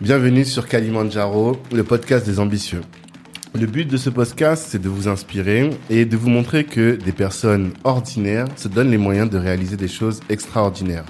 [0.00, 2.80] Bienvenue sur Kalimandjaro, le podcast des ambitieux.
[3.54, 7.12] Le but de ce podcast, c'est de vous inspirer et de vous montrer que des
[7.12, 11.04] personnes ordinaires se donnent les moyens de réaliser des choses extraordinaires.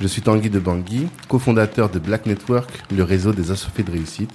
[0.00, 4.30] Je suis Tanguy de Bangui, cofondateur de Black Network, le réseau des associés de réussite.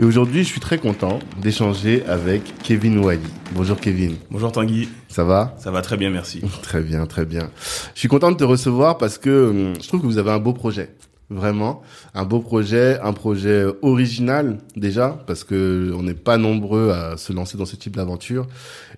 [0.00, 3.20] Et aujourd'hui, je suis très content d'échanger avec Kevin Wally.
[3.52, 4.16] Bonjour Kevin.
[4.30, 4.88] Bonjour Tanguy.
[5.08, 5.54] Ça va?
[5.58, 6.40] Ça va très bien, merci.
[6.62, 7.50] Très bien, très bien.
[7.94, 10.38] Je suis content de te recevoir parce que hum, je trouve que vous avez un
[10.38, 10.88] beau projet.
[11.32, 17.16] Vraiment, un beau projet, un projet original déjà parce que on n'est pas nombreux à
[17.16, 18.48] se lancer dans ce type d'aventure.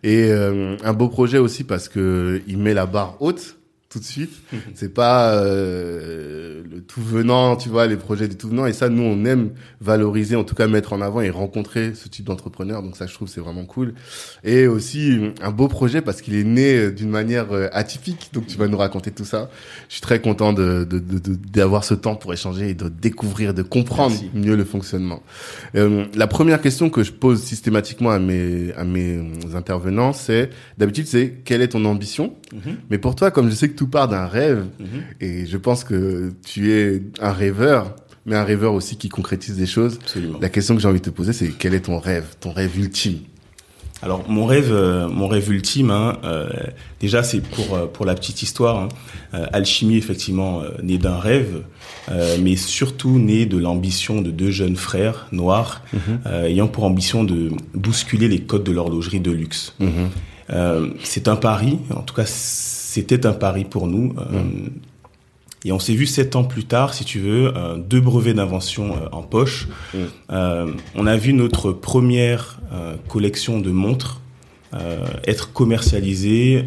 [0.02, 3.56] Et hum, un beau projet aussi parce que il met la barre haute
[3.92, 4.32] tout de suite.
[4.74, 8.66] c'est pas euh, le tout venant, tu vois, les projets du tout venant.
[8.66, 9.50] Et ça, nous, on aime
[9.80, 12.82] valoriser, en tout cas mettre en avant et rencontrer ce type d'entrepreneur.
[12.82, 13.94] Donc ça, je trouve, c'est vraiment cool.
[14.44, 18.30] Et aussi un beau projet parce qu'il est né d'une manière euh, atypique.
[18.32, 19.50] Donc tu vas nous raconter tout ça.
[19.88, 23.62] Je suis très content de d'avoir de, ce temps pour échanger et de découvrir, de
[23.62, 25.22] comprendre mieux le fonctionnement.
[25.74, 29.20] Euh, la première question que je pose systématiquement à mes à mes
[29.54, 32.34] intervenants, c'est d'habitude, c'est quelle est ton ambition?
[32.54, 32.74] Mm-hmm.
[32.90, 34.66] Mais pour toi, comme je sais que tout part d'un rêve.
[34.78, 34.86] Mhm.
[35.20, 39.66] Et je pense que tu es un rêveur, mais un rêveur aussi qui concrétise des
[39.66, 39.98] choses.
[40.40, 42.78] La question que j'ai envie de te poser, c'est quel est ton rêve, ton rêve
[42.78, 43.18] ultime?
[44.00, 46.48] Alors mon rêve, euh, mon rêve ultime, hein, euh,
[47.00, 48.78] déjà c'est pour euh, pour la petite histoire.
[48.78, 48.88] Hein,
[49.52, 51.62] Alchimie effectivement né d'un rêve,
[52.40, 56.44] mais surtout né de l'ambition de deux jeunes frères noirs mhm.
[56.44, 59.74] ayant pour ambition de bousculer les codes de l'horlogerie de luxe.
[59.80, 60.94] Mhm.
[61.02, 62.26] c'est un pari, en tout cas
[62.92, 64.14] c'était un pari pour nous.
[64.18, 64.70] Euh, mm.
[65.64, 68.92] Et on s'est vu sept ans plus tard, si tu veux, euh, deux brevets d'invention
[68.92, 69.68] euh, en poche.
[69.94, 69.98] Mm.
[70.96, 72.60] on a vu notre première
[73.08, 74.20] collection de montres
[75.26, 76.64] être commercialisée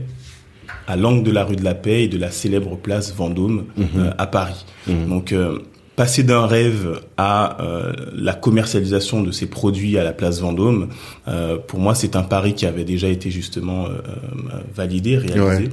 [0.88, 4.14] à l'angle de la rue de la Paix et de la célèbre place Vendôme mm-hmm.
[4.18, 4.66] à Paris.
[4.88, 5.10] Mm.
[5.10, 5.34] Donc
[5.96, 7.58] passer d'un rêve à
[8.14, 10.90] la commercialisation de ces produits à la place Vendôme,
[11.68, 13.88] pour moi c'est un pari qui avait déjà été justement
[14.76, 15.70] validé, réalisé.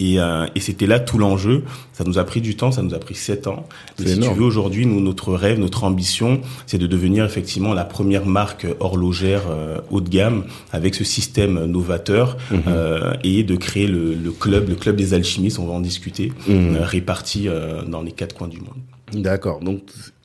[0.00, 1.64] Et, euh, et c'était là tout l'enjeu.
[1.92, 3.66] Ça nous a pris du temps, ça nous a pris sept ans.
[3.98, 7.84] Mais si tu veux, aujourd'hui, nous, notre rêve, notre ambition, c'est de devenir effectivement la
[7.84, 12.62] première marque horlogère euh, haut de gamme avec ce système novateur mhm.
[12.68, 15.58] euh, et de créer le, le, club, le club des alchimistes.
[15.58, 18.80] On va en discuter, euh, réparti euh, dans les quatre coins du monde.
[19.12, 19.60] D'accord.
[19.60, 19.82] Donc,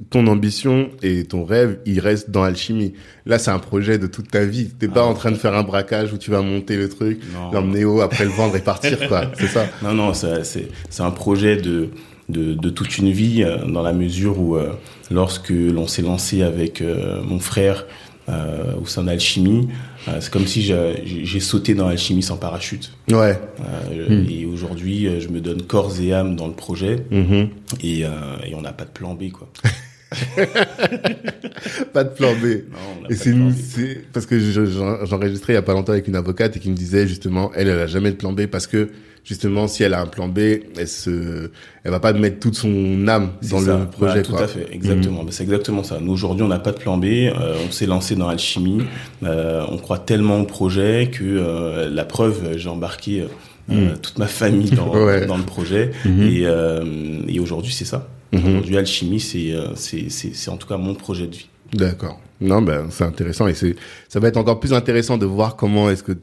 [0.10, 2.94] ton ambition et ton rêve, il reste dans l'alchimie.
[3.26, 4.70] Là, c'est un projet de toute ta vie.
[4.70, 5.08] T'es pas ah.
[5.08, 7.22] en train de faire un braquage où tu vas monter le truc,
[7.54, 9.32] l'emmener haut, après le vendre et partir, quoi.
[9.38, 9.68] C'est ça?
[9.84, 10.44] Non, non, c'est,
[10.90, 11.90] c'est un projet de,
[12.30, 14.72] de, de, toute une vie, euh, dans la mesure où, euh,
[15.12, 17.86] lorsque l'on s'est lancé avec euh, mon frère
[18.30, 19.68] euh, au sein d'Alchimie.
[20.08, 22.92] Euh, c'est comme si j'ai sauté dans l'alchimie sans parachute.
[23.10, 23.40] Ouais.
[23.60, 24.30] Euh, hmm.
[24.30, 27.06] Et aujourd'hui, je me donne corps et âme dans le projet.
[27.12, 27.48] Mm-hmm.
[27.84, 29.48] Et, et, on n'a pas de plan B, quoi.
[31.94, 32.64] pas de plan B.
[32.72, 36.60] Non, et c'est parce que j'enregistrais il y a pas longtemps avec une avocate et
[36.60, 38.90] qui me disait justement, elle, elle a jamais de plan B parce que
[39.24, 40.40] justement, si elle a un plan B,
[40.78, 41.50] elle se,
[41.84, 44.24] elle va pas mettre toute son âme dans le projet.
[44.24, 45.24] tout à fait, exactement.
[45.24, 45.32] Mm.
[45.32, 46.00] C'est exactement ça.
[46.02, 47.06] Nous aujourd'hui, on n'a pas de plan B.
[47.06, 48.84] Euh, on s'est lancé dans l'alchimie.
[49.24, 53.26] Euh, on croit tellement au projet que euh, la preuve, j'ai embarqué
[53.68, 53.94] mm.
[54.02, 54.92] toute ma famille dans,
[55.28, 55.92] dans le projet.
[56.06, 57.28] Mm-hmm.
[57.28, 58.08] Et, et aujourd'hui, c'est ça.
[58.32, 58.48] Mm-hmm.
[58.48, 61.50] Aujourd'hui, alchimie, c'est, c'est, c'est, en tout cas mon projet de vie.
[61.74, 62.20] D'accord.
[62.42, 63.76] Non, ben c'est intéressant et c'est
[64.10, 66.14] ça va être encore plus intéressant de voir comment est-ce que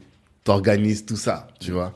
[0.44, 1.94] t'organises tout ça, tu vois.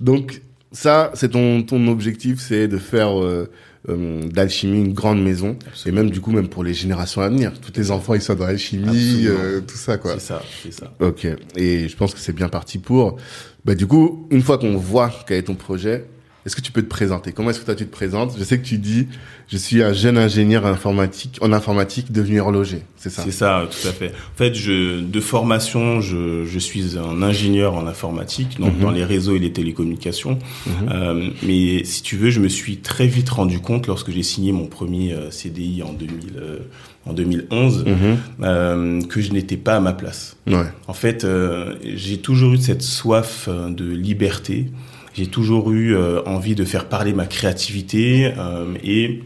[0.00, 0.42] Donc
[0.72, 3.50] ça, c'est ton ton objectif, c'est de faire euh,
[3.88, 5.56] euh, d'alchimie une grande maison
[5.86, 8.34] et même du coup même pour les générations à venir, tous tes enfants ils sont
[8.34, 10.14] dans l'alchimie, euh, tout ça quoi.
[10.14, 10.92] C'est ça, c'est ça.
[11.00, 11.26] Ok.
[11.56, 13.16] Et je pense que c'est bien parti pour.
[13.64, 16.04] Bah du coup, une fois qu'on voit quel est ton projet,
[16.44, 17.32] est-ce que tu peux te présenter?
[17.32, 18.34] Comment est-ce que toi tu te présentes?
[18.38, 19.08] Je sais que tu dis
[19.48, 23.22] je suis un jeune ingénieur informatique en informatique devenu horloger, c'est ça?
[23.22, 24.08] C'est ça, tout à fait.
[24.08, 28.80] En fait, je de formation, je, je suis un ingénieur en informatique, donc mhm.
[28.80, 30.38] dans les réseaux et les télécommunications.
[30.66, 30.72] Mhm.
[30.90, 34.52] Euh, mais si tu veux, je me suis très vite rendu compte lorsque j'ai signé
[34.52, 36.58] mon premier euh, CDI en 2000 euh,
[37.04, 38.16] en 2011 mhm.
[38.42, 40.36] euh, que je n'étais pas à ma place.
[40.46, 40.66] Ouais.
[40.86, 44.66] En fait, euh, j'ai toujours eu cette soif de liberté
[45.14, 49.22] j'ai toujours eu euh, envie de faire parler ma créativité euh, et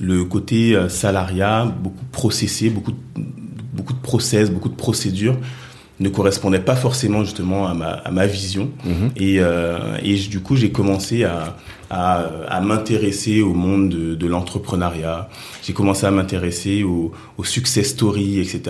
[0.00, 3.22] le côté euh, salariat, beaucoup processé, beaucoup de,
[3.74, 5.36] beaucoup de process, beaucoup de procédures
[6.00, 8.70] ne correspondait pas forcément justement à ma, à ma vision.
[8.84, 9.10] Mhm.
[9.16, 11.56] Et, euh, et du coup, j'ai commencé à,
[11.90, 15.28] à, à m'intéresser au monde de, de l'entrepreneuriat.
[15.62, 18.62] J'ai commencé à m'intéresser aux, aux success stories, etc.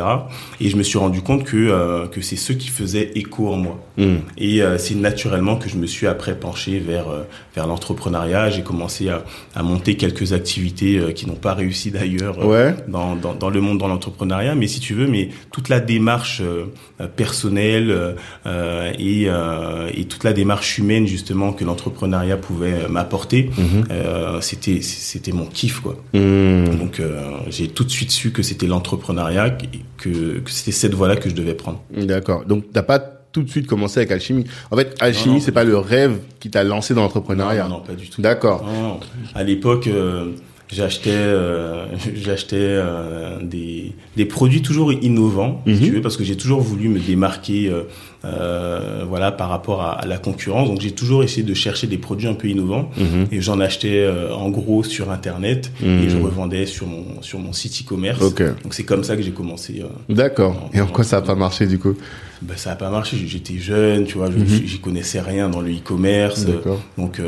[0.61, 3.57] Et je me suis rendu compte que euh, que c'est ce qui faisait écho en
[3.57, 3.79] moi.
[3.99, 4.17] Mm.
[4.39, 7.23] Et euh, c'est naturellement que je me suis après penché vers euh,
[7.55, 8.51] vers l'entrepreneuriat.
[8.51, 9.25] J'ai commencé à,
[9.55, 12.75] à monter quelques activités euh, qui n'ont pas réussi d'ailleurs euh, Ouais.
[12.89, 14.55] dans, dans, dans le monde dans l'entrepreneuriat.
[14.55, 16.43] Mais si tu veux, mais toute la démarche
[17.17, 18.17] personnelle
[18.47, 23.10] et, euh, et toute la démarche humaine justement que l'entrepreneuriat pouvait m'apporter,
[23.57, 23.85] Mhm.
[23.91, 25.97] euh, c'était c'était mon kiff quoi.
[26.15, 26.77] Mm.
[26.79, 29.51] Donc euh, j'ai tout de suite su que c'était l'entrepreneuriat
[29.97, 31.83] que, que c'était cette voie-là que je devais prendre.
[31.95, 32.45] D'accord.
[32.47, 32.99] Donc t'as pas
[33.33, 34.45] tout de suite commencé avec alchimie.
[34.71, 37.65] En fait, alchimie, c'est pas le rêve qui t'a lancé dans l'entrepreneuriat.
[37.69, 38.21] Non, non, pas du tout.
[38.21, 38.69] D'accord.
[39.35, 40.33] À l'époque, euh,
[40.73, 41.85] j'achetais, euh,
[42.15, 45.75] j'achetais euh, des, des produits toujours innovants, Mhm.
[45.77, 47.71] si tu veux, parce que j'ai toujours voulu me démarquer,
[48.25, 50.69] euh, voilà, par rapport à, à la concurrence.
[50.69, 53.27] Donc j'ai toujours essayé de chercher des produits un peu innovants, Mhm.
[53.33, 56.03] et j'en achetais en gros sur Internet Mhm.
[56.05, 58.21] et je revendais sur mon sur mon site e-commerce.
[58.21, 59.83] Donc c'est comme ça que j'ai commencé.
[60.09, 60.71] D'accord.
[60.73, 61.95] Et en quoi ça a pas marché du coup?
[62.43, 63.19] Ben, ça a pas marché.
[63.27, 64.47] J'étais jeune, tu vois, Mhm.
[64.65, 66.47] j'y connaissais rien dans le e-commerce.
[66.47, 66.81] D'accord.
[66.97, 67.21] Donc,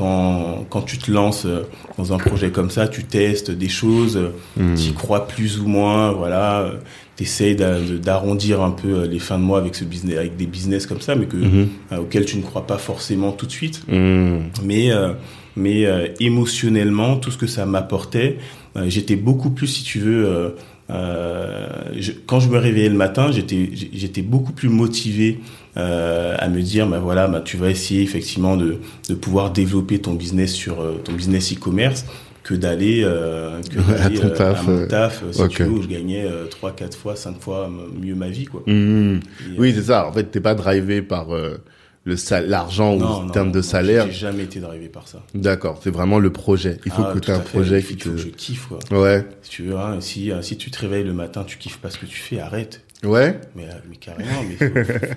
[0.00, 1.62] quand, quand tu te lances euh,
[1.98, 4.18] dans un projet comme ça, tu testes des choses,
[4.56, 4.74] Mhm.
[4.74, 6.70] tu y crois plus ou moins, voilà.
[7.16, 10.46] Tu essayes d'arrondir un peu euh, les fins de mois avec, ce business, avec des
[10.46, 13.82] business comme ça, mais que, euh, auxquels tu ne crois pas forcément tout de suite.
[13.88, 14.38] Mm.
[14.64, 15.12] Mais, euh,
[15.54, 18.38] mais euh, émotionnellement, tout ce que ça m'apportait,
[18.76, 20.48] euh, j'étais beaucoup plus, si tu veux, euh,
[20.90, 21.66] euh,
[21.98, 25.40] je- quand je me réveillais le matin, j'étais j'étais beaucoup plus motivé
[25.76, 28.78] euh, à me dire, bah voilà, bah tu vas essayer effectivement de,
[29.08, 32.04] de pouvoir développer ton business sur euh, ton business e-commerce
[32.42, 35.50] que d'aller euh, que À euh, taf, à mon taf, euh, si ok.
[35.50, 38.46] tu veux, où je gagnais euh, trois, quatre fois, cinq fois m- mieux ma vie,
[38.46, 38.62] quoi.
[38.66, 39.16] Mm.
[39.16, 39.20] Et,
[39.58, 40.06] Oui, c'est ça.
[40.08, 41.58] En fait, t'es pas drivé par euh,
[42.04, 44.06] le sal- l'argent ou en termes de non, salaire.
[44.06, 45.22] J'ai jamais été drivé par ça.
[45.34, 45.78] D'accord.
[45.84, 46.78] C'est vraiment le projet.
[46.86, 47.48] Il faut Ah, que tu aies un fait.
[47.50, 48.36] projet qui il faut que je te.
[48.36, 48.78] kiffe, quoi.
[48.98, 49.24] Ouais.
[49.42, 51.98] Si tu veux, hein, si, si tu te réveilles le matin, tu kiffes pas ce
[51.98, 52.80] que tu fais, arrête.
[53.04, 53.40] Ouais.
[53.56, 54.68] Mais, euh, mais carrément, mais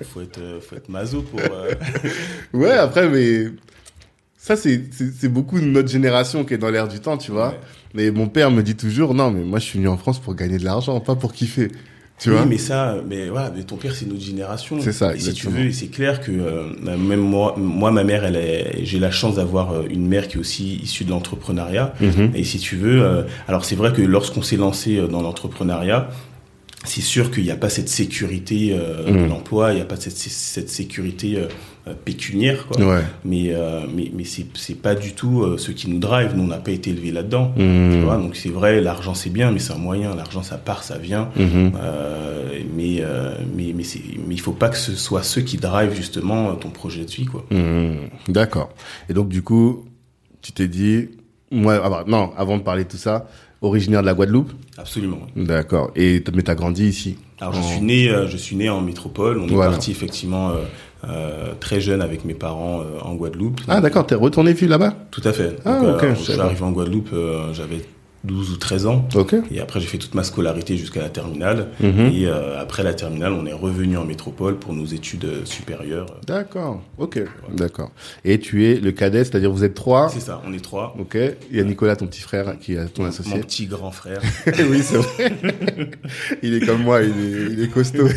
[0.04, 1.40] faut, être, euh, faut être maso pour.
[1.40, 1.72] euh,
[2.54, 2.72] Ouais.
[2.72, 3.46] Après, mais
[4.38, 7.48] ça, c'est beaucoup de notre génération qui est dans l'air du temps, tu vois.
[7.50, 7.60] Ouais.
[7.94, 10.34] Mais mon père me dit toujours, non, mais moi, je suis venu en France pour
[10.34, 11.68] gagner de l'argent, pas pour kiffer.
[12.16, 12.46] Tu oui, vois.
[12.46, 14.78] mais ça, mais voilà, mais ton père c'est notre génération.
[14.80, 18.24] C'est ça, Et si tu veux, c'est clair que euh, même moi, moi, ma mère,
[18.24, 21.92] elle est, j'ai la chance d'avoir une mère qui est aussi issue de l'entrepreneuriat.
[22.00, 22.30] Mhm.
[22.36, 26.08] Et si tu veux, euh, alors c'est vrai que lorsqu'on s'est lancé dans l'entrepreneuriat,
[26.84, 29.28] c'est sûr qu'il n'y a pas cette sécurité euh, de Mhm.
[29.28, 31.46] l'emploi, il n'y a pas cette, cette sécurité euh,
[31.88, 32.80] euh, pécuniaire, quoi.
[32.80, 33.02] Ouais.
[33.24, 36.32] Mais, euh, mais, mais c'est, pas du tout ce qui nous drive.
[36.34, 37.52] Nous, on n'a pas été élevés là-dedans.
[37.56, 40.14] Tu vois, donc c'est vrai, l'argent c'est bien, mais c'est un moyen.
[40.14, 41.30] L'argent ça part, ça vient.
[41.36, 41.72] Mhm.
[41.76, 43.02] Euh, mais,
[43.56, 43.84] mais, mais,
[44.26, 47.26] mais il faut pas que ce soit ceux qui drive justement ton projet de vie,
[47.26, 47.44] quoi.
[47.50, 48.08] Mhm.
[48.28, 48.70] D'accord.
[49.08, 49.84] Et donc, du coup,
[50.42, 51.08] tu t'es dit,
[51.50, 53.26] moi, ah bah, non, avant de parler de tout ça,
[53.64, 54.52] originaire de la Guadeloupe.
[54.76, 55.20] Absolument.
[55.36, 55.90] D'accord.
[55.96, 57.16] Et mais t'as grandi ici.
[57.40, 59.38] Alors je suis né, euh, je suis né en métropole.
[59.38, 60.54] On est parti effectivement euh,
[61.08, 63.60] euh, très jeune avec mes parents en Guadeloupe.
[63.68, 64.06] Ah, d'accord.
[64.06, 64.94] T'es retourné vivre là-bas?
[65.10, 65.50] Tout à fait.
[65.50, 67.10] Donc, Ah, ok, je suis arrivé en Guadeloupe,
[67.52, 67.84] j'avais
[68.24, 69.06] 12 ou 13 ans.
[69.14, 69.34] Ok.
[69.50, 71.68] Et après, j'ai fait toute ma scolarité jusqu'à la terminale.
[71.80, 72.10] Mhm.
[72.12, 76.06] Et euh, après la terminale, on est revenu en métropole pour nos études euh, supérieures.
[76.26, 76.82] D'accord.
[76.98, 77.20] Ok.
[77.54, 77.90] D'accord.
[78.24, 80.08] Et tu es le cadet, c'est-à-dire vous êtes trois.
[80.08, 80.94] C'est ça, on est trois.
[80.98, 81.16] Ok.
[81.50, 83.38] Il y a Nicolas, ton petit frère, qui est ton Mon associé.
[83.40, 84.20] petit grand frère.
[84.46, 85.32] oui, c'est vrai.
[86.42, 88.08] il est comme moi, il est, il est costaud.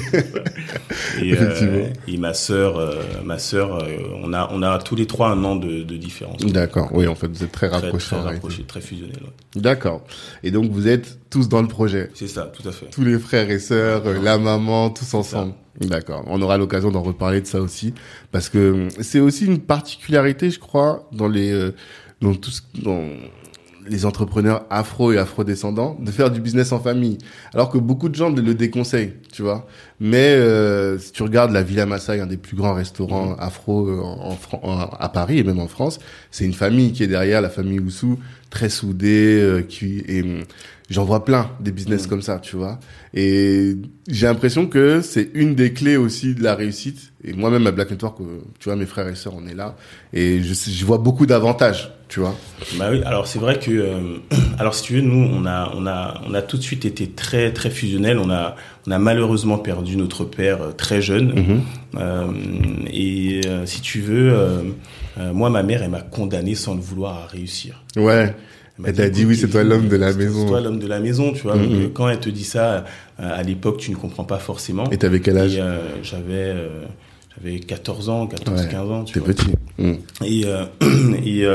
[1.22, 1.72] Et, Effectivement.
[1.78, 2.96] euh, et ma sœur,
[3.26, 3.86] ma sœur,
[4.24, 6.38] on a, on a tous les trois un an de, de différence.
[6.46, 6.90] D'accord.
[6.94, 8.08] Oui, en fait, vous êtes très Très, rapprochés.
[8.16, 9.18] très rapprochés, très fusionnels.
[9.22, 9.62] ouais.
[9.62, 9.97] D'accord.
[10.44, 12.10] Et donc vous êtes tous dans le projet.
[12.14, 12.88] C'est ça, tout à fait.
[12.92, 15.54] Tous les frères et sœurs, euh, la maman, tous ensemble.
[15.80, 16.24] D'accord.
[16.28, 17.94] On aura l'occasion d'en reparler de ça aussi,
[18.32, 21.72] parce que hum, c'est aussi une particularité, je crois, dans les, euh,
[22.22, 23.04] dans tout ce, dans
[23.90, 27.20] les entrepreneurs afro et afro-descendants, de faire du business en famille.
[27.54, 29.66] Alors que beaucoup de gens le déconseillent, tu vois.
[30.02, 34.02] Mais euh, si tu regardes la Villa Maasai, un des plus grands restaurants afro euh,
[34.02, 36.00] en, Fran- en- à Paris et même en France,
[36.32, 40.44] c'est une famille qui est derrière, la famille Oussou, très soudée, euh, qui et hum,
[40.90, 42.10] j'en vois plein des business Mhm.
[42.10, 42.80] comme ça, tu vois.
[43.14, 43.76] Et
[44.08, 47.12] j'ai l'impression que c'est une des clés aussi de la réussite.
[47.24, 49.76] Et moi-même à Black Network, euh, tu vois, mes frères et sœurs, on est là,
[50.14, 52.36] et je, je vois beaucoup d'avantages, tu vois.
[52.78, 54.00] Bah oui, alors c'est vrai que, euh,
[54.60, 57.08] alors si tu veux, nous, on a, on a, on a tout de suite été
[57.10, 58.18] très, très fusionnels.
[58.20, 58.56] On a,
[58.88, 61.34] on a malheureusement perdu notre père euh, très jeune.
[61.34, 61.62] Mhm.
[61.98, 62.28] Euh,
[62.94, 64.34] et si tu veux,
[65.20, 67.84] euh, moi, ma mère, elle m'a condamné sans le vouloir à réussir.
[67.96, 68.34] Ouais.
[68.86, 70.42] Elle t'a dit, oui, c'est toi l'homme de la maison.
[70.42, 71.56] C'est toi l'homme de la maison, tu vois.
[71.56, 71.82] Mhm.
[71.84, 72.86] Donc, quand elle te dit ça,
[73.20, 74.84] euh, à l'époque, tu ne comprends pas forcément.
[74.92, 75.58] Et t'avais quel âge?
[75.60, 76.54] euh, j'avais,
[77.36, 79.04] j'avais 14 ans, 14, Ouais, 15 ans.
[79.04, 79.30] Tu T'es vois.
[79.30, 79.52] petit.
[79.80, 79.94] Mm.
[80.24, 80.44] Et,
[81.26, 81.46] et,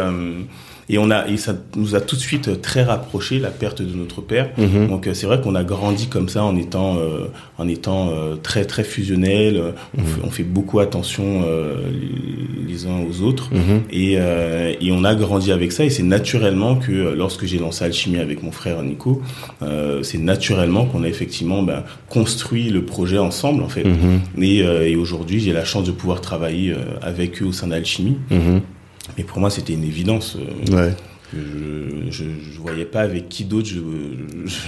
[0.88, 3.94] et on a et ça nous a tout de suite très rapproché la perte de
[3.94, 4.50] notre père.
[4.58, 4.88] Mhm.
[4.88, 7.26] Donc euh, c'est vrai qu'on a grandi comme ça en étant euh,
[7.58, 9.56] en étant euh, très très fusionnel.
[9.56, 13.50] Euh, On, fait, on fait beaucoup attention euh, les, les uns aux autres.
[13.52, 13.82] Mhm.
[13.90, 17.58] Et, euh, et on a grandi avec ça et c'est naturellement que euh, lorsque j'ai
[17.58, 19.22] lancé Alchimie avec mon frère Nico,
[19.62, 23.84] euh, c'est naturellement qu'on a effectivement ben, construit le projet ensemble en fait.
[23.84, 24.20] Mhm.
[24.42, 27.68] Et, euh, et aujourd'hui j'ai la chance de pouvoir travailler euh, avec eux au sein
[27.68, 28.16] d'Alchimie.
[29.18, 30.36] Mais pour moi c'était une évidence.
[30.36, 30.94] euh, Ouais.
[31.32, 31.38] que
[32.10, 33.66] je, je voyais pas avec qui d'autre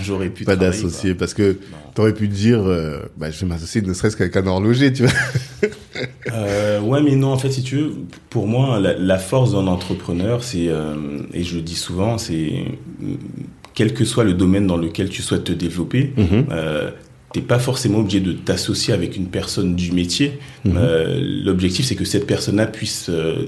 [0.02, 1.66] j'aurais pu Pas d'associé parce que quoi.
[1.70, 1.90] Non.
[1.94, 5.12] t'aurais pu dire, euh, bah, je vais m'associer ne serait-ce qu'avec un horloger, tu vois.
[6.32, 7.92] Euh, ouais, mais non, en fait, si tu veux,
[8.30, 10.94] pour moi, la, la force d'un entrepreneur, c'est, euh,
[11.32, 12.64] et je le dis souvent, c'est
[13.02, 13.14] euh,
[13.74, 16.12] quel que soit le domaine dans lequel tu souhaites te développer,
[16.50, 16.90] euh,
[17.32, 20.38] t'es pas forcément obligé de t'associer avec une personne du métier.
[20.64, 20.74] Mhm.
[20.78, 23.46] Euh, L'objectif, c'est que cette personne-là puisse euh,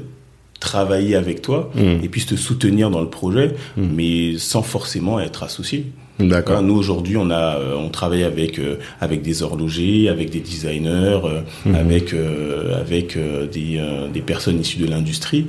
[0.60, 2.00] travailler avec toi Mhm.
[2.02, 3.88] et puisse te soutenir dans le projet, Mhm.
[3.94, 5.86] mais sans forcément être associé.
[6.18, 6.62] D'accord.
[6.62, 11.20] Nous aujourd'hui, on a, euh, on travaille avec euh, avec des horlogers, avec des designers,
[11.26, 11.74] euh, Mhm.
[11.74, 15.48] avec euh, avec euh, des euh, des personnes issues de l'industrie,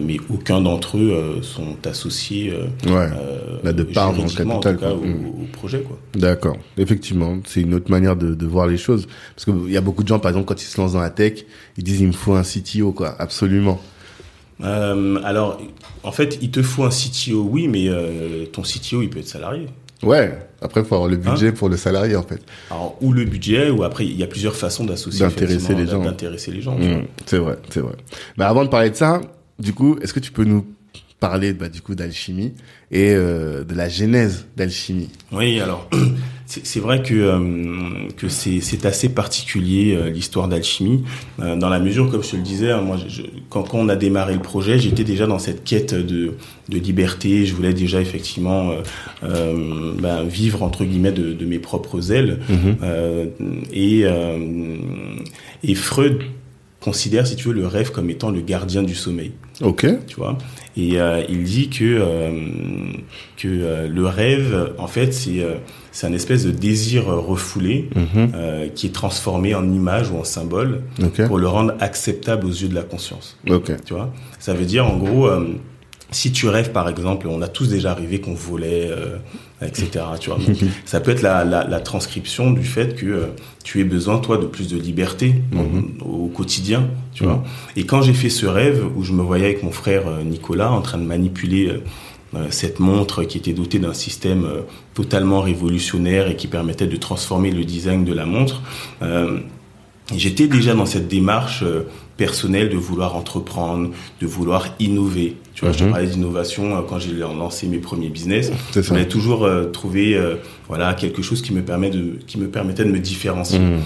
[0.00, 3.10] mais aucun d'entre eux euh, sont associés euh, Ouais.
[3.12, 4.98] euh, Là, de part dans le capital, cas, au,
[5.42, 5.98] au projet quoi.
[6.14, 6.58] D'accord.
[6.76, 9.08] Effectivement, c'est une autre manière de, de voir les choses.
[9.34, 11.00] Parce que il y a beaucoup de gens, par exemple, quand ils se lancent dans
[11.00, 11.44] la tech,
[11.76, 13.16] ils disent il me faut un CTO, quoi.
[13.18, 13.80] Absolument.
[14.62, 15.60] Euh, alors,
[16.02, 19.28] en fait, il te faut un CTO, oui, mais euh, ton CTO, il peut être
[19.28, 19.66] salarié.
[20.02, 20.38] Ouais.
[20.60, 22.40] Après, faut avoir le Hein budget pour le salarié, en fait.
[22.70, 26.02] Alors, ou le budget, ou après, il y a plusieurs façons d'associer, D'intéresser les gens.
[26.02, 26.76] d'intéresser les gens.
[26.76, 26.98] tu vois.
[26.98, 27.94] Mm, c'est vrai, c'est vrai.
[28.36, 29.20] Mais avant de parler de ça,
[29.58, 30.66] du coup, est-ce que tu peux nous
[31.20, 32.54] parler, bah, du coup, d'alchimie
[32.90, 35.10] et euh, de la genèse d'alchimie?
[35.32, 35.88] Oui, alors
[36.50, 41.04] c'est vrai que euh, que c'est assez particulier euh, l'histoire d'alchimie
[41.40, 43.78] euh, dans la mesure comme je te le disais hein, moi je, je- quand quand
[43.78, 46.32] on a démarré le projet j'étais déjà dans cette quête de
[46.70, 47.44] de liberté.
[47.46, 48.72] Je voulais déjà effectivement
[49.22, 52.38] ben, vivre entre guillemets de, de mes propres ailes.
[52.48, 52.76] Mhm.
[52.82, 53.26] Euh,
[53.72, 54.04] et
[55.64, 56.18] et Freud
[56.80, 59.86] considère si tu veux le rêve comme étant le gardien du sommeil Ok.
[60.06, 60.38] tu vois.
[60.76, 62.30] Et euh, il dit que euh,
[63.36, 65.44] que euh, le rêve, en fait, c'est
[65.90, 68.70] c'est un espèce de désir refoulé Mhm.
[68.74, 70.82] qui est transformé en image ou en symbole
[71.26, 73.36] pour le rendre acceptable aux yeux de la conscience.
[73.50, 73.72] Ok.
[73.84, 74.12] Tu vois.
[74.38, 75.28] Ça veut dire, en gros.
[76.10, 79.18] Si tu rêves, par exemple, on a tous déjà rêvé qu'on volait, euh,
[79.60, 79.88] etc.
[80.20, 83.26] Tu vois, Donc, ça peut être la, la, la transcription du fait que euh,
[83.62, 85.98] tu aies besoin, toi, de plus de liberté Mhm.
[86.02, 86.88] au, au quotidien.
[87.12, 87.44] Tu vois.
[87.76, 90.70] Et quand j'ai fait ce rêve où je me voyais avec mon frère euh, Nicolas
[90.72, 91.68] en train de manipuler
[92.34, 94.46] euh, cette montre qui était dotée d'un système
[94.94, 98.60] totalement révolutionnaire et qui permettait de transformer le design de la montre,
[100.14, 101.64] j'étais déjà dans cette démarche
[102.18, 105.36] personnelle de vouloir entreprendre, de vouloir innover.
[105.54, 105.90] Tu vois, je te Mhm.
[105.92, 108.52] parlais d'innovation euh, quand j'ai lancé mes premiers business.
[108.74, 110.34] Voulais toujours euh, trouver euh,
[110.68, 113.60] voilà quelque chose qui me permet de qui me permettait de me différencier.
[113.60, 113.78] Mhm.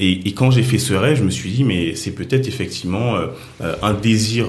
[0.00, 3.16] Et, et quand j'ai fait ce rêve, je me suis dit, mais c'est peut-être effectivement
[3.16, 4.46] euh, un désir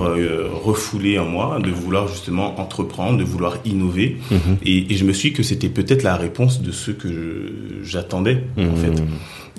[0.64, 4.18] refoulé en moi de vouloir justement entreprendre, de vouloir innover.
[4.30, 4.58] Mhm.
[4.64, 7.10] Et, et je me suis dit que c'était peut-être la réponse de ce que
[7.84, 9.02] j'attendais en fait.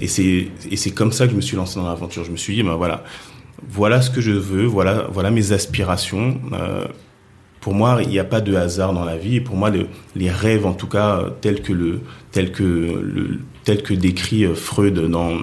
[0.00, 2.24] Et c'est et c'est comme ça que je me suis lancé dans l'aventure.
[2.24, 3.02] Je me suis dit, ben voilà,
[3.68, 6.40] voilà ce que je veux, voilà voilà mes aspirations.
[6.52, 6.84] Euh,
[7.60, 9.36] pour moi, il n'y a pas de hasard dans la vie.
[9.36, 9.86] Et pour moi, le-
[10.16, 12.00] les rêves, en tout cas, euh, tels que le,
[12.32, 15.36] tels que le, tels que décrit euh, Freud dans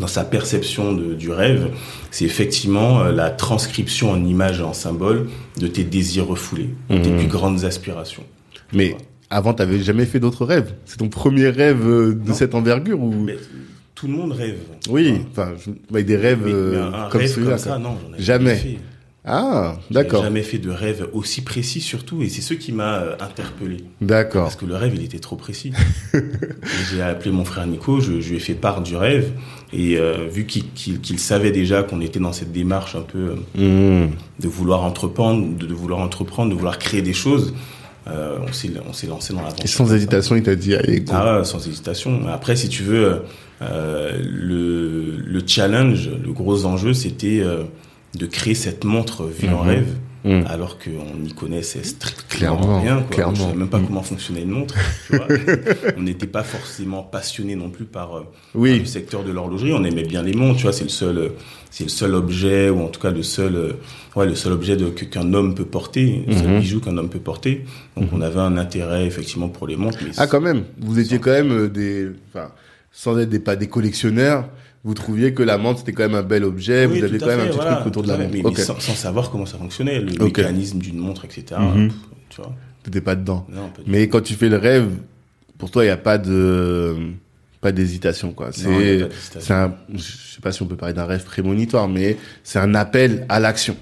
[0.00, 1.68] dans sa perception de- du rêve,
[2.10, 5.28] c'est effectivement la transcription en images et en symboles
[5.58, 7.18] de tes désirs refoulés, de tes Mhm.
[7.18, 8.24] plus grandes aspirations.
[8.72, 8.96] Mais
[9.28, 10.72] avant, t'avais jamais fait d'autres rêves.
[10.86, 12.32] C'est ton premier rêve de Non.
[12.32, 13.36] cette envergure ou Mais
[14.02, 14.58] tout le monde rêve.
[14.90, 17.50] Oui, enfin, je- avec des rêves euh, un comme rêve celui-là.
[17.50, 17.78] comme ça, quoi.
[17.78, 18.56] non, j'en ai Jamais.
[18.56, 18.78] fait.
[19.24, 23.14] Ah, d'accord, jamais fait de rêve aussi précis surtout, et c'est ce qui m'a euh,
[23.20, 23.84] interpellé.
[24.00, 24.42] d'accord.
[24.42, 25.72] Parce que le rêve, il était trop précis.
[26.90, 29.30] J'ai appelé mon frère Nico, je, je lui ai fait part du rêve,
[29.72, 34.10] et euh, vu qu'il savait déjà qu'on était dans cette démarche un peu euh, Mhm.
[34.40, 37.54] de vouloir entreprendre, de, de vouloir entreprendre, de vouloir créer des choses,
[38.08, 39.64] euh, on s'est on s'est lancé dans l'aventure.
[39.64, 41.12] Et sans hésitation, il t'a dit, allez, go.
[41.14, 42.26] Ah sans hésitation.
[42.28, 43.22] Après, si tu veux,
[43.62, 47.62] euh, le, le challenge, le gros enjeu, c'était euh,
[48.18, 49.68] de créer cette montre vue en Mhm.
[49.68, 49.88] rêve,
[50.24, 50.44] Mhm.
[50.48, 52.96] alors qu'on n'y connaissait strictement Clairement, rien.
[53.02, 53.10] Quoi.
[53.16, 53.34] clairement.
[53.34, 53.86] Je savais même pas Mhm.
[53.86, 54.74] comment fonctionnait une montre.
[55.08, 55.26] Tu vois.
[55.96, 59.72] on n'était pas forcément passionné non plus par, euh, par Oui, le secteur de l'horlogerie.
[59.72, 60.56] On aimait bien les montres.
[60.58, 61.28] Tu vois, c'est le seul, euh,
[61.70, 63.72] c'est le seul objet, ou en tout cas le seul, euh,
[64.14, 66.60] ouais, le seul objet de, que- qu'un homme peut porter, le seul Mhm.
[66.60, 67.64] bijou qu'un homme peut porter.
[67.96, 69.98] Donc, on avait un intérêt effectivement pour les montres.
[70.04, 70.64] Mais Ah, quand même.
[70.78, 72.50] Vous étiez quand même des, enfin,
[72.92, 74.48] sans être des pas des collectionneurs,
[74.84, 77.26] vous trouviez que la menthe c'était quand même un bel objet, Oui, vous aviez quand
[77.26, 78.52] même un petit voilà, truc autour de la montre.
[78.56, 81.60] Mais, sans, sans savoir comment ça fonctionnait, le mécanisme d'une montre, etc.
[81.60, 81.90] Mhm.
[82.30, 83.46] Tu vois T'étais pas dedans.
[83.48, 84.88] Non, pas du Mais quand tu fais le rêve,
[85.58, 86.96] pour toi, il n'y a pas de,
[87.60, 88.50] pas d'hésitation, quoi.
[88.50, 88.66] C'est,
[89.52, 93.24] un, je sais pas si on peut parler d'un rêve prémonitoire, mais c'est un appel
[93.28, 93.76] à l'action.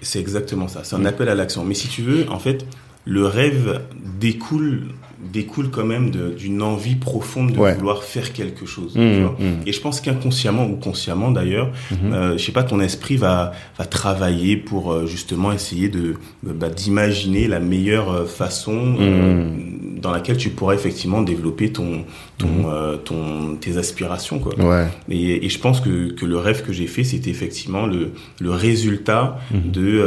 [0.00, 0.80] C'est exactement ça.
[0.82, 1.06] C'est un Mm.
[1.06, 1.64] appel à l'action.
[1.64, 2.66] Mais si tu veux, en fait,
[3.04, 3.82] le rêve
[4.18, 4.88] découle,
[5.32, 7.74] découle quand même d'une envie profonde de Ouais.
[7.74, 8.94] vouloir faire quelque chose.
[8.96, 9.36] Mmh, tu vois.
[9.38, 9.66] mmh.
[9.66, 12.12] Et je pense qu'inconsciemment ou consciemment d'ailleurs, Mhm.
[12.12, 16.68] euh, je sais pas, ton esprit va, va travailler pour euh, justement essayer de bah,
[16.70, 20.00] d'imaginer la meilleure euh, façon euh, Mmh.
[20.00, 22.04] dans laquelle tu pourrais effectivement développer ton,
[22.38, 22.48] ton,
[23.04, 24.58] ton, tes aspirations, quoi.
[24.58, 24.86] Ouais.
[25.08, 28.10] Et, et je pense que, que le rêve que j'ai fait, c'était effectivement le,
[28.40, 30.02] le résultat de,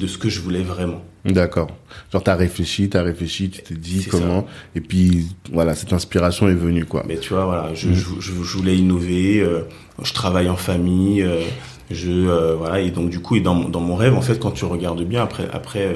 [0.00, 1.02] de ce que je voulais vraiment.
[1.24, 1.68] D'accord.
[2.12, 6.54] Genre, t'as réfléchi, t'as réfléchi, tu t'es dit comment, et puis, voilà, cette inspiration est
[6.54, 7.04] venue, quoi.
[7.06, 7.94] Mais tu vois, voilà, je, Mhm.
[7.94, 9.60] je, je, je voulais innover, euh,
[10.02, 11.42] je travaille en famille, euh,
[11.92, 14.38] je, euh, voilà, et donc du coup, et dans, mon- dans mon rêve, en fait,
[14.40, 15.94] quand tu regardes bien, après, après,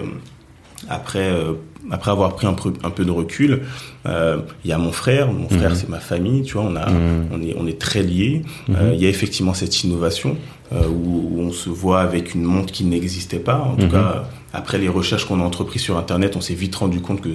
[0.88, 1.28] après,
[1.90, 3.62] après avoir pris un peu, un peu de recul,
[4.07, 5.76] euh, il y a mon frère, mon frère, Mhm.
[5.76, 7.26] c'est ma famille, tu vois, on a, Mhm.
[7.33, 8.43] on est, on est très liés.
[8.69, 8.76] Mhm.
[8.76, 10.37] Euh, il y a effectivement cette innovation
[10.73, 13.59] euh, où, où on se voit avec une montre qui n'existait pas.
[13.59, 17.00] En tout cas, après les recherches qu'on a entreprises sur Internet, on s'est vite rendu
[17.00, 17.28] compte que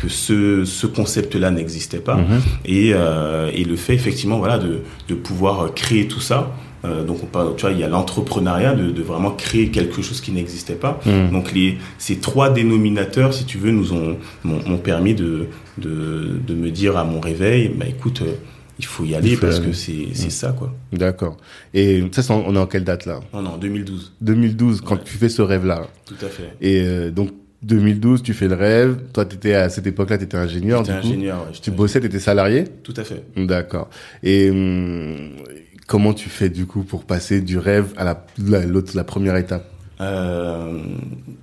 [0.00, 2.18] que ce, ce concept-là n'existait pas.
[2.64, 6.52] Et, et le fait effectivement, voilà, de, de pouvoir créer tout ça.
[6.86, 10.02] Euh, donc, on parle, tu vois, il y a l'entrepreneuriat de, de vraiment créer quelque
[10.02, 11.00] chose qui n'existait pas.
[11.04, 11.30] Mhm.
[11.32, 15.46] Donc les, ces trois dénominateurs, si tu veux, nous ont, m'ont, permis de,
[15.78, 18.32] de, de me dire à mon réveil, bah écoute, euh,
[18.78, 19.68] il faut y aller faut parce aller.
[19.68, 20.72] que c'est, c'est ça, quoi.
[20.92, 21.36] D'accord.
[21.74, 23.20] Et ça, c'est en- on est en quelle date, là?
[23.34, 25.00] Non, non, 2012, 2012, quand Ouais.
[25.04, 25.86] tu fais ce rêve-là.
[26.04, 26.50] tout à fait.
[26.60, 27.30] Et euh, donc,
[27.62, 28.98] 2012, tu fais le rêve.
[29.14, 31.06] Toi, t'étais à cette époque-là, t'étais ingénieur, J'étais du coup.
[31.08, 32.60] ingénieur, ouais, Tu bossais, t'étais salarié?
[32.60, 32.78] ingénieur.
[32.82, 33.22] Tout à fait.
[33.36, 33.88] D'accord.
[34.22, 35.16] Et hum,
[35.86, 39.36] comment tu fais, du coup, pour passer du rêve à la, la, l'autre, la première
[39.36, 39.70] étape?
[40.00, 40.78] Euh,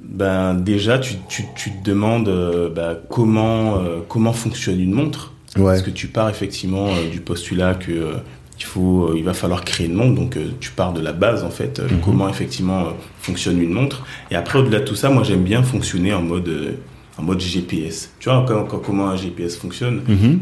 [0.01, 5.33] ben déjà, tu, tu, tu te demandes euh, ben, comment euh, comment fonctionne une montre?
[5.55, 5.63] Ouais.
[5.65, 8.13] Parce que tu pars effectivement du postulat que
[8.59, 10.13] il faut, il va falloir créer une montre.
[10.15, 12.00] Donc tu pars de la base en fait, Mhm.
[12.05, 12.89] comment effectivement
[13.21, 14.05] fonctionne une montre.
[14.29, 16.77] Et après au-delà de tout ça, moi j'aime bien fonctionner en mode
[17.17, 18.12] en mode GPS.
[18.19, 20.01] Tu vois quand- comment un GPS fonctionne?
[20.07, 20.39] Mhm.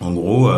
[0.00, 0.50] En gros,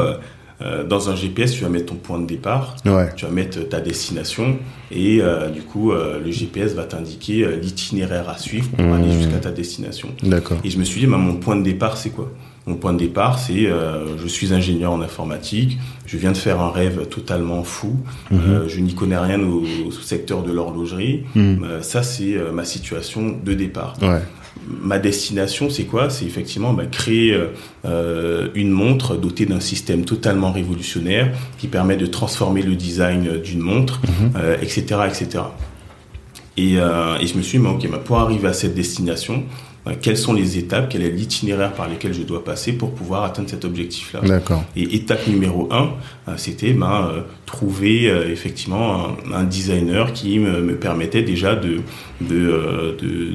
[0.62, 3.10] euh, euh, dans un GPS, tu vas mettre ton point de départ Ouais.
[3.16, 4.56] tu vas mettre ta destination
[4.90, 8.92] et euh, du coup euh, le GPS va t'indiquer euh, l'itinéraire à suivre pour Mmh.
[8.92, 10.08] aller jusqu'à ta destination.
[10.22, 10.58] D'accord.
[10.64, 12.30] Et je me suis dit, bah, mon point de départ c'est quoi?
[12.68, 16.60] Mon point de départ c'est euh, je suis ingénieur en informatique, je viens de faire
[16.60, 17.96] un rêve totalement fou,
[18.32, 21.24] euh, je n'y connais rien au, au secteur de l'horlogerie.
[21.36, 24.20] Euh, ça c'est euh, ma situation de départ Ouais.
[24.82, 26.10] Ma destination, c'est quoi?
[26.10, 27.48] C'est effectivement bah, créer euh,
[27.84, 33.38] euh, une montre dotée d'un système totalement révolutionnaire qui permet de transformer le design euh,
[33.38, 34.32] d'une montre, Mhm.
[34.36, 35.44] euh, etc., etc.
[36.56, 39.44] Et, euh, et je me suis dit, bah, ok, bah, pour arriver à cette destination,
[39.86, 43.24] euh, quelles sont les étapes, quel est l'itinéraire par lesquels je dois passer pour pouvoir
[43.24, 44.64] atteindre cet objectif-là D'accord.
[44.76, 45.90] et étape numéro un,
[46.28, 51.54] euh, c'était ben, euh, trouver euh, effectivement un, un designer qui me, me permettait déjà
[51.54, 51.80] de,
[52.20, 53.34] de, euh, de,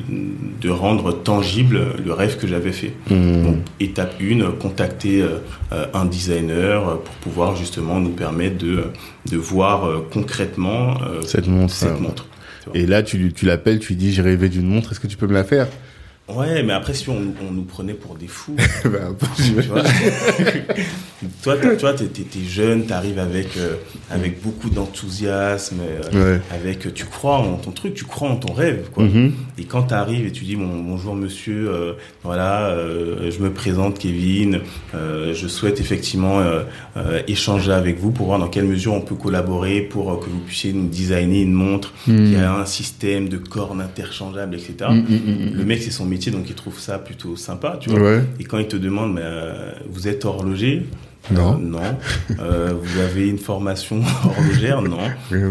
[0.62, 2.94] de rendre tangible le rêve que j'avais fait.
[3.10, 3.44] Mhm.
[3.44, 5.24] Donc, étape 1, contacter
[5.94, 8.84] un designer pour pouvoir justement nous permettre de,
[9.30, 11.74] de voir concrètement Cette montre.
[11.74, 12.28] cette montre.
[12.74, 15.18] Et là, tu, tu l'appelles, tu lui dis, j'ai rêvé d'une montre, est-ce que tu
[15.18, 15.68] peux me la faire?
[16.30, 18.56] Ouais, mais après, si on, on nous prenait pour des fous,
[18.86, 19.84] Ben, peu, tu vois,
[21.44, 23.76] toi, toi, t'es, t'es jeune, t'arrives avec euh,
[24.10, 26.42] avec beaucoup d'enthousiasme, euh, Ouais.
[26.52, 29.04] avec tu crois en ton truc, tu crois en ton rêve, quoi.
[29.04, 29.34] Mhm.
[29.58, 32.76] Et quand t'arrives et tu dis bon, bonjour monsieur, euh, voilà,
[33.30, 34.60] je me présente Kevin,
[34.94, 36.42] je souhaite effectivement
[37.28, 40.74] échanger avec vous pour voir dans quelle mesure on peut collaborer pour que vous puissiez
[40.74, 44.74] nous designer une montre qui a un système de cornes interchangeables, etc.
[44.90, 48.00] Mhm, mhm, Le mec c'est son métier donc il trouve ça plutôt sympa, tu vois.
[48.02, 48.22] Ouais.
[48.40, 49.22] Et quand il te demande, mais,
[49.90, 50.84] vous êtes horloger?
[51.30, 51.54] Non.
[51.54, 51.98] Euh, Non.
[52.40, 54.98] Euh, vous avez une formation horlogère Non.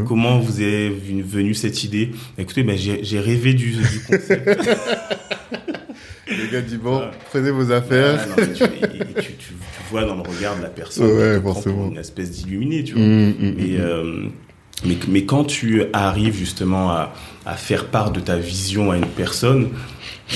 [0.06, 2.11] Comment vous est venu- venue cette idée?
[2.38, 4.48] Écoutez, ben, j'ai rêvé du, du concept.
[6.28, 8.20] Le gars dit, bon, prenez vos affaires.
[8.37, 9.52] Ah, non, tu, et- et tu, tu- tu
[9.90, 11.88] vois dans le regard de la personne, Ouais, forcément.
[11.88, 13.02] une espèce d'illuminé, tu vois.
[13.02, 13.76] Mhm, Mais, mhm.
[13.80, 14.26] euh,
[14.85, 17.12] mais, mais quand tu arrives justement à,
[17.46, 19.70] à faire part de ta vision à une personne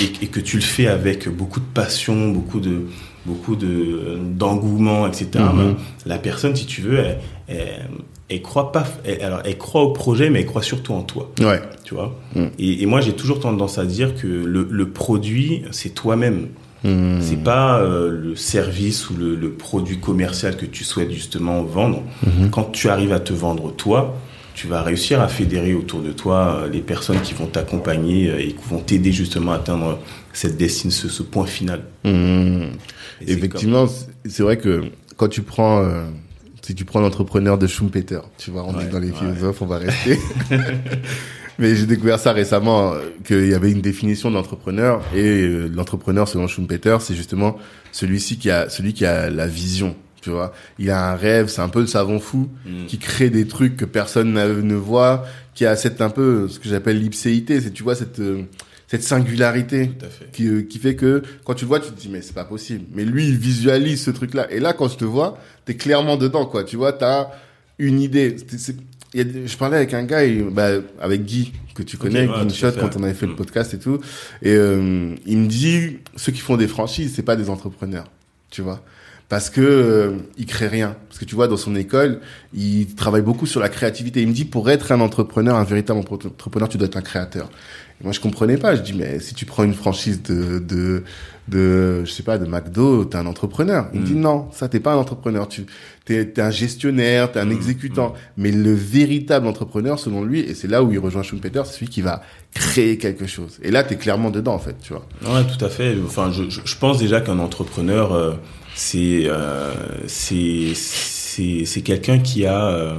[0.01, 2.87] et, et que tu le fais avec beaucoup de passion, beaucoup de
[3.27, 5.29] beaucoup de d'engouement, etc.
[5.35, 5.57] Mhm.
[5.57, 7.89] ben, la personne, si tu veux, elle, elle,
[8.29, 8.85] elle croit pas.
[9.05, 11.31] elle- alors, elle croit au projet, mais elle croit surtout en toi.
[11.41, 11.61] Ouais.
[11.85, 12.15] Tu vois.
[12.35, 12.45] Mm.
[12.59, 16.49] Et, et moi, j'ai toujours tendance à dire que le, le produit, c'est toi-même.
[16.85, 17.19] Hmm.
[17.23, 22.03] C'est pas euh, le service ou le, le, produit commercial que tu souhaites justement vendre.
[22.23, 22.51] Hmm.
[22.51, 24.15] Quand tu arrives à te vendre toi,
[24.55, 28.39] tu vas réussir à fédérer autour de toi euh, les personnes qui vont t'accompagner euh,
[28.39, 29.99] et qui vont t'aider justement à atteindre
[30.35, 31.85] cette destination, ce, ce point final.
[32.05, 32.67] Hmm.
[33.27, 33.87] Effectivement,
[34.27, 34.83] c'est vrai que
[35.17, 36.05] quand tu prends euh,
[36.65, 39.79] si tu prends l'entrepreneur de Schumpeter, tu vois, on est dans les philosophes, on va
[39.79, 40.19] rester.
[41.59, 42.95] Mais j'ai découvert ça récemment,
[43.25, 47.59] qu'il y avait une définition d'entrepreneur et l'entrepreneur selon Schumpeter, c'est justement
[47.93, 50.53] celui-ci qui a celui qui a la vision, tu vois.
[50.79, 52.87] Il a un rêve, c'est un peu le savant fou mm.
[52.87, 56.69] qui crée des trucs que personne ne voit, qui a cette un peu ce que
[56.69, 58.21] j'appelle l'ipséité, c'est tu vois cette
[58.87, 59.91] cette singularité
[60.33, 62.45] qui euh, qui fait que quand tu le vois tu te dis mais c'est pas
[62.45, 62.85] possible.
[62.95, 66.17] Mais lui il visualise ce truc là et là quand je te vois, t'es clairement
[66.17, 67.31] dedans quoi, tu vois, t'as
[67.79, 68.37] une idée.
[69.15, 70.71] je parlais avec un gars, bah,
[71.01, 73.37] avec Guy, que tu connais, okay, Shot, quand on avait fait le mm.
[73.37, 74.01] podcast et tout.
[74.43, 78.11] Et euh, il me dit, ceux qui font des franchises, c'est pas des entrepreneurs,
[78.51, 78.83] tu vois?
[79.35, 80.95] Parce que euh, il crée rien.
[81.09, 82.21] Parce que tu vois, dans son école,
[82.55, 84.23] il travaille beaucoup sur la créativité.
[84.23, 87.51] Il me dit, pour être un entrepreneur, un véritable entrepreneur, tu dois être un créateur.
[88.01, 88.77] Et moi, je comprenais pas.
[88.77, 91.03] Je dis, mais si tu prends une franchise de, de,
[91.49, 93.89] de je sais pas, de McDo, t'es un entrepreneur.
[93.93, 94.21] Il me dit, mm.
[94.21, 95.49] non, ça, t'es pas un entrepreneur.
[95.49, 95.67] Tu,
[96.05, 97.53] t'es, es un gestionnaire, t'es un mm.
[97.53, 98.11] exécutant.
[98.11, 98.15] Mm.
[98.37, 101.89] Mais le véritable entrepreneur, selon lui, et c'est là où il rejoint Schumpeter, c'est celui
[101.89, 102.23] qui va
[102.55, 103.59] créer quelque chose.
[103.65, 105.09] Et là, t'es clairement dedans, en fait, tu vois.
[105.23, 105.97] Ouais, tout à fait.
[106.07, 108.35] Enfin, je, je pense déjà qu'un entrepreneur, euh,
[108.75, 109.73] c'est euh,
[110.07, 112.95] c'est quelqu'un qui a euh,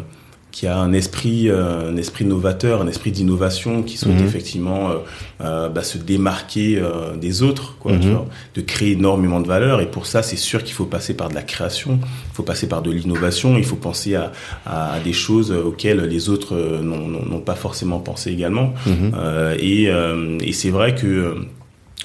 [0.51, 4.25] qui a un esprit euh, un esprit novateur, un esprit d'innovation, qui souhaite mhm.
[4.25, 4.91] effectivement
[5.41, 6.81] euh, bah, se démarquer
[7.19, 8.13] des autres, quoi, tu mhm.
[8.13, 9.81] vois, de créer énormément de valeur.
[9.81, 12.69] Et pour ça, c'est sûr qu'il faut passer par de la création, il faut passer
[12.69, 14.31] par de l'innovation, il faut penser à,
[14.65, 18.73] à, des choses auxquelles les autres n'ont pas forcément pensé également.
[18.85, 19.11] Mhm.
[19.59, 19.89] et,
[20.41, 21.35] et c'est vrai que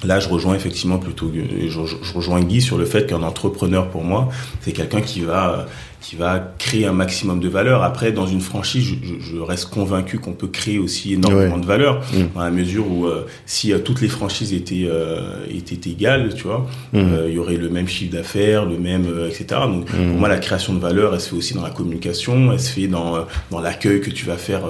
[0.05, 4.31] Là, je rejoins effectivement plutôt, je, rejoins Guy sur le fait qu'un entrepreneur, pour moi,
[4.63, 5.67] c'est quelqu'un qui va
[6.01, 7.83] qui va créer un maximum de valeur.
[7.83, 12.01] Après, dans une franchise, je, je reste convaincu qu'on peut créer aussi énormément de valeur,
[12.01, 12.35] mmh.
[12.35, 16.45] dans la mesure où euh, si euh, toutes les franchises étaient euh, étaient égales, tu
[16.45, 16.99] vois, mmh.
[16.99, 19.61] euh, il y aurait le même chiffre d'affaires, le même, etc.
[19.67, 20.11] Donc, mmh.
[20.11, 22.73] pour moi, la création de valeur, elle se fait aussi dans la communication, elle se
[22.73, 24.63] fait dans dans l'accueil que tu vas faire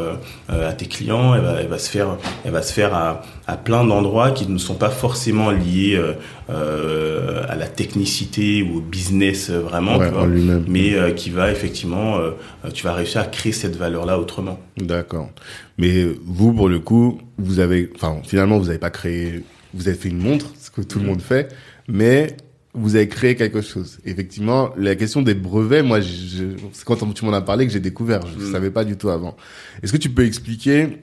[0.49, 3.57] à tes clients, elle va, elle va se faire, elle va se faire à, à
[3.57, 6.01] plein d'endroits qui ne sont pas forcément liés
[6.49, 10.27] à la technicité ou au business vraiment, ouais, tu vois,
[10.67, 12.33] mais qui va effectivement, euh,
[12.73, 14.59] tu vas réussir à créer cette valeur-là autrement.
[14.77, 15.31] D'accord.
[15.79, 19.43] Mais vous, pour le coup, vous avez, enfin, finalement, vous n'avez pas créé,
[19.75, 21.09] vous avez fait une montre, ce que tout le mm.
[21.09, 21.55] monde fait,
[21.89, 22.37] mais
[22.73, 23.99] vous avez créé quelque chose.
[24.05, 27.81] Effectivement, la question des brevets, moi, je, c'est quand tu m'en as parlé que j'ai
[27.81, 28.27] découvert.
[28.27, 28.53] Je ne mm.
[28.53, 29.37] savais pas du tout avant.
[29.83, 30.99] Est-ce que tu peux expliquer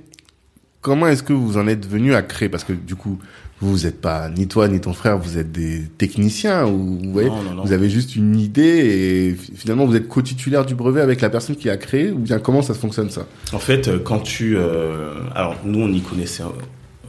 [0.82, 2.50] comment est-ce que vous en êtes venu à créer?
[2.50, 3.20] Parce que du coup,
[3.60, 7.30] vous n'êtes pas ni toi ni ton frère, vous êtes des techniciens ou vous voyez,
[7.64, 11.56] vous avez juste une idée et finalement vous êtes co-titulaire du brevet avec la personne
[11.56, 13.26] qui a créé ou bien comment ça fonctionne ça?
[13.54, 16.44] En fait, euh, quand tu, euh, alors nous on n'y connaissait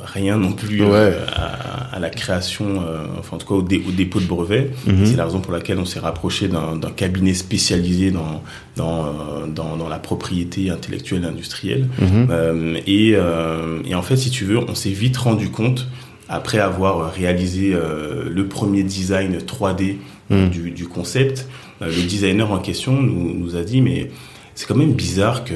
[0.00, 3.82] rien non plus euh, à, à, la création, euh, enfin en tout cas au, dé,
[3.86, 4.70] au dépôt de brevet.
[4.86, 5.04] Mhm.
[5.04, 8.42] C'est la raison pour laquelle on s'est rapproché d'un cabinet spécialisé dans
[8.76, 9.12] dans,
[9.48, 11.88] dans, dans la propriété intellectuelle et industrielle.
[12.00, 12.76] Mhm.
[12.86, 15.88] et, et en fait, si tu veux, on s'est vite rendu compte
[16.28, 19.96] après avoir réalisé euh, le premier design 3D
[20.30, 20.48] hmm.
[20.48, 21.48] du, du, concept,
[21.82, 24.10] euh, le designer en question nous, nous a dit mais
[24.54, 25.54] c'est quand même bizarre que,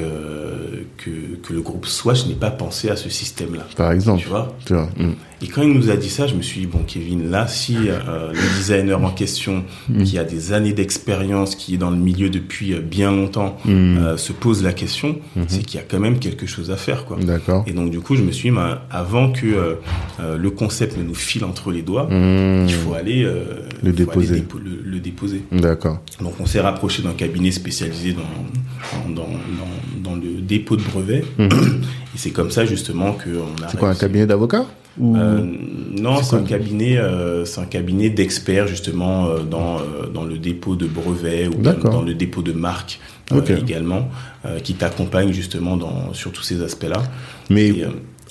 [0.97, 3.63] que, que, le groupe Swatch n'ait pas pensé à ce système-là.
[3.75, 4.21] Par exemple.
[4.21, 5.15] Tu vois, tu vois mm.
[5.43, 7.75] Et quand il nous a dit ça, je me suis dit, bon, Kevin, là, si
[7.75, 10.03] euh, le designer en question, mm.
[10.03, 13.69] qui a des années d'expérience, qui est dans le milieu depuis euh, bien longtemps, mm.
[13.69, 15.43] euh, se pose la question, -hmm.
[15.47, 17.17] c'est qu'il y a quand même quelque chose à faire, quoi.
[17.17, 17.65] D'accord.
[17.67, 21.03] Et donc, du coup, je me suis dit, bah, avant que euh, le concept ne
[21.03, 23.23] nous file entre les doigts, il faut aller,
[23.83, 24.35] le, déposer.
[24.35, 25.41] Aller dépo le, le, déposer.
[25.51, 25.99] D'accord.
[26.21, 28.33] Donc, on s'est rapproché d'un cabinet spécialisé dans
[29.09, 31.23] dans, dans, dans, le dépôt de brevet.
[32.15, 33.69] Et c'est comme ça justement que on a.
[33.69, 34.65] C'est quoi un cabinet d'avocats
[34.99, 35.17] ou...
[35.17, 35.43] euh,
[35.91, 40.37] Non, c'est un cabinet, euh, c'est un cabinet d'experts justement euh, dans euh, dans le
[40.37, 42.99] dépôt de brevet ou dans le dépôt de marque
[43.31, 43.57] euh, okay.
[43.57, 44.09] également,
[44.63, 47.01] qui t'accompagne justement dans sur tous ces aspects-là.
[47.49, 47.85] Mais Et,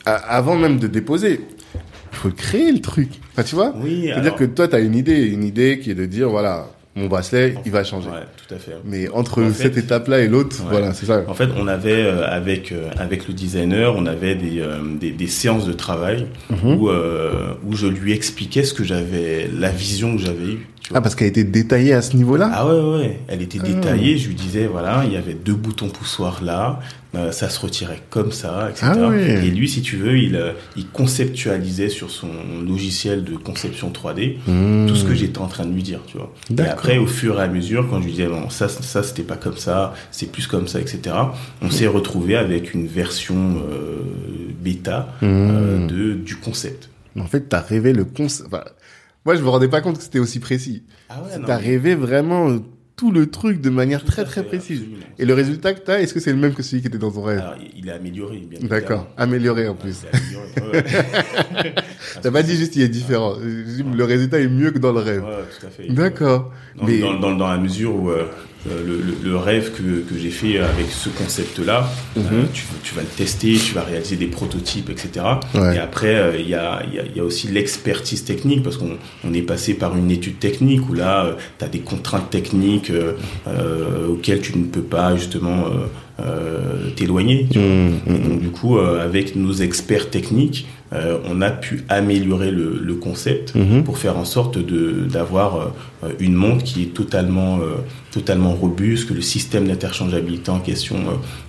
[0.05, 1.41] avant même de déposer,
[1.75, 3.09] il faut créer le truc.
[3.33, 4.05] Enfin, tu vois Oui.
[4.05, 7.07] C'est-à-dire que toi, tu as une idée, une idée qui est de dire voilà mon
[7.07, 8.09] bracelet, il va changer.
[8.11, 8.73] Ouais, tout à fait.
[8.85, 10.69] Mais entre en cette étape-là et l'autre, ouais.
[10.71, 11.25] voilà, c'est ça.
[11.27, 15.11] En fait, on avait euh, avec euh, avec le designer, on avait des euh, des,
[15.11, 16.77] des, séances de travail mm -hmm.
[16.77, 20.67] où euh, où je lui expliquais ce que j'avais, la vision que j'avais eue.
[20.95, 24.19] Ah, parce qu'elle était détaillée à ce niveau-là Ah ouais, ouais, elle était détaillée.
[24.19, 26.81] Je lui disais, voilà, il y avait deux boutons poussoirs là,
[27.15, 28.87] euh, ça se retirait comme ça, etc.
[28.97, 29.47] Ah ouais.
[29.47, 32.29] Et lui, si tu veux, il, euh, il conceptualisait sur son
[32.67, 34.87] logiciel de conception 3D Mmh.
[34.89, 36.33] tout ce que j'étais en train de lui dire, tu vois.
[36.51, 36.73] Et D'accord.
[36.75, 39.37] après, au fur et à mesure, quand je lui disais, bon, ça, ça, c'était pas
[39.37, 41.15] comme ça, c'est plus comme ça, etc.
[41.63, 43.99] On s'est retrouvé avec une version euh,
[44.61, 45.27] bêta Mmh.
[45.27, 46.89] euh, de du concept.
[47.19, 48.49] En fait, t'as rêvé le concept.
[48.53, 48.65] Enfin,
[49.25, 50.83] moi, je me rendais pas compte que c'était aussi précis.
[51.09, 52.59] Ah ouais, t'as rêvé vraiment euh,
[52.97, 54.83] tout le truc de manière très très précise.
[55.19, 57.11] Et le résultat que t'as, est-ce que c'est le même que celui qui était dans
[57.11, 57.39] ton rêve?
[57.41, 59.15] Alors, il est amélioré, bien D'accord, évidemment.
[59.17, 60.03] amélioré en plus.
[60.73, 60.85] ouais.
[62.23, 63.35] T'as pas dit juste il est différent.
[63.41, 65.25] Le résultat est mieux que dans le rêve.
[65.25, 65.89] Ouais, tout à fait.
[65.89, 66.53] D'accord.
[66.77, 68.27] Dans, Mais dans, dans, dans la mesure où euh,
[68.67, 72.23] le, le- le rêve que, que j'ai fait avec ce concept-là, Mhm.
[72.33, 75.25] euh, tu, tu vas le tester, tu vas réaliser des prototypes, etc.
[75.55, 75.75] Ouais.
[75.77, 78.77] Et après, euh, il y, a, il y, a, y a aussi l'expertise technique, parce
[78.77, 82.91] qu'on on est passé par une étude technique où là, tu as des contraintes techniques
[82.91, 83.13] euh,
[83.49, 87.49] euh, auxquelles tu ne peux pas justement euh, euh, t'éloigner.
[87.55, 92.51] Mmh, mmh, donc du coup, euh, avec nos experts techniques, euh, on a pu améliorer
[92.51, 93.83] le, le concept Mhm.
[93.85, 95.57] pour faire en sorte d'avoir
[96.05, 97.77] euh, une montre qui est totalement euh,
[98.11, 100.99] totalement robuste, que le système d'interchangeabilité en question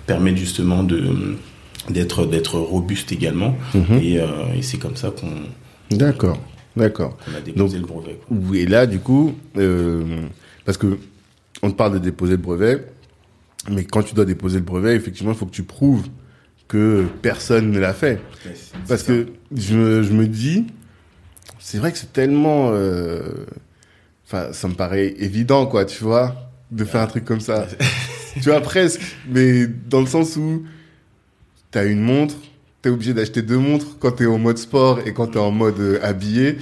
[0.06, 0.82] permet justement
[1.90, 3.56] d'être d'être robuste également.
[3.74, 3.98] mhm.
[4.02, 4.14] Et,
[4.56, 6.38] et c'est comme ça qu'on D'accord,
[6.76, 7.16] d'accord.
[7.36, 8.18] a déposé le brevet.
[8.26, 8.36] quoi.
[8.50, 9.34] Oui, Et là, du coup,
[10.64, 10.98] parce que
[11.62, 12.84] on te parle de déposer le brevet,
[13.70, 16.06] mais quand tu dois déposer le brevet, effectivement, il faut que tu prouves
[16.68, 18.20] que personne ne l'a fait.
[18.88, 20.66] Parce que je me, je me dis,
[21.58, 23.22] c'est vrai que c'est tellement, euh,
[24.26, 27.66] enfin, ça me paraît évident, quoi, tu vois, de faire un truc comme ça.
[28.34, 30.64] tu vois, presque, mais dans le sens où
[31.70, 32.36] t'as une montre,
[32.82, 35.80] t'es obligé d'acheter deux montres quand t'es en mode sport et quand t'es en mode
[35.80, 36.58] euh, habillé.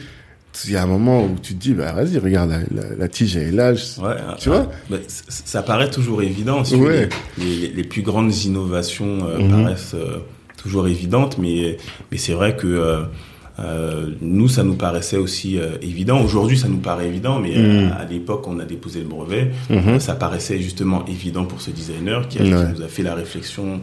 [0.67, 3.09] Il y a un moment où tu te dis, bah vas-y, regarde, la, la, la
[3.09, 3.75] tige elle est là.
[3.75, 6.63] je- Ouais, Tu vois bah, ça paraît toujours évident.
[6.65, 9.51] si veux, les, les- les plus grandes innovations euh, Mhm.
[9.65, 10.19] paraissent euh,
[10.59, 11.79] toujours évidentes, mais,
[12.11, 16.21] mais c'est vrai que euh, nous, ça nous paraissait aussi évident.
[16.23, 17.93] Aujourd'hui, ça nous paraît évident, mais Mhm.
[17.99, 19.51] à l'époque, on a déposé le brevet.
[19.71, 20.01] Mhm.
[20.01, 22.73] ça paraissait justement évident pour ce designer qui, a- qui Ouais.
[22.77, 23.81] nous a fait la réflexion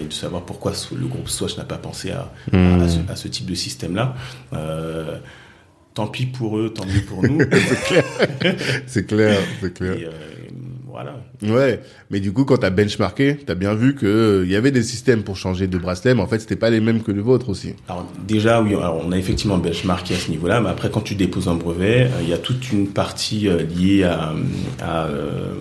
[0.00, 3.46] et de savoir pourquoi le groupe Swatch n'a pas pensé à, à- à ce, type
[3.46, 4.14] de système-là.
[4.54, 5.16] Euh,
[5.94, 7.38] tant pis pour eux, tant mieux pour nous.
[8.86, 9.96] C'est clair, c'est clair.
[9.96, 10.10] Et, euh,
[10.94, 11.16] voilà.
[11.42, 11.80] Ouais,
[12.10, 14.84] mais du coup, quand t'as benchmarké, t'as bien vu que euh, il y avait des
[14.84, 17.48] systèmes pour changer de bracelet, mais en fait, c'était pas les mêmes que le vôtre
[17.48, 17.74] aussi.
[17.88, 21.16] Alors déjà, oui, alors on a effectivement benchmarké à ce niveau-là, mais après, quand tu
[21.16, 24.34] déposes un brevet, euh, il y a toute une partie euh, liée à,
[24.80, 25.54] à, euh,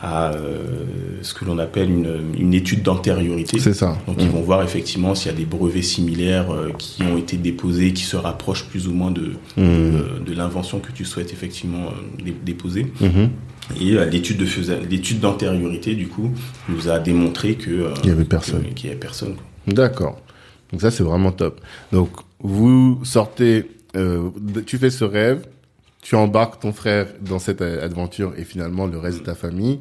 [0.00, 0.84] à, euh,
[1.22, 3.58] ce que l'on appelle une, une étude d'antériorité.
[3.58, 3.98] C'est ça.
[4.06, 7.36] Donc ils vont voir effectivement s'il y a des brevets similaires euh, qui ont été
[7.36, 9.62] déposés, qui se rapprochent plus ou moins de, Mmh.
[9.62, 12.86] de, de l'invention que tu souhaites effectivement euh, dé- déposer.
[13.00, 13.30] Mhm.
[13.80, 14.46] Et euh, l'étude de
[14.88, 16.30] l'étude d'antériorité, du coup,
[16.68, 18.62] nous a démontré que euh, Il y avait personne.
[18.74, 19.34] qu'il y avait personne.
[19.66, 20.20] D'accord.
[20.72, 21.60] Donc ça, c'est vraiment top.
[21.92, 23.64] Donc, vous sortez,
[23.96, 24.30] euh,
[24.64, 25.44] tu fais ce rêve,
[26.02, 29.80] tu embarques ton frère dans cette aventure et finalement le reste de ta famille.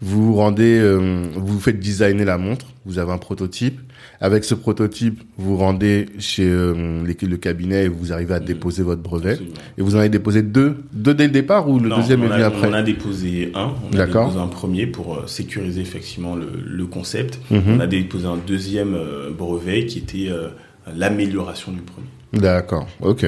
[0.00, 2.66] Vous vous rendez, euh, vous faites designer la montre.
[2.86, 3.80] Vous avez un prototype.
[4.20, 8.82] Avec ce prototype, vous rendez chez euh, les- le cabinet et vous arrivez à déposer
[8.84, 9.32] votre brevet.
[9.32, 9.54] Absolument.
[9.76, 12.28] Et vous en avez déposé deux, deux dès le départ ou le Non, deuxième est
[12.28, 16.36] venu après On a déposé un, on a déposé un premier pour euh, sécuriser effectivement
[16.36, 17.40] le, le concept.
[17.50, 17.62] Mhm.
[17.76, 20.48] On a déposé un deuxième euh, brevet qui était euh,
[20.96, 22.06] l'amélioration du premier.
[22.32, 23.26] D'accord, ok.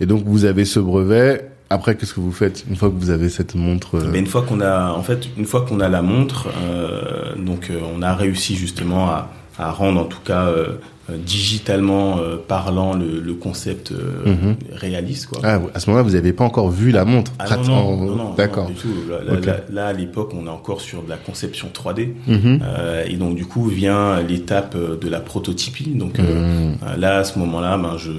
[0.00, 1.46] Et donc vous avez ce brevet.
[1.72, 4.26] Après, qu'est-ce que vous faites une fois que vous avez cette montre euh, Mais une
[4.26, 8.02] fois qu'on a, en fait, une fois qu'on a la montre, euh, donc euh, on
[8.02, 10.78] a réussi justement à, à rendre en tout cas euh,
[11.10, 14.56] euh, digitalement euh, parlant le, le concept euh, Mhm.
[14.72, 15.38] réaliste quoi.
[15.44, 17.30] Ah, à ce moment-là, vous n'avez pas encore vu la montre.
[17.38, 18.68] Ah non, non, non, non, D'accord.
[19.08, 19.46] Là, là, Ok.
[19.46, 22.14] là, là, à l'époque, on est encore sur de la conception 3D.
[22.26, 22.60] Mhm.
[22.64, 25.90] Euh, et donc du coup vient l'étape de la prototypie.
[25.94, 26.26] Donc Mhm.
[26.28, 28.10] euh, là à ce moment-là, ben je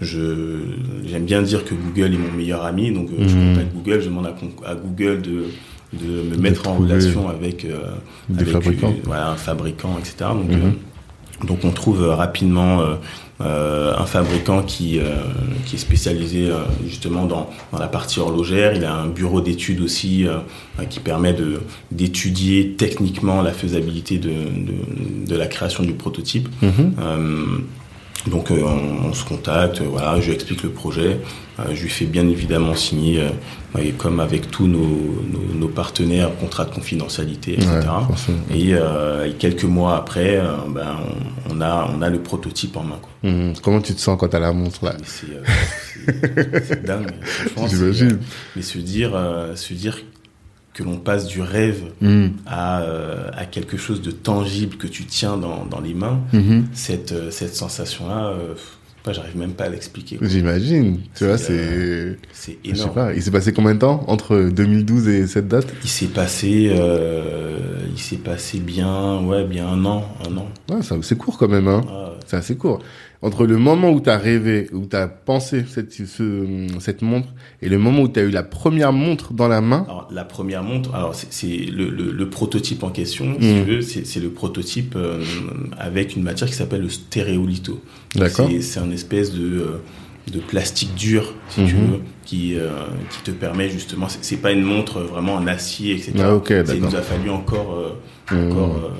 [0.00, 0.58] je
[1.06, 2.92] j'aime bien dire que Google est mon meilleur ami.
[2.92, 3.48] Donc euh, je Mhm.
[3.54, 5.44] contacte Google, je demande à, Google de
[5.94, 7.78] de me De mettre en relation avec euh,
[8.28, 8.90] Des avec, fabricants.
[8.90, 10.14] euh, voilà un fabricant, etc.
[10.32, 10.60] Donc Mhm.
[10.62, 12.82] euh, donc on trouve rapidement
[13.40, 14.98] un fabricant qui
[15.66, 16.48] qui est spécialisé
[16.88, 18.74] justement dans dans la partie horlogère.
[18.74, 20.26] Il a un bureau d'études aussi
[20.90, 21.60] qui permet de
[21.92, 26.48] d'étudier techniquement la faisabilité de, de de la création du prototype.
[26.60, 26.94] Mhm.
[28.30, 31.20] Donc euh, on, se contacte, voilà, je lui explique le projet,
[31.72, 33.22] je lui fais bien évidemment signer,
[33.96, 37.80] comme avec tous nos, partenaires, contrat de confidentialité, etc.
[38.54, 38.74] et,
[39.38, 40.96] quelques mois après, ben,
[41.50, 43.00] on, a, on a le prototype en main.
[43.22, 43.52] Mmh.
[43.62, 44.94] Comment tu te sens quand tu as la montre là?
[45.04, 47.10] C'est dingue.
[47.68, 48.18] J'imagine.
[48.56, 49.12] Mais se dire,
[49.54, 49.98] se dire
[50.78, 52.26] que l'on passe du rêve mm.
[52.46, 56.62] à, euh, à, quelque chose de tangible que tu tiens dans, dans les mains, mm-hmm.
[56.72, 58.54] cette, euh, cette sensation-là, euh,
[59.10, 60.18] j'arrive même pas à l'expliquer.
[60.22, 62.16] J'imagine, tu vois, c'est...
[62.32, 62.76] c'est énorme.
[62.76, 65.66] Je sais pas, il s'est passé combien de temps entre 2012 et cette date?
[65.82, 66.72] Il s'est passé,
[67.90, 70.48] il s'est passé bien, ouais, bien un an, un an.
[70.70, 71.82] Ouais, c'est court quand même, hein.
[72.26, 72.80] C'est assez court
[73.20, 77.28] entre le moment où tu as rêvé, où tu as pensé cette, cette montre,
[77.62, 80.24] et le moment où tu as eu la première montre dans la main alors, La
[80.24, 83.64] première montre, alors c'est le, le, le, prototype en question, si tu hmm.
[83.64, 85.24] veux, c'est le prototype euh,
[85.78, 87.80] avec une matière qui s'appelle le stéréolitho.
[88.14, 88.48] D'accord.
[88.60, 89.82] C'est un espèce de, euh,
[90.32, 91.90] de plastique dur, si tu hmm.
[91.90, 96.12] veux, qui, euh, qui te permet justement, c'est pas une montre vraiment en acier, etc.
[96.20, 96.74] Ah, ok, d'accord.
[96.76, 97.98] Il nous a fallu encore,
[98.30, 98.52] hmm.
[98.52, 98.92] encore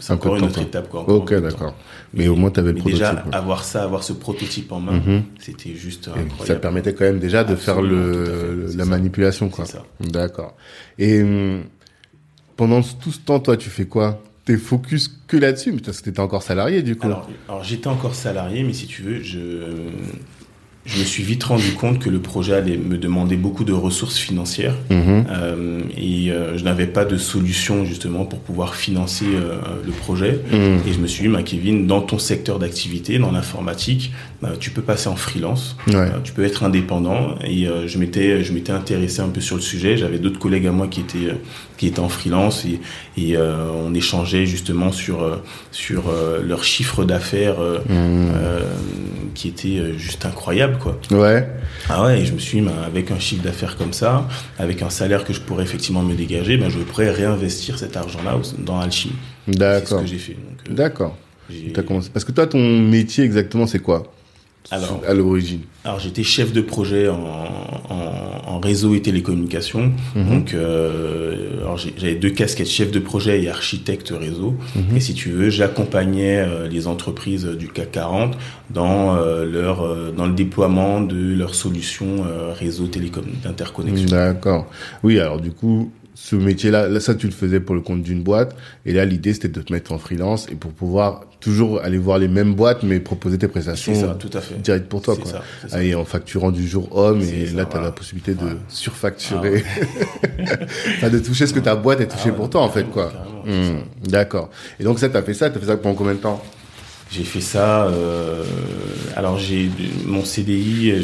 [0.00, 0.90] c'est encore une autre étape.
[0.90, 1.74] Quoi, ok, d'accord.
[2.16, 3.00] Mais au moins, tu avais le prototype.
[3.00, 5.22] Déjà, avoir ça, avoir ce prototype en main, mhm.
[5.38, 6.46] c'était juste incroyable.
[6.46, 9.64] Ça permettait quand même déjà de faire le, la manipulation, quoi.
[9.66, 9.84] C'est ça.
[10.00, 10.56] D'accord.
[10.98, 11.64] Et hum,
[12.56, 14.22] pendant tout ce temps, toi, tu fais quoi?
[14.44, 17.06] T'es focus que là-dessus, parce que t'étais encore salarié, du coup.
[17.06, 19.38] Alors, alors j'étais encore salarié, mais si tu veux, je
[20.86, 24.18] je me suis vite rendu compte que le projet allait me demander beaucoup de ressources
[24.18, 25.24] financières mhm.
[25.30, 30.40] euh, et euh, je n'avais pas de solution justement pour pouvoir financer euh, le projet.
[30.52, 30.80] Mhm.
[30.86, 34.70] Et je me suis dit, bah, Kevin, dans ton secteur d'activité, dans l'informatique, bah, tu
[34.70, 35.76] peux passer en freelance,
[36.22, 37.36] tu peux être indépendant.
[37.44, 39.96] Et je m'étais je m'étais intéressé un peu sur le sujet.
[39.96, 41.34] J'avais d'autres collègues à moi qui étaient
[41.76, 42.80] qui étaient en freelance et,
[43.20, 45.40] et on échangeait justement sur
[45.72, 46.04] sur
[46.42, 47.58] leur chiffre d'affaires
[47.88, 48.30] mhm.
[49.34, 50.98] qui était juste incroyable quoi.
[51.10, 51.48] Ouais.
[51.88, 54.26] Ah ouais, et je me suis dit, ben, avec un chiffre d'affaires comme ça,
[54.58, 58.38] avec un salaire que je pourrais effectivement me dégager, ben, je pourrais réinvestir cet argent-là
[58.58, 59.14] dans Alchimie.
[59.46, 60.00] D'accord.
[60.00, 60.36] C'est ce que j'ai fait.
[60.70, 61.16] Euh, D'accord.
[62.12, 64.13] Parce que toi, ton métier exactement, c'est quoi?
[64.70, 67.18] Alors, à l'origine Alors j'étais chef de projet en,
[67.90, 69.92] en, réseau et télécommunications.
[70.14, 70.28] Mhm.
[70.28, 71.60] Donc euh,
[71.98, 74.54] j'avais deux casquettes, chef de projet et architecte réseau.
[74.74, 74.96] Mhm.
[74.96, 78.38] Et si tu veux, j'accompagnais euh, les entreprises du CAC 40
[78.70, 82.24] dans euh, leur euh, dans le déploiement de leurs solutions
[82.58, 84.08] réseau télécom d'interconnexion.
[84.08, 84.66] D'accord.
[85.02, 88.22] Oui, alors du coup, ce métier-là, là, ça, tu le faisais pour le compte d'une
[88.22, 88.56] boîte.
[88.86, 92.18] Et là, l'idée, c'était de te mettre en freelance et pour pouvoir toujours aller voir
[92.18, 94.54] les mêmes boîtes, mais proposer tes prestations ça, tout à fait.
[94.54, 95.42] direct pour toi, quoi.
[95.68, 95.84] Ça.
[95.84, 99.62] Et en facturant du jour homme, et là, tu as la possibilité de surfacturer.
[101.02, 103.12] Ah de toucher ce que ta boîte est touchée ah pour toi, en fait, quoi.
[103.44, 104.48] Hmm, d'accord.
[104.80, 106.42] Et donc, ça, tu as fait ça, tu as fait ça pendant combien de temps?
[107.10, 108.42] J'ai fait ça, euh,
[109.14, 109.70] alors j'ai
[110.06, 110.94] mon CDI,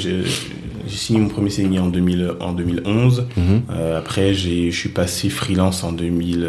[0.86, 3.26] j'ai signé mon premier CDI en, 2000, en 2011.
[3.36, 3.62] Mhm.
[3.70, 6.48] Euh, après, je suis passé freelance en 2000,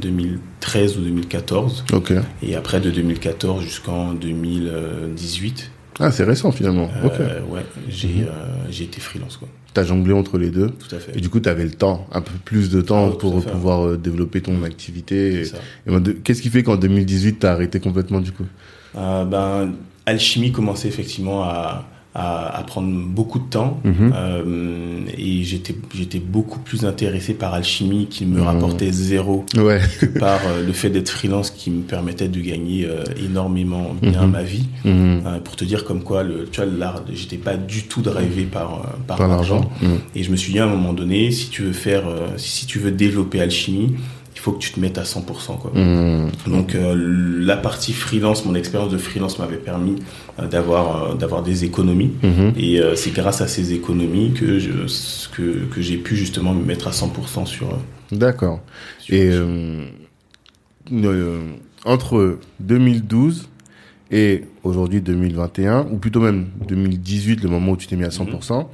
[0.00, 1.84] 2013 euh, ou 2014.
[1.92, 2.12] Ok.
[2.42, 5.70] Et après, de 2014 jusqu'en 2018.
[5.98, 6.90] Ah, c'est récent finalement.
[7.04, 7.40] Euh.
[7.50, 8.26] Ouais, j'ai mhm.
[8.70, 9.38] j'ai été freelance.
[9.38, 9.48] Quoi.
[9.72, 10.70] T'as jonglé entre les deux.
[10.70, 11.16] Tout à fait.
[11.16, 13.96] Et du coup, tu avais le temps, un peu plus de temps ah, pour pouvoir
[13.96, 15.44] développer ton activité.
[16.22, 18.46] Qu'est-ce qui fait qu'en 2018, tu as arrêté complètement du coup?
[18.94, 19.72] Ben,
[20.06, 21.84] Alchimie commençait effectivement à,
[22.18, 24.12] à, prendre beaucoup de temps mhm.
[24.14, 28.46] euh, et j'étais j'étais beaucoup plus intéressé par alchimie qui me mhm.
[28.46, 29.80] rapportait zéro ouais.
[30.00, 34.22] que par euh, le fait d'être freelance qui me permettait de gagner euh, énormément bien
[34.22, 34.30] mhm.
[34.30, 34.66] ma vie
[35.44, 39.26] pour te dire comme quoi le tu vois j'étais pas du tout drivé par par,
[39.28, 39.70] l'argent
[40.14, 42.04] et je me suis dit à un moment donné si tu veux faire
[42.36, 43.94] si tu veux développer alchimie
[44.36, 45.58] il faut que tu te mettes à 100%.
[45.58, 45.70] Quoi.
[45.74, 46.30] Mmh.
[46.46, 46.94] Donc euh,
[47.40, 49.96] la partie freelance, mon expérience de freelance m'avait permis
[50.38, 52.12] euh, d'avoir euh, d'avoir des économies.
[52.22, 52.50] Mmh.
[52.58, 54.70] Et c'est grâce à ces économies que je,
[55.34, 57.78] que, que j'ai pu justement me mettre à 100% sur...
[58.12, 58.60] D'accord.
[59.08, 59.30] Et
[61.84, 63.48] entre 2012
[64.10, 68.66] et aujourd'hui 2021, ou plutôt même 2018, le moment où tu t'es mis à 100%,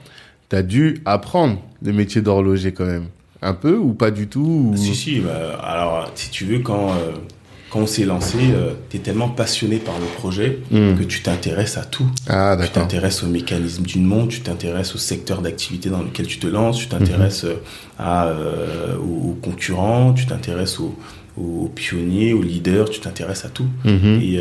[0.51, 3.07] tu as dû apprendre le métier d'horloger quand même
[3.43, 5.21] un peu ou pas du tout Si, si.
[5.21, 7.13] Bah, alors, si tu veux, quand, euh,
[7.71, 10.95] quand on s'est lancé, euh, tu es tellement passionné par le projet hmm.
[10.95, 12.09] que tu t'intéresses à tout.
[12.29, 16.39] Ah, tu t'intéresses au mécanisme d'une montre, tu t'intéresses au secteur d'activité dans lequel tu
[16.39, 17.57] te lances, tu t'intéresses euh,
[17.99, 18.33] à
[18.99, 20.97] aux, concurrents, tu t'intéresses aux,
[21.37, 23.67] aux, pionniers, aux leaders, tu t'intéresses à tout.
[23.85, 24.21] Mhm.
[24.23, 24.41] Et,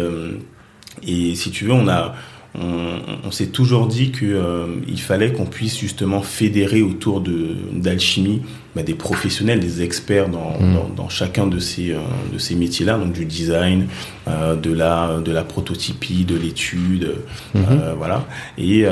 [1.04, 2.14] et si tu veux, on a
[2.54, 4.66] on, s'est toujours dit que euh,
[4.98, 8.42] fallait qu'on puisse justement fédérer autour de d'alchimie
[8.76, 10.96] bah, des professionnels, des experts dans, mm.
[10.96, 11.96] dans, chacun de ces
[12.34, 13.88] de ces métiers-là, donc du design,
[14.28, 17.16] de la de la prototypie, de l'étude,
[17.56, 17.94] mm-hmm.
[17.98, 18.26] voilà.
[18.58, 18.86] Et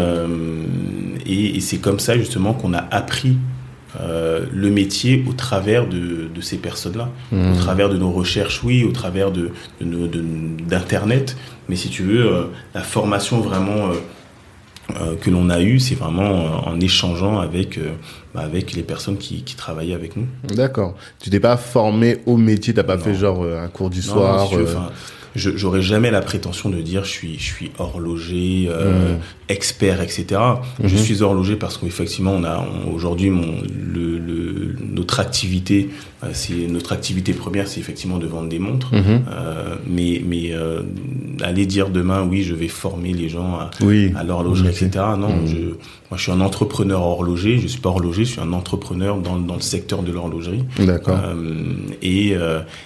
[1.26, 3.36] et, et c'est comme ça justement qu'on a appris
[3.99, 7.54] euh, le métier au travers de, de ces personnes-là, mmh.
[7.54, 9.51] au travers de nos recherches, oui, au travers de,
[9.82, 11.36] d'internet.
[11.70, 12.43] Mais si tu veux, euh,
[12.76, 13.89] la formation vraiment
[14.91, 17.80] euh, que l'on a eue, c'est vraiment en échangeant avec
[18.36, 20.28] bah, avec les personnes qui, qui travaillaient avec nous.
[20.43, 20.95] D'accord.
[21.20, 24.49] Tu t'es pas formé au métier, t'as pas fait genre un cours du soir
[25.36, 29.19] je j'aurais jamais la prétention de dire je suis je suis horloger euh, mmh.
[29.49, 30.41] expert etc
[30.84, 30.97] je mmh.
[30.97, 35.89] suis horloger parce qu'effectivement on a aujourd'hui mon le, le, notre activité
[36.34, 38.93] c'est notre activité première c'est effectivement de vendre des montres.
[38.93, 39.03] Mmh.
[39.32, 40.82] euh, mais mais euh,
[41.41, 44.11] aller dire demain oui je vais former les gens à, oui.
[44.15, 45.57] à l'horlogerie etc non je
[46.09, 49.38] moi je suis un entrepreneur horloger je suis pas horloger je suis un entrepreneur dans
[49.38, 50.63] dans le secteur de l'horlogerie.
[50.80, 51.20] D'accord.
[51.24, 52.36] Euh, et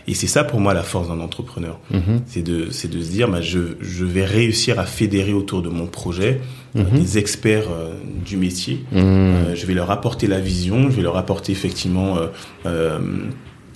[0.08, 1.80] et c'est ça pour moi la force d'un entrepreneur.
[2.26, 5.70] C'est de, c'est de se dire, bah, je, je vais réussir à fédérer autour de
[5.70, 6.42] mon projet
[6.76, 7.00] euh, mhm.
[7.00, 7.94] des experts euh,
[8.26, 8.84] du métier.
[8.92, 9.02] Mhm.
[9.02, 12.18] Euh, je vais leur apporter la vision, je vais leur apporter effectivement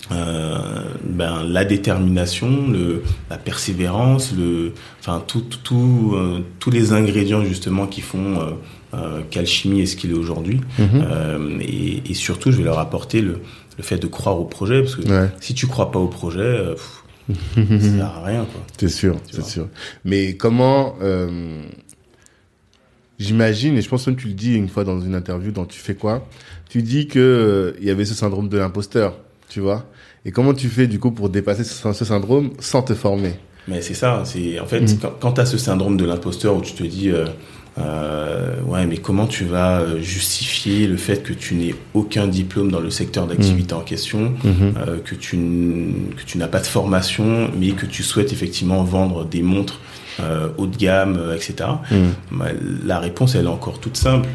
[0.10, 6.16] ben, la détermination, le, la persévérance, le, enfin tout, tout,
[6.60, 8.58] tous les ingrédients justement qui font
[9.30, 10.62] qu'Alchimie est ce qu'il est aujourd'hui.
[10.80, 11.60] Mhm.
[11.62, 13.42] Et, et, surtout, je vais leur apporter le,
[13.78, 15.04] le fait de croire au projet, parce que
[15.40, 16.76] si tu crois pas au projet,
[17.56, 18.62] ça sert à rien, quoi.
[18.78, 19.68] C'est sûr, c'est sûr.
[20.06, 21.64] Mais comment, euh,
[23.20, 25.80] j'imagine, et je pense que tu le dis une fois dans une interview dont tu
[25.80, 26.28] fais quoi,
[26.70, 29.18] tu dis que euh, il y avait ce syndrome de l'imposteur,
[29.50, 29.86] tu vois.
[30.26, 33.34] Et comment tu fais, du coup, pour dépasser ce, ce syndrome sans te former?
[33.68, 34.98] Mais c'est ça, c'est, en fait, mm.
[35.02, 37.26] quand, quand tu as ce syndrome de l'imposteur où tu te dis, euh,
[37.80, 42.72] euh, ouais, mais comment tu vas euh, justifier le fait que tu n'aies aucun diplôme
[42.72, 43.78] dans le secteur d'activité mmh.
[43.78, 44.52] en question, mmh.
[44.88, 49.26] euh, que tu que tu n'as pas de formation, mais que tu souhaites effectivement vendre
[49.26, 49.80] des montres
[50.20, 51.70] euh, haut de gamme, euh, etc.
[51.92, 51.96] Mmh.
[52.32, 52.46] Bah,
[52.86, 54.30] la réponse, elle est encore toute simple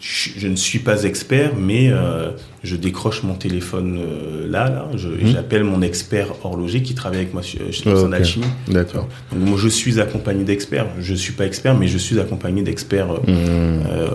[0.00, 2.30] je ne suis pas expert, mais euh,
[2.62, 4.88] je décroche mon téléphone euh, là, là.
[4.92, 5.32] Mhm.
[5.32, 8.14] J'appelle mon expert horloger qui travaille avec moi chez okay.
[8.14, 8.46] Alchimie.
[8.68, 9.08] D'accord.
[9.32, 10.86] Donc moi, je suis accompagné d'experts.
[11.00, 14.08] Je suis pas expert, mais je suis accompagné d'experts euh, euh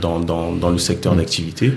[0.00, 1.72] dans, dans, dans, le secteur d'activité.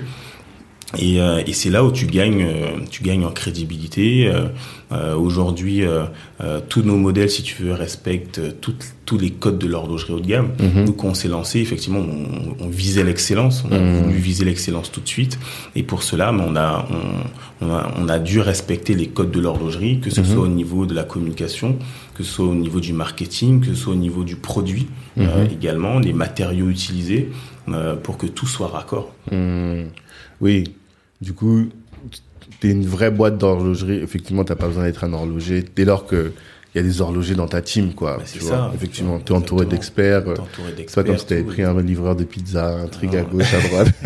[0.97, 4.27] Et, euh, et c'est là où tu gagnes, euh, tu gagnes en crédibilité.
[4.27, 4.47] Euh,
[4.91, 5.83] euh Aujourd'hui,
[6.67, 10.49] tous nos modèles, si tu veux, respectent tous les codes de l'horlogerie haut de gamme.
[10.59, 13.63] Mm Donc, on s'est lancé, effectivement, on, on visait l'excellence.
[13.69, 14.03] On a mhm.
[14.03, 15.39] voulu viser l'excellence tout de suite.
[15.75, 19.39] Et pour cela, on a, on, on, a, on a dû respecter les codes de
[19.39, 20.27] l'horlogerie, que ce mhm.
[20.27, 21.77] soit au niveau de la communication,
[22.15, 25.47] que ce soit au niveau du marketing, que ce soit au niveau du produit mhm.
[25.53, 27.29] également, les matériaux utilisés,
[28.03, 29.13] pour que tout soit raccord.
[30.41, 30.63] Oui,
[31.21, 31.67] du coup,
[32.59, 33.97] tu es une vraie boîte d'horlogerie.
[33.97, 35.63] Effectivement, t'as pas besoin d'être un horloger.
[35.75, 36.31] Dès lors que
[36.73, 38.17] il y a des horlogers dans ta team, quoi.
[38.17, 38.71] Bah, c'est ça.
[38.73, 40.23] Effectivement, t'es entouré d'experts.
[40.77, 43.67] C'est pas comme si t'avais pris un livreur de pizza, un truc à gauche, à
[43.67, 43.87] droite.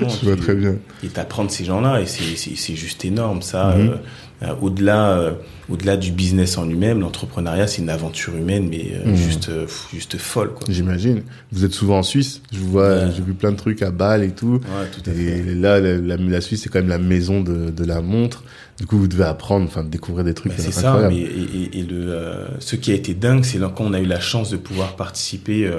[0.00, 0.76] Je vois très bien.
[1.04, 3.76] Et t'apprends ces gens-là, et c'est juste énorme, ça.
[3.76, 3.90] Mm-hmm.
[3.90, 3.96] Euh,
[4.42, 5.32] euh, au-delà euh,
[5.70, 9.16] au-delà du business en lui-même, l'entrepreneuriat c'est une aventure humaine mais euh, mmh.
[9.16, 9.50] juste
[9.94, 10.66] juste folle quoi.
[10.68, 11.22] J'imagine.
[11.52, 12.42] Vous êtes souvent en Suisse.
[12.52, 14.60] Je vois j'ai vu plein de trucs à Bâle et tout.
[14.60, 17.84] Ouais, tout à et là la, la, Suisse c'est quand même la maison de, de
[17.84, 18.44] la montre.
[18.78, 21.82] Du coup vous devez apprendre enfin découvrir des trucs bah, C'est ça mais, et, et,
[21.82, 24.96] le ce qui a été dingue c'est quand on a eu la chance de pouvoir
[24.96, 25.70] participer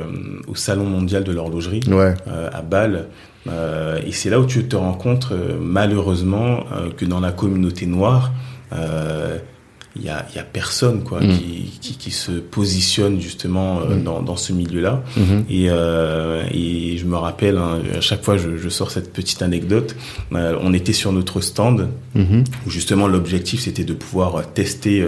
[0.48, 2.16] au salon mondial de l'horlogerie ouais.
[2.26, 3.08] à Bâle
[3.50, 7.32] euh, et c'est là où tu te rends compte, euh, malheureusement, euh, que dans la
[7.32, 8.32] communauté noire,
[10.00, 11.38] il y a, y a personne quoi mm.
[11.38, 14.04] qui, qui, qui, se positionne justement euh, mm.
[14.04, 15.04] dans, dans ce milieu-là.
[15.18, 15.44] Mm-hmm.
[15.50, 19.42] Et, euh, et je me rappelle, hein, à chaque fois je, je, sors cette petite
[19.42, 19.96] anecdote,
[20.34, 22.46] euh, on était sur notre stand mm-hmm.
[22.66, 25.06] où justement l'objectif c'était de pouvoir tester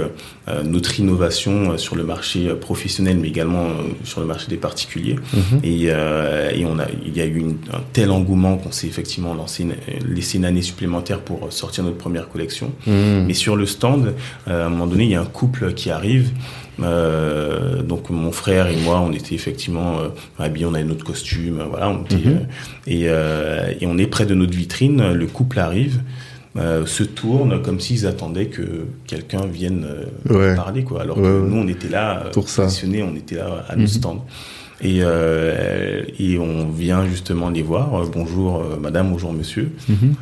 [0.63, 3.67] notre innovation sur le marché professionnel mais également
[4.03, 5.15] sur le marché des particuliers.
[5.15, 5.63] Mm-hmm.
[5.63, 9.33] Et, et on a, il y a eu une, un tel engouement qu'on s'est effectivement
[9.33, 9.75] lancé une,
[10.07, 12.71] laissé une année supplémentaire pour sortir notre première collection.
[12.87, 14.13] Mais sur le stand,
[14.47, 16.31] moment donné, il y a un couple qui arrive.
[16.83, 21.61] Euh, donc mon frère et moi, on était effectivement euh, habillés, on avait notre costume,
[21.69, 22.27] voilà, on était, mhm.
[22.27, 22.39] euh,
[22.87, 25.11] et, euh, et, on est près de notre vitrine.
[25.11, 26.01] Le couple arrive,
[26.59, 29.87] euh, se tourne comme s'ils attendaient que quelqu'un vienne
[30.29, 30.55] ouais.
[30.55, 31.01] parler, quoi.
[31.01, 33.87] Alors que nous, on était là, Pour positionnés, on était là à nos mhm.
[33.87, 34.25] stands.
[34.81, 38.03] Et, et on vient justement les voir.
[38.13, 39.71] bonjour, madame, bonjour, monsieur.
[39.87, 40.15] Mhm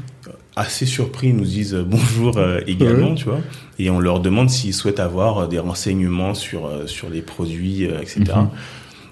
[0.60, 3.42] assez surpris, ils nous disent bonjour également, tu vois.
[3.78, 8.34] Et on leur demande s'ils souhaitent avoir des renseignements sur sur les produits, etc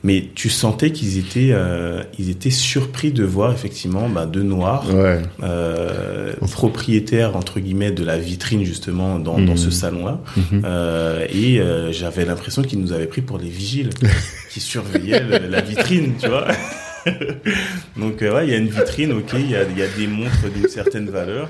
[0.05, 4.85] mais tu sentais qu'ils étaient, euh, ils étaient surpris de voir effectivement bah, deux noirs
[5.41, 9.71] euh, propriétaires entre guillemets de la vitrine justement dans, dans ce mhm.
[9.71, 10.61] salon-là, mhm.
[10.63, 11.59] euh, et
[11.91, 13.89] j'avais l'impression qu'ils nous avaient pris pour les vigiles
[14.51, 16.47] qui surveillaient la vitrine, tu vois.
[17.97, 20.51] Donc ouais, il y a une vitrine, ok, il y a, y a des montres
[20.53, 21.49] d'une certaine valeur,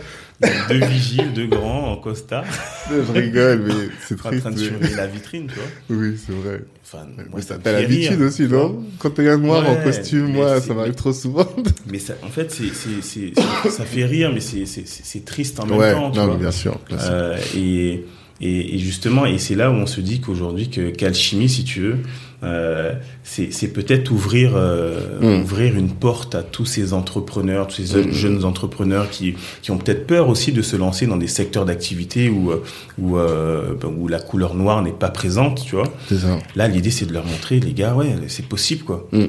[0.69, 2.43] deux vigiles, deux grands en costard.
[2.89, 3.73] Je rigole, mais
[4.05, 5.97] c'est très En train de surveiller la vitrine, tu vois.
[5.97, 6.61] Oui, c'est vrai.
[6.83, 10.73] Enfin, moi, ça t'as l'habitude aussi, non Quand t'es un noir en costume, moi, ça
[10.73, 11.47] m'arrive trop souvent.
[11.87, 13.33] mais ça, en fait, c'est, c'est, c'est,
[13.69, 16.37] ça fait rire, mais c'est, c'est, c'est triste en même temps, tu non, vois.
[16.37, 16.77] bien sûr.
[16.87, 17.09] Bien sûr.
[17.11, 18.05] Euh, et,
[18.41, 21.81] et, et, justement, et c'est là où on se dit qu'aujourd'hui, que qu'alchimie, si tu
[21.81, 21.97] veux,
[22.43, 25.43] euh, c'est peut-être ouvrir euh, hmm.
[25.43, 28.11] ouvrir une porte à tous ces entrepreneurs, tous ces hmm.
[28.11, 32.29] jeunes entrepreneurs qui qui ont peut-être peur aussi de se lancer dans des secteurs d'activité
[32.29, 32.51] où
[32.99, 35.91] où euh, ben, où la couleur noire n'est pas présente, tu vois.
[36.09, 36.37] Ça.
[36.55, 39.07] Là, l'idée c'est de leur montrer, les gars, ouais, c'est possible, quoi.
[39.13, 39.27] Hmm.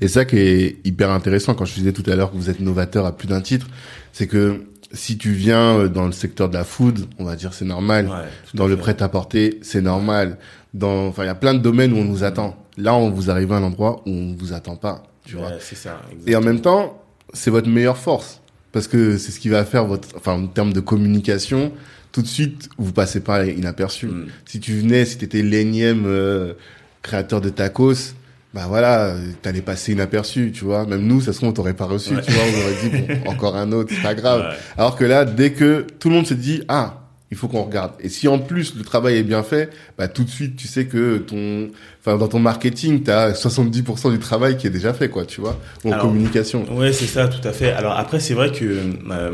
[0.00, 2.58] Et ça qui est hyper intéressant quand je disais tout à l'heure que vous êtes
[2.58, 3.68] novateur à plus d'un titre,
[4.12, 7.64] c'est que si tu viens dans le secteur de la food, on va dire c'est
[7.64, 8.10] normal.
[8.54, 10.38] dans le prêt à porter, c'est normal
[10.74, 12.56] dans, enfin, il y a plein de domaines où on nous attend.
[12.76, 15.52] Là, on vous arrive à un endroit où on vous attend pas, tu vois.
[15.60, 16.00] C'est ça.
[16.26, 18.40] Et en même temps, c'est votre meilleure force
[18.72, 21.72] parce que c'est ce qui va faire votre, enfin, en termes de communication,
[22.12, 24.06] tout de suite, vous passez pas inaperçu.
[24.06, 24.26] Mm.
[24.44, 26.54] Si tu venais, si t'étais l'énième euh,
[27.02, 28.14] créateur de tacos,
[28.54, 30.86] bah voilà, t'allais passer inaperçu, tu vois.
[30.86, 32.42] Même nous, ça se trouve, on t'aurait pas reçu, tu vois.
[32.42, 34.54] On aurait dit, bon, encore un autre, c'est pas grave.
[34.76, 37.92] Alors que là, dès que tout le monde se dit, ah, il faut qu'on regarde.
[38.00, 40.86] Et si en plus le travail est bien fait, bah tout de suite tu sais
[40.86, 41.68] que ton,
[42.00, 45.40] enfin dans ton marketing, tu as 70% du travail qui est déjà fait, quoi, tu
[45.40, 46.64] vois, en communication.
[46.74, 47.72] Ouais, c'est ça, tout à fait.
[47.72, 48.64] Alors après, c'est vrai que
[49.10, 49.32] euh,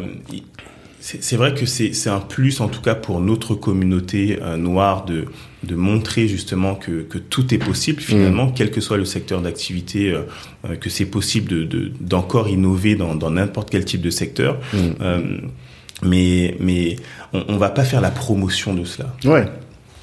[1.20, 5.26] c'est vrai que c'est un plus en tout cas pour notre communauté euh, noire de
[5.62, 8.52] de montrer justement que, que tout est possible finalement, mm.
[8.54, 10.22] quel que soit le secteur d'activité, euh,
[10.66, 14.58] euh, que c'est possible de d'encore innover dans n'importe quel type de secteur.
[14.72, 15.48] Mm
[16.02, 16.96] mais mais
[17.32, 19.14] on, on va pas faire la promotion de cela.
[19.24, 19.46] Ouais.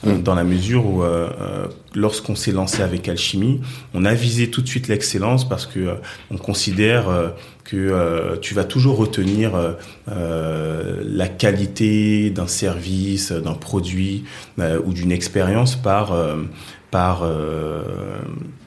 [0.04, 3.62] Dans la mesure où, euh, euh, lorsqu'on s'est lancé avec Alchimie,
[3.94, 5.94] on a visé tout de suite l'excellence parce que euh,
[6.32, 7.06] on considère
[7.64, 9.52] que tu vas toujours retenir
[10.08, 14.26] la qualité d'un service, d'un produit
[14.58, 16.14] ou d'une expérience par
[16.92, 17.84] par euh,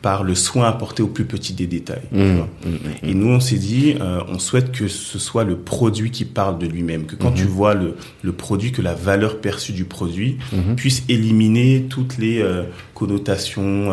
[0.01, 2.03] par le soin apporté au plus petit des détails.
[2.11, 5.57] Mmh, mmh, mmh, et nous, on s'est dit, euh, on souhaite que ce soit le
[5.57, 9.41] produit qui parle de lui-même, que quand tu vois le, le produit, que la valeur
[9.41, 10.39] perçue du produit
[10.77, 12.64] puisse éliminer toutes les euh,
[12.95, 13.93] connotations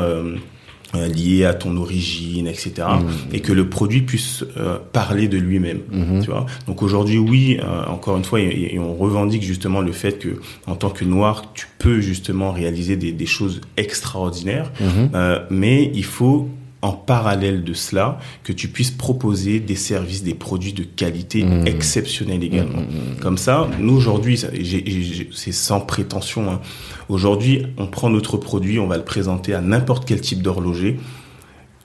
[0.96, 2.72] euh, euh, lié à ton origine, etc.
[2.78, 3.36] Mmh.
[3.36, 5.80] Et que le produit puisse euh, parler de lui-même.
[5.92, 6.22] Mmh.
[6.22, 6.46] Tu vois.
[6.68, 10.76] Donc aujourd'hui, oui, euh, encore une fois, et, on revendique justement le fait que en
[10.76, 15.18] tant que noir, tu peux justement réaliser des, des choses extraordinaires, mmh.
[15.50, 16.50] mais il faut
[16.82, 21.68] en parallèle de cela, que tu puisses proposer des services, des produits de qualité mmh.
[21.68, 22.82] exceptionnelle également.
[22.82, 26.52] Mmh, mmh, Comme ça, nous aujourd'hui, c'est sans prétention.
[26.52, 26.62] Hein.
[27.08, 31.00] Aujourd'hui, on prend notre produit, on va le présenter à n'importe quel type d'horloger.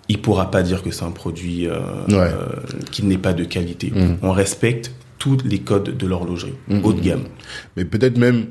[0.09, 1.81] Il pourra pas dire que c'est un produit euh,
[2.11, 2.47] euh,
[2.93, 3.93] qui n'est pas de qualité.
[4.23, 7.25] On respecte tous les codes de l'horlogerie, haut de gamme.
[7.77, 8.47] Mais peut-être même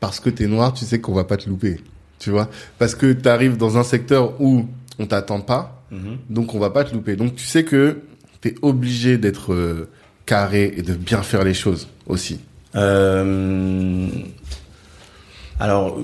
[0.00, 1.80] parce que tu es noir, tu sais qu'on va pas te louper.
[2.18, 2.48] Tu vois?
[2.78, 4.66] Parce que tu arrives dans un secteur où
[4.98, 5.82] on t'attend pas.
[6.28, 7.16] Donc on va pas te louper.
[7.16, 8.02] Donc tu sais que
[8.40, 9.88] tu es obligé d'être euh,
[10.26, 12.40] carré et de bien faire les choses aussi.
[12.74, 14.08] Euh...
[15.58, 15.98] Alors,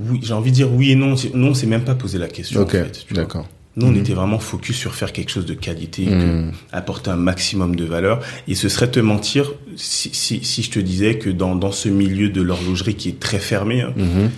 [0.00, 1.14] oui, j'ai envie de dire oui et non.
[1.34, 2.60] Non, c'est même pas poser la question.
[2.60, 2.76] Ok,
[3.12, 3.48] d'accord.
[3.76, 3.98] Nous, on mhm.
[3.98, 6.52] était vraiment focus sur faire quelque chose de qualité, mhm.
[6.72, 8.20] apporter un maximum de valeur.
[8.48, 11.88] Et ce serait te mentir si, si, si je te disais que dans, dans ce
[11.88, 13.92] milieu de l'horlogerie qui est très fermé, hein,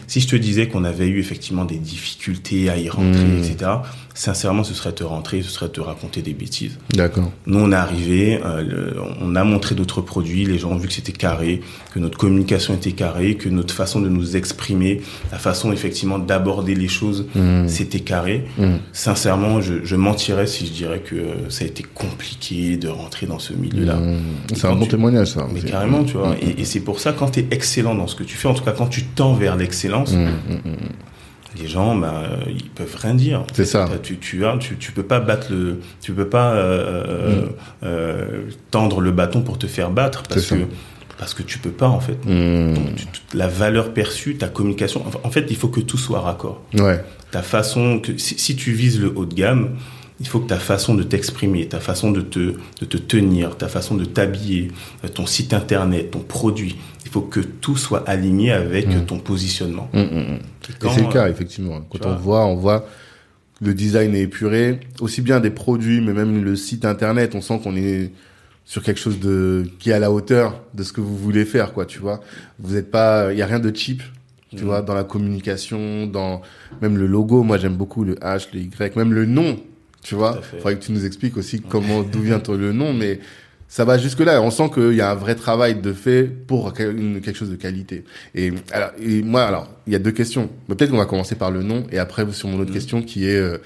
[0.07, 3.71] si je te disais qu'on avait eu effectivement des difficultés à y rentrer, etc.,
[4.23, 6.79] sincèrement, ce serait te rentrer, ce serait te raconter des bêtises.
[6.95, 7.33] D'accord.
[7.47, 10.95] Nous, on est arrivé, euh, on a montré d'autres produits, les gens ont vu que
[10.95, 11.61] c'était carré,
[11.93, 15.01] que notre communication était carrée, que notre façon de nous exprimer,
[15.33, 17.67] la façon effectivement d'aborder les choses, mmh.
[17.67, 18.45] c'était carré.
[18.59, 18.75] Mmh.
[18.93, 21.17] Sincèrement, je, je, mentirais si je dirais que
[21.49, 23.97] ça a été compliqué de rentrer dans ce milieu-là.
[23.97, 24.21] Mmh.
[24.55, 25.49] C'est un bon témoignage, ça.
[25.53, 26.37] Mais carrément, tu vois.
[26.41, 28.55] Et, et c'est pour ça, quand tu es excellent dans ce que tu fais, en
[28.55, 30.15] tout cas quand tu tends vers l'excellence,
[31.59, 33.45] les gens, bah, ils peuvent rien dire.
[33.53, 33.89] C'est ça.
[34.03, 37.51] Tu, tu, tu, tu peux pas battre le, tu peux pas euh, mm.
[37.85, 40.55] euh, tendre le bâton pour te faire battre parce que
[41.19, 42.19] parce que tu peux pas en fait.
[42.25, 42.75] Mm.
[42.75, 42.87] Donc,
[43.35, 46.63] la valeur perçue, ta communication, en fait, il faut que tout soit raccord.
[46.75, 47.05] Ouais.
[47.31, 49.77] Ta façon que si, si tu vises le haut de gamme,
[50.23, 53.69] il faut que ta façon de t'exprimer, ta façon de te, de te tenir, ta
[53.69, 54.71] façon de t'habiller,
[55.05, 59.05] euh, ton site internet, ton produit, il faut que tout soit aligné avec Mm.
[59.07, 59.91] ton positionnement.
[59.93, 60.39] Mm, mm, mm.
[60.79, 61.81] Quand, c'est le cas, euh, effectivement.
[61.91, 62.87] Quand on voit, on voit
[63.61, 67.61] le design est épuré, aussi bien des produits, mais même le site internet, on sent
[67.63, 68.11] qu'on est
[68.65, 71.73] sur quelque chose de qui est à la hauteur de ce que vous voulez faire,
[71.73, 71.85] quoi.
[71.85, 72.21] Tu vois,
[72.61, 74.03] vous êtes pas, il y a rien de cheap.
[74.55, 76.43] Tu vois, dans la communication, dans
[76.83, 79.57] même le logo, moi j'aime beaucoup le H, le Y, même le nom.
[80.03, 80.57] Tu vois, fait.
[80.59, 83.21] faudrait que tu nous expliques aussi comment d'où vient le nom, mais
[83.69, 84.43] ça va jusque là.
[84.43, 88.05] On sent qu'il y a un vrai travail de fait pour quelque chose de qualité.
[88.35, 90.51] Et alors, et moi, alors, il y a deux questions.
[90.69, 92.75] Peut-être qu'on va commencer par le nom et après sur mon autre Mhm.
[92.75, 93.59] question qui est euh,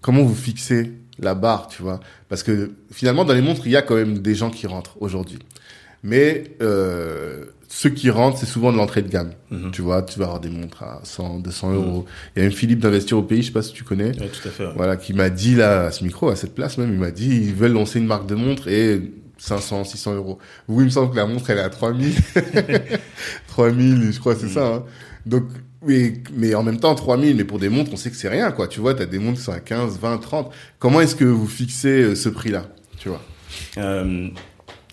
[0.00, 2.00] comment vous fixez la barre, tu vois?
[2.28, 4.96] Parce que finalement, dans les montres, il y a quand même des gens qui rentrent
[5.00, 5.38] aujourd'hui.
[6.04, 9.30] Mais euh, ceux qui rentrent, c'est souvent de l'entrée de gamme.
[9.50, 9.70] Mhm.
[9.70, 12.04] Tu vois, tu vas avoir des montres à 100, 200 euros.
[12.36, 14.08] Il y a même Philippe d'Investir au Pays, je sais pas si tu connais.
[14.20, 14.66] Ouais, tout à fait.
[14.66, 14.72] ouais.
[14.76, 17.28] Voilà, qui m'a dit là, à ce micro, à cette place même, il m'a dit,
[17.34, 19.00] ils veulent lancer une marque de montre et
[19.38, 20.38] 500, 600 euros.
[20.68, 22.12] Vous, il me semble que la montre, elle est à 3000.
[23.48, 24.84] 3000, je crois, c'est ça, hein.
[25.24, 25.44] Donc,
[25.86, 28.52] mais, mais en même temps, 3000, mais pour des montres, on sait que c'est rien,
[28.52, 28.68] quoi.
[28.68, 30.52] Tu vois, t'as des montres qui sont à 15, 20, 30.
[30.78, 32.66] Comment est-ce que vous fixez euh, ce prix-là?
[32.98, 33.22] Tu vois?
[33.78, 34.28] Euh,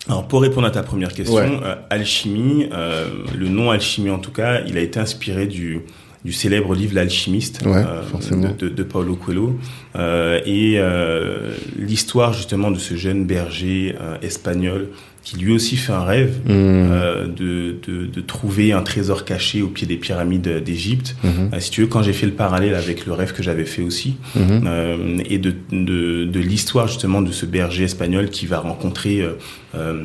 [0.07, 1.59] alors pour répondre à ta première question, Ouais.
[1.63, 5.81] euh, alchimie, euh, le nom alchimie en tout cas, il a été inspiré du
[6.25, 7.81] du célèbre livre L'alchimiste Ouais,
[8.11, 8.49] forcément.
[8.49, 9.57] de, de, de Paulo Coelho
[9.95, 14.89] euh, et euh, l'histoire justement de ce jeune berger euh, espagnol
[15.23, 16.49] qui lui aussi fait un rêve Mmh.
[16.51, 21.15] euh, de, de, de trouver un trésor caché au pied des pyramides d'Égypte.
[21.23, 21.51] Mhm.
[21.53, 23.81] Euh, si tu veux, quand j'ai fait le parallèle avec le rêve que j'avais fait
[23.81, 24.63] aussi, Mhm.
[24.65, 29.23] euh, et de, de, l'histoire justement de ce berger espagnol qui va rencontrer
[29.73, 29.97] un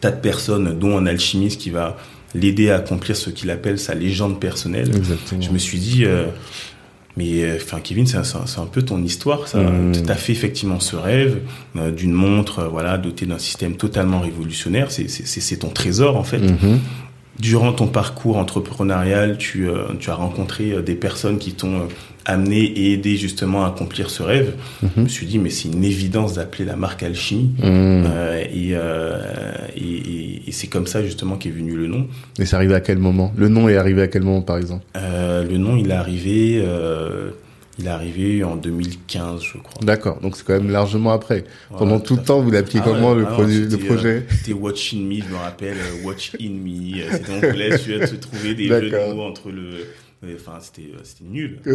[0.00, 1.96] tas de personnes, dont un alchimiste qui va
[2.34, 4.90] l'aider à accomplir ce qu'il appelle sa légende personnelle.
[4.94, 5.40] Exactement.
[5.40, 6.04] Je me suis dit,
[7.16, 9.58] mais euh, enfin Kevin, c'est un, un- peu ton histoire, ça.
[9.60, 9.92] Mm.
[10.04, 11.38] Tu as fait effectivement ce rêve
[11.76, 14.90] euh, d'une montre, euh, voilà, dotée d'un système totalement révolutionnaire.
[14.90, 16.38] C'est- ton trésor en fait.
[16.40, 16.80] Mhm.
[17.38, 21.88] Durant ton parcours entrepreneurial, tu, euh, tu as rencontré des personnes qui t'ont
[22.26, 24.54] amené et aidé justement à accomplir ce rêve.
[24.96, 27.54] Je me suis dit, mais c'est une évidence d'appeler la marque Alchimie.
[27.58, 27.64] Mhm.
[28.06, 29.18] Euh, et euh,
[29.76, 32.06] et, et- et c'est comme ça justement qu'est venu le nom.
[32.38, 33.32] Et c'est arrivé à quel moment?
[33.36, 34.84] Le nom est arrivé à quel moment, par exemple?
[34.96, 36.62] Euh, le nom, il est arrivé,
[37.78, 39.80] il est arrivé en 2015, je crois.
[39.82, 40.20] D'accord.
[40.20, 41.44] Donc c'est quand même largement après.
[41.70, 44.26] Voilà, Pendant tout le temps, vous l'appeliez Ah comment ouais, le, ah non, projet?
[44.30, 47.02] C'était Watch in Me, je me rappelle, Watch in Me.
[47.10, 49.86] C'était on voulait se trouver des jeux de mots entre le.
[50.34, 51.58] Enfin, c'était euh, nul.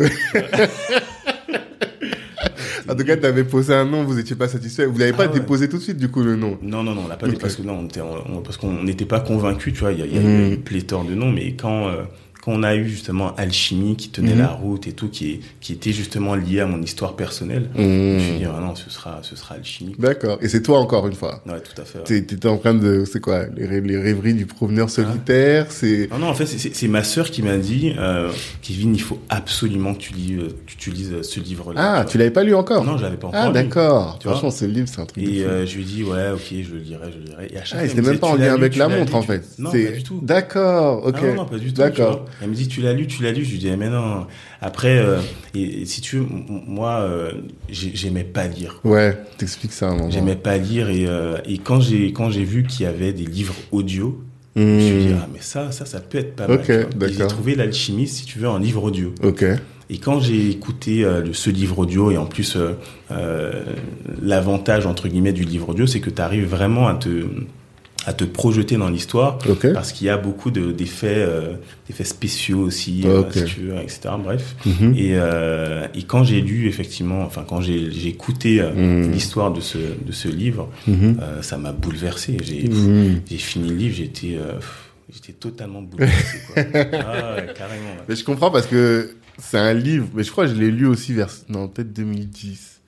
[2.87, 4.87] En tout cas, t'avais posé un nom, vous étiez pas satisfait.
[4.87, 5.39] Vous l'avez pas Ah ouais.
[5.39, 6.57] déposé tout de suite, du coup, le nom.
[6.63, 8.81] Non, non, non, on l'a pas dit parce que non, on était, on- parce qu'on
[8.83, 9.91] n'était pas convaincus, tu vois.
[9.91, 10.51] Il y a, il y a eu Mhm.
[10.53, 12.03] une pléthore de noms, mais quand euh,
[12.41, 14.39] quand on a eu justement Alchimie qui tenait Mhm.
[14.39, 18.19] la route et tout, qui qui était justement lié à mon histoire personnelle, je me
[18.19, 19.95] suis dit ah non, ce sera ce sera Alchimie.
[19.99, 20.37] D'accord.
[20.41, 21.41] Et c'est toi encore une fois.
[21.45, 21.99] Ouais, tout à fait.
[21.99, 22.21] ouais.
[22.21, 26.07] T'étais en train de, c'est quoi, les, rê- les rêveries du promeneur solitaire, c'est.
[26.11, 28.31] Non, non, en fait, c'est- ma sœur qui m'a dit, euh,
[28.61, 31.97] Kevin, il faut absolument que tu, lis, euh, que tu lises euh, ce livre-là.
[31.99, 34.17] Ah, tu l'avais pas lu encore Non, je l'avais pas encore Ah, d'accord.
[34.21, 35.23] Franchement, ce livre, c'est un truc.
[35.23, 37.47] Et euh, je lui ai dit, ouais, ok, je le lirai, je le lirai.
[37.53, 39.43] Et à chaque ah, fois, me même pas en lien avec la montre, en fait.
[39.59, 40.19] Non, pas du tout.
[40.23, 41.21] D'accord, ok.
[41.21, 41.81] Non, non, pas du tout.
[41.81, 42.25] D'accord.
[42.41, 43.43] Elle me dit, tu l'as lu, tu l'as lu.
[43.45, 44.27] Je lui dis, mais non.
[44.61, 45.19] Après, euh,
[45.55, 46.25] et, et si tu veux,
[46.67, 47.31] moi, euh,
[47.69, 48.79] j'ai- j'aimais pas lire.
[48.83, 50.11] Ouais, t'expliques ça un moment.
[50.11, 53.25] J'aimais pas lire et, euh, et quand j'ai quand j'ai vu qu'il y avait des
[53.25, 54.21] livres audio,
[54.55, 56.59] je me suis dit Hmm, ah mais ça ça ça peut être pas mal.
[56.59, 56.71] Ok.
[57.07, 59.13] J'ai trouvé l'alchimie si tu veux en livre audio.
[59.23, 59.45] Ok.
[59.91, 62.73] Et quand j'ai écouté euh, ce livre audio, et en plus, euh,
[63.11, 63.63] euh,
[64.21, 67.25] l'avantage, entre guillemets, du livre audio, c'est que tu arrives vraiment à te,
[68.05, 69.73] à te projeter dans l'histoire, Ok.
[69.73, 71.53] parce qu'il y a beaucoup de- d'effets euh,
[71.87, 73.99] d'effets spéciaux aussi, euh, si tu veux, etc.
[74.23, 74.55] Bref.
[74.65, 74.93] Mhm.
[74.95, 79.11] Et, euh, et quand j'ai lu, effectivement, enfin, quand j'ai j'ai écouté euh, Mhm.
[79.11, 82.37] l'histoire de ce, de ce livre, euh, ça m'a bouleversé.
[82.41, 83.21] J'ai Mhm.
[83.29, 84.37] j'ai fini le livre, j'étais...
[84.37, 84.59] euh,
[85.11, 86.55] J'étais totalement bouleversé, quoi.
[86.93, 87.89] ah, ouais, carrément.
[87.97, 88.03] ouais.
[88.07, 90.85] Mais je comprends parce que c'est un livre, mais je crois que je l'ai lu
[90.85, 92.79] aussi vers, non, peut-être 2010.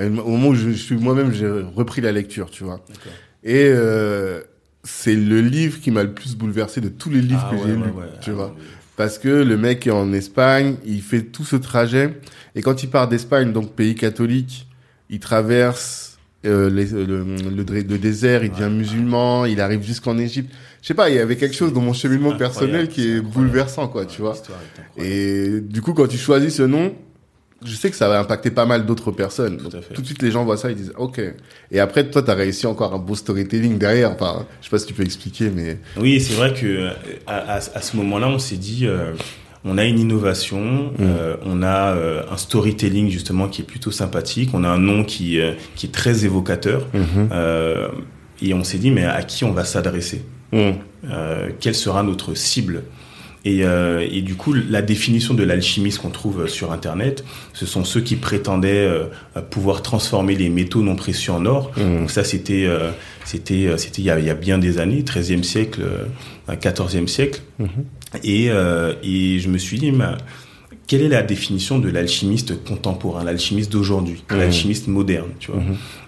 [0.00, 1.46] Au moment où je, je suis moi-même, j'ai
[1.76, 2.82] repris la lecture, tu vois.
[3.44, 4.40] Et euh,
[4.84, 7.62] c'est le livre qui m'a le plus bouleversé de tous les livres Ah, que ouais,
[7.66, 8.04] j'ai ouais, lus, ouais.
[8.20, 8.56] tu Ah, vois.
[8.96, 12.18] Parce que le mec est en Espagne, il fait tout ce trajet,
[12.54, 14.66] et quand il part d'Espagne, donc pays catholique,
[15.10, 20.52] il traverse euh, les- le, le, le désert, il devient musulman, il arrive jusqu'en Égypte.
[20.82, 23.28] Je sais pas, il y avait quelque chose dans mon cheminement personnel qui est incroyable.
[23.34, 24.36] bouleversant, quoi, tu vois.
[24.96, 25.04] est.
[25.04, 26.94] Et du coup, quand tu choisis ce nom,
[27.64, 29.56] je sais que ça va impacter pas mal d'autres personnes.
[29.58, 29.94] Tout à Donc, fait.
[29.94, 31.20] tout de suite, les gens voient ça, ils disent OK.
[31.70, 34.12] Et après, toi, t'as réussi encore un beau storytelling derrière.
[34.12, 36.90] Enfin, je sais pas si tu peux expliquer, mais Oui, c'est vrai que euh,
[37.26, 39.12] à, à- à ce moment-là, on s'est dit, euh,
[39.64, 44.50] on a une innovation, euh, on a euh, un storytelling justement qui est plutôt sympathique,
[44.52, 45.40] on a un nom qui
[45.74, 46.86] qui est très évocateur,
[47.32, 47.88] euh,
[48.40, 50.22] et on s'est dit mais à qui on va s'adresser?
[50.52, 50.70] Mm.
[51.60, 52.84] Quelle sera notre cible?
[53.44, 57.84] Et, euh, et du coup, la définition de l'alchimiste qu'on trouve sur Internet, ce sont
[57.84, 59.06] ceux qui prétendaient euh,
[59.50, 61.72] pouvoir transformer les métaux non précieux en or.
[61.76, 62.00] Mm.
[62.00, 62.90] Donc ça, c'était euh,
[63.24, 67.06] c'était c'était il y a, il y a bien des années, 13e siècle, euh, 14e
[67.06, 67.42] siècle.
[68.24, 69.92] Et, euh, et je me suis dit,
[70.88, 74.38] quelle est la définition de l'alchimiste contemporain, l'alchimiste d'aujourd'hui, Mhm.
[74.38, 75.60] l'alchimiste moderne, tu vois?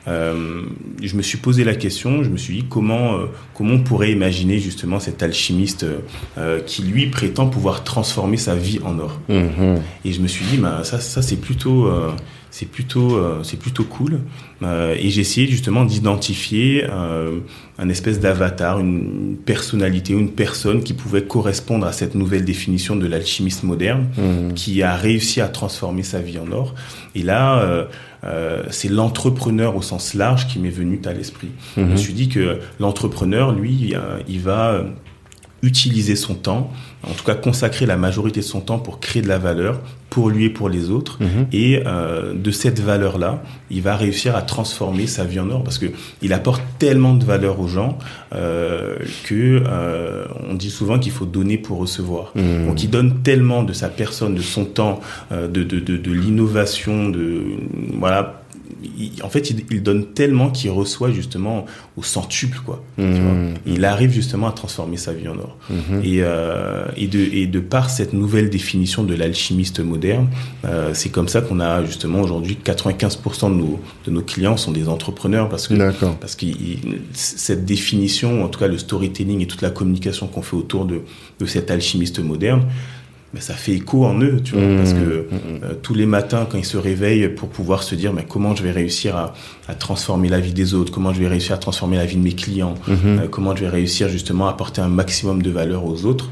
[0.09, 0.63] Euh,
[1.03, 4.11] Je me suis posé la question, je me suis dit comment euh, comment on pourrait
[4.11, 5.85] imaginer justement cet alchimiste
[6.39, 9.21] euh, qui lui prétend pouvoir transformer sa vie en or.
[9.29, 9.81] Mhm.
[10.05, 11.89] Et je me suis dit, bah, ça, ça c'est plutôt,
[12.51, 14.21] c'est plutôt, euh, c'est plutôt cool.
[14.63, 17.39] Euh, et j'ai essayé justement d'identifier euh,
[17.79, 23.07] un espèce d'avatar, une personnalité, une personne qui pouvait correspondre à cette nouvelle définition de
[23.07, 24.55] l'alchimiste moderne, Mhm.
[24.55, 26.75] qui a réussi à transformer sa vie en or.
[27.15, 27.87] Et là,
[28.25, 31.49] euh, c'est l'entrepreneur au sens large qui m'est venu à l'esprit.
[31.77, 33.95] Je me suis dit que l'entrepreneur, lui,
[34.29, 34.83] il va
[35.63, 36.71] utiliser son temps,
[37.07, 39.81] en tout cas consacrer la majorité de son temps pour créer de la valeur
[40.11, 41.19] pour lui et pour les autres.
[41.21, 41.47] Mhm.
[41.53, 45.79] Et euh, de cette valeur-là, il va réussir à transformer sa vie en or parce
[45.79, 45.87] que
[46.21, 47.97] il apporte tellement de valeur aux gens
[48.35, 52.33] euh, que euh, on dit souvent qu'il faut donner pour recevoir.
[52.35, 52.67] Mhm.
[52.67, 55.01] Donc il donne tellement de sa personne, de son temps,
[55.31, 57.43] euh, de, de, de, de l'innovation, de
[57.99, 58.40] voilà.
[58.83, 61.67] Il- en fait, il, il donne tellement qu'il reçoit justement
[61.97, 62.83] au centuple, quoi.
[62.97, 63.33] tu vois.
[63.33, 63.55] Mhm.
[63.67, 65.57] Il arrive justement à transformer sa vie en or.
[66.03, 70.29] Et, euh, et, de, et de par cette nouvelle définition de l'alchimiste moderne,
[70.65, 74.73] euh, c'est comme ça qu'on a justement aujourd'hui 95% de nos, de nos clients sont
[74.73, 75.75] des entrepreneurs parce que
[76.21, 76.47] parce que
[77.13, 81.01] cette définition, en tout cas le storytelling et toute la communication qu'on fait autour de,
[81.39, 82.63] de cet alchimiste moderne,
[83.33, 86.47] ben, ça fait écho en eux, tu vois, Mmh, parce que euh, tous les matins
[86.51, 89.35] quand ils se réveillent pour pouvoir se dire mais comment je vais réussir à,
[89.69, 92.23] à transformer la vie des autres, comment je vais réussir à transformer la vie de
[92.23, 96.05] mes clients, euh, comment je vais réussir justement à apporter un maximum de valeur aux
[96.07, 96.29] autres.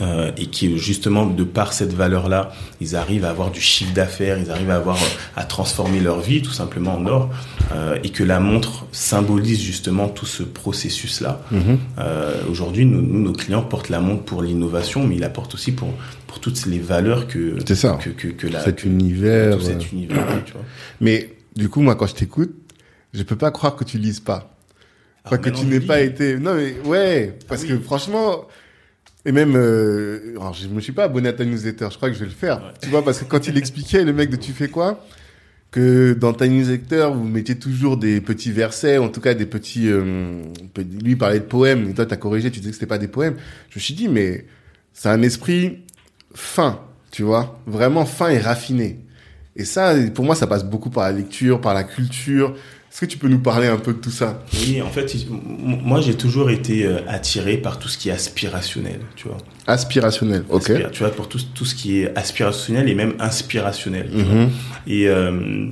[0.00, 3.92] Euh, et qui justement de par cette valeur là ils arrivent à avoir du chiffre
[3.92, 7.30] d'affaires ils arrivent à avoir euh, à transformer leur vie tout simplement en or
[7.72, 11.78] euh, et que la montre symbolise justement tout ce processus là Mhm.
[12.50, 15.72] aujourd'hui nous, nous, nos clients portent la montre pour l'innovation mais ils la portent aussi
[15.72, 15.88] pour
[16.26, 17.98] pour toutes les valeurs que C'est ça.
[18.02, 19.56] que, que, que la, Cet que- univers.
[19.58, 19.66] tout euh.
[19.66, 20.62] cet univers tu vois
[21.00, 22.52] Mais du coup, moi, quand je t'écoute,
[23.12, 24.54] je peux pas croire que tu lises pas.
[25.24, 26.36] Enfin, Ah, que tu n'aies pas été.
[26.38, 27.80] Non, mais ouais, parce Ah que oui.
[27.82, 28.44] franchement.
[29.26, 32.14] Et même, euh, alors je me suis pas abonné à ta newsletter, je crois que
[32.14, 32.58] je vais le faire.
[32.58, 32.72] Ouais.
[32.82, 35.04] Tu vois, parce que quand il expliquait, le mec de Tu fais quoi?
[35.70, 39.88] Que dans ta newsletter, vous mettiez toujours des petits versets, en tout cas des petits...
[39.88, 40.42] euh,
[41.02, 43.36] lui parlait de poèmes, et toi t'as corrigé, tu disais que c'était pas des poèmes.
[43.68, 44.46] Je me suis dit, mais
[44.94, 45.78] c'est un esprit
[46.34, 49.00] fin, tu vois, vraiment fin et raffiné.
[49.54, 52.56] Et ça, pour moi, ça passe beaucoup par la lecture, par la culture.
[52.90, 54.42] Est-ce que tu peux nous parler un peu de tout ça?
[54.52, 59.00] Oui en fait moi j'ai toujours été euh, attiré par tout ce qui est aspirationnel
[59.16, 60.72] tu vois Aspirationnel, ok.
[60.90, 64.10] Tu vois pour tout, tout ce qui est aspirationnel et même inspirationnel.
[64.12, 64.50] Mhm.
[64.88, 65.68] Et, euh,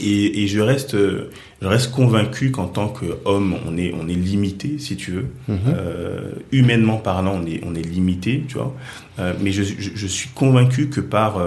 [0.00, 1.30] et, et je reste, euh,
[1.62, 5.26] je reste convaincu qu'en tant qu'homme, on est, on est limité, si tu veux.
[5.46, 5.58] Mhm.
[5.68, 8.74] Euh, humainement parlant, on est, on est limité, tu vois.
[9.20, 11.40] Euh, mais je, je, je suis convaincu que par,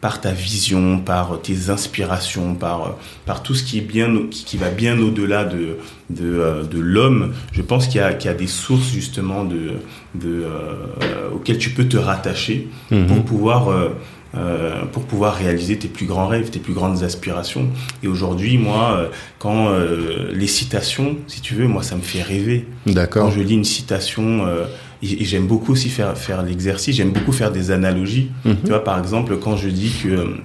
[0.00, 2.88] par ta vision, par tes inspirations, par, euh,
[3.26, 5.76] par tout ce qui est bien, qui, qui va bien au-delà de,
[6.10, 9.44] de, euh, de l'homme, je pense qu'il y a, qu'il y a des sources justement
[9.44, 9.72] de,
[10.14, 13.06] de, euh, auxquelles tu peux te rattacher Mhm.
[13.06, 13.88] pour pouvoir euh,
[14.36, 17.68] euh, pour pouvoir réaliser tes plus grands rêves, tes plus grandes aspirations.
[18.02, 19.06] Et aujourd'hui, moi, euh,
[19.38, 22.66] quand euh, les citations, si tu veux, moi, ça me fait rêver.
[22.86, 23.30] Quand D'accord.
[23.30, 24.66] je lis une citation, euh,
[25.02, 28.30] et, et j'aime beaucoup aussi faire faire l'exercice, j'aime beaucoup faire des analogies.
[28.44, 28.56] Mhm.
[28.64, 30.36] Tu vois, par exemple, quand je dis que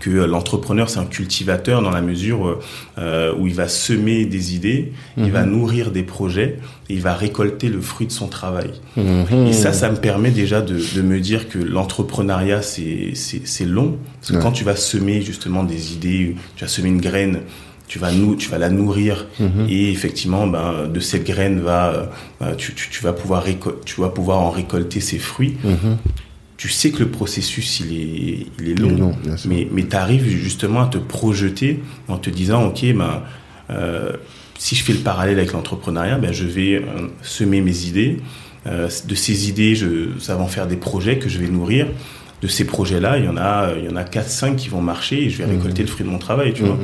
[0.00, 2.60] que l'entrepreneur c'est un cultivateur dans la mesure
[2.96, 7.12] euh, où il va semer des idées, il va nourrir des projets et il va
[7.14, 8.70] récolter le fruit de son travail.
[8.96, 9.48] Mhm.
[9.48, 13.12] Et ça, ça me permet déjà de, de me dire que l'entrepreneuriat, c'est,
[13.66, 13.98] long.
[14.20, 14.42] Parce que Ouais.
[14.42, 17.40] quand tu vas semer justement des idées, tu vas semer une graine,
[17.88, 19.26] tu vas, nou, tu vas la nourrir.
[19.38, 19.66] Mhm.
[19.68, 22.10] Et effectivement, ben, de cette graine, va,
[22.42, 23.44] euh, tu, tu, tu vas pouvoir
[23.84, 25.56] tu vas pouvoir en récolter ses fruits.
[25.64, 25.98] Mhm.
[26.56, 29.12] Tu sais que le processus, il est, il est Il est long.
[29.46, 33.22] Mais, mais tu arrives justement à te projeter en te disant, OK, ben,
[33.70, 34.12] euh,
[34.58, 38.18] si je fais le parallèle avec l'entrepreneuriat, ben, je vais euh, semer mes idées.
[38.68, 41.88] Euh, de ces idées, je, ça va en faire des projets que je vais nourrir.
[42.42, 44.80] De ces projets-là, il y en a, il y en a 4, 5 qui vont
[44.80, 46.78] marcher et je vais récolter le fruit de mon travail, tu vois.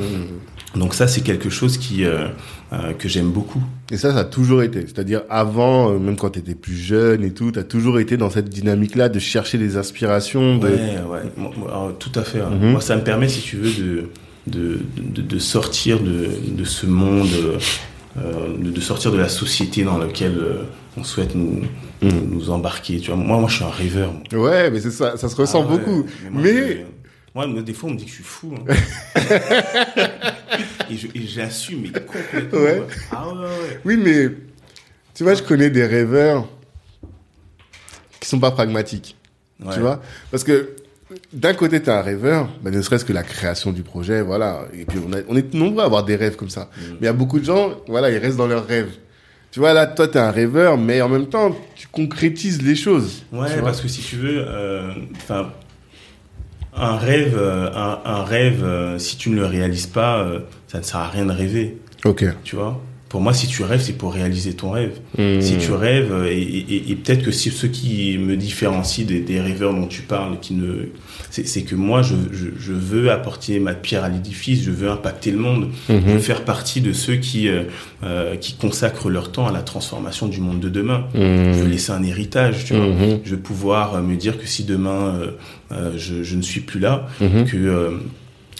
[0.75, 0.81] Mhm.
[0.81, 2.27] Donc ça, c'est quelque chose qui euh,
[2.73, 3.61] euh, que j'aime beaucoup.
[3.91, 4.81] Et ça, ça a toujours été.
[4.81, 8.17] C'est-à-dire avant, euh, même quand tu étais plus jeune et tout, tu as toujours été
[8.17, 10.57] dans cette dynamique-là de chercher des inspirations.
[10.57, 10.67] De...
[10.67, 10.71] Ouais,
[11.09, 12.39] ouais, Moi, alors, tout à fait.
[12.41, 12.51] hein.
[12.61, 14.09] Moi, ça me permet, si tu veux, de
[14.47, 17.27] de, de, de sortir de, de ce monde,
[18.17, 20.63] euh, de, de sortir de la société dans laquelle euh,
[20.97, 21.61] on souhaite nous,
[22.01, 22.99] nous embarquer.
[22.99, 24.11] Tu vois, moi, moi, je suis un rêveur.
[24.33, 26.05] Ouais, mais c'est ça, ça se ressent Ah ouais, beaucoup.
[26.31, 26.85] moi, Mais,
[27.35, 28.53] moi, des fois, on me dit que je suis fou.
[28.55, 28.73] hein.
[30.89, 32.59] et je- et j'assume, mais complètement.
[32.59, 32.81] Ouais.
[33.11, 33.79] Ah ouais, ouais, ouais.
[33.85, 34.29] oui, mais
[35.13, 36.47] tu vois, je connais des rêveurs
[38.19, 39.15] qui sont pas pragmatiques.
[39.73, 40.01] Tu vois
[40.31, 40.75] Parce que
[41.33, 44.65] d'un côté, tu es un rêveur, bah, ne serait-ce que la création du projet, voilà.
[44.73, 46.69] Et puis, on, a- on est nombreux à avoir des rêves comme ça.
[46.77, 46.81] Mm.
[46.91, 48.91] Mais il y a beaucoup de gens, voilà, ils restent dans leurs rêves.
[49.51, 52.75] Tu vois, là, toi, tu es un rêveur, mais en même temps, tu concrétises les
[52.75, 53.23] choses.
[53.33, 55.51] Ouais, parce que si tu veux, euh, enfin,
[56.75, 60.79] un rêve, euh, un, un rêve, euh, si tu ne le réalises pas, euh, ça
[60.79, 62.25] ne sert à rien de rêver, Ok.
[62.43, 62.79] tu vois?
[63.09, 64.99] Pour moi, si tu rêves, c'est pour réaliser ton rêve.
[65.17, 65.41] Mmh.
[65.41, 69.73] Si tu rêves, et, et- et peut-être que ce qui me différencie des, des rêveurs
[69.73, 70.89] dont tu parles, qui ne,
[71.31, 74.91] c'est c'est que moi, je, je, je veux apporter ma pierre à l'édifice, je veux
[74.91, 76.01] impacter le monde, je Mhm.
[76.01, 80.39] veux faire partie de ceux qui, euh, qui consacrent leur temps à la transformation du
[80.39, 81.05] monde de demain.
[81.15, 81.71] Je veux Mmh.
[81.71, 82.85] laisser un héritage, tu vois.
[83.25, 85.19] Je veux pouvoir me dire que si demain
[85.97, 87.45] je, je ne suis plus là, Mhm.
[87.45, 87.91] que euh,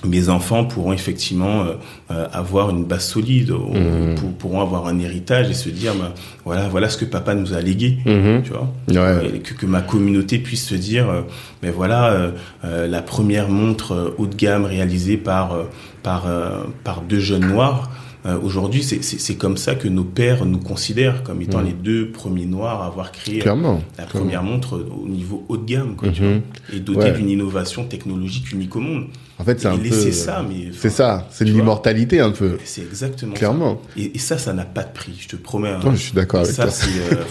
[0.05, 1.73] mes enfants pourront effectivement euh,
[2.11, 4.15] euh, avoir une base solide, Mhm.
[4.15, 6.13] pour- pourront avoir un héritage et se dire, bah,
[6.45, 8.43] voilà, voilà ce que papa nous a légué, Mhm.
[8.43, 8.71] tu vois.
[8.87, 9.27] Ouais.
[9.35, 11.21] Et que, que ma communauté puisse se dire, euh,
[11.63, 12.31] mais voilà, euh,
[12.63, 15.63] euh, la première montre euh, haut de gamme réalisée par euh,
[16.01, 17.89] par euh, par deux jeunes noirs.
[18.25, 21.65] Euh, Aujourd'hui, c'est- comme ça que nos pères nous considèrent comme étant Mhm.
[21.67, 23.81] les deux premiers noirs à avoir créé Clairement.
[23.97, 24.19] la Clairement.
[24.19, 26.29] première montre au niveau haut de gamme, quoi, tu Mhm.
[26.29, 27.11] vois, et dotée Ouais.
[27.13, 29.05] d'une innovation technologique unique au monde.
[29.37, 30.11] En fait, c'est un laisser peu.
[30.11, 32.57] ça, mais C'est ça, c'est l'immortalité un peu.
[32.65, 33.81] C'est exactement Clairement.
[33.95, 34.01] ça.
[34.01, 35.69] Et, et ça, ça n'a pas de prix, je te promets.
[35.69, 35.79] hein.
[35.83, 36.73] Non, je suis d'accord avec ça, toi.
[37.11, 37.23] euh,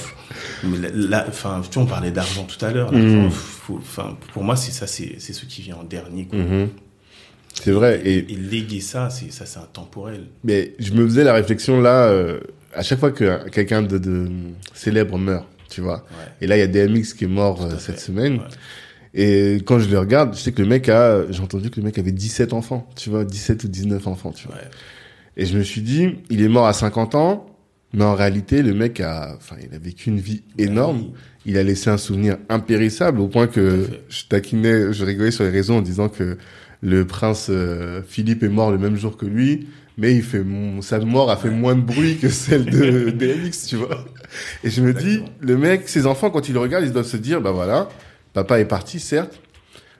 [1.28, 2.90] Enfin, tu vois, on parlait d'argent tout à l'heure.
[3.70, 6.26] Enfin, pour moi, c'est ça, c'est c'est ce qui vient en dernier.
[6.26, 6.38] Quoi.
[7.54, 8.00] C'est vrai.
[8.04, 10.26] Et, Et léguer ça, c'est ça, c'est intemporel.
[10.44, 12.40] mais je me faisais la réflexion là, euh,
[12.74, 14.28] à chaque fois que quelqu'un de, de
[14.74, 16.06] célèbre meurt, tu vois.
[16.10, 16.32] Ouais.
[16.40, 18.38] Et là, il y a DMX qui est mort euh, cette semaine.
[18.38, 18.44] Ouais.
[19.14, 21.86] Et quand je le regarde, je sais que le mec a, j'ai entendu que le
[21.86, 24.56] mec avait 17 enfants, tu vois, 17 ou 19 enfants, tu vois.
[24.56, 24.62] Ouais.
[25.36, 27.46] Et je me suis dit, il est mort à 50 ans,
[27.92, 30.98] mais en réalité, le mec a, enfin, il a vécu une vie énorme.
[30.98, 31.12] Oui.
[31.46, 35.50] Il a laissé un souvenir impérissable au point que je taquinais, je rigolais sur les
[35.50, 36.36] réseaux en disant que
[36.82, 39.66] le prince euh, Philippe est mort le même jour que lui,
[39.96, 40.44] mais il fait
[40.80, 44.04] sa mort a fait moins de bruit que celle de DMX, tu vois.
[44.62, 47.16] Et je me dis, le mec, ses enfants, quand ils le regardent, ils doivent se
[47.16, 47.88] dire, bah voilà,
[48.32, 49.40] papa est parti, certes,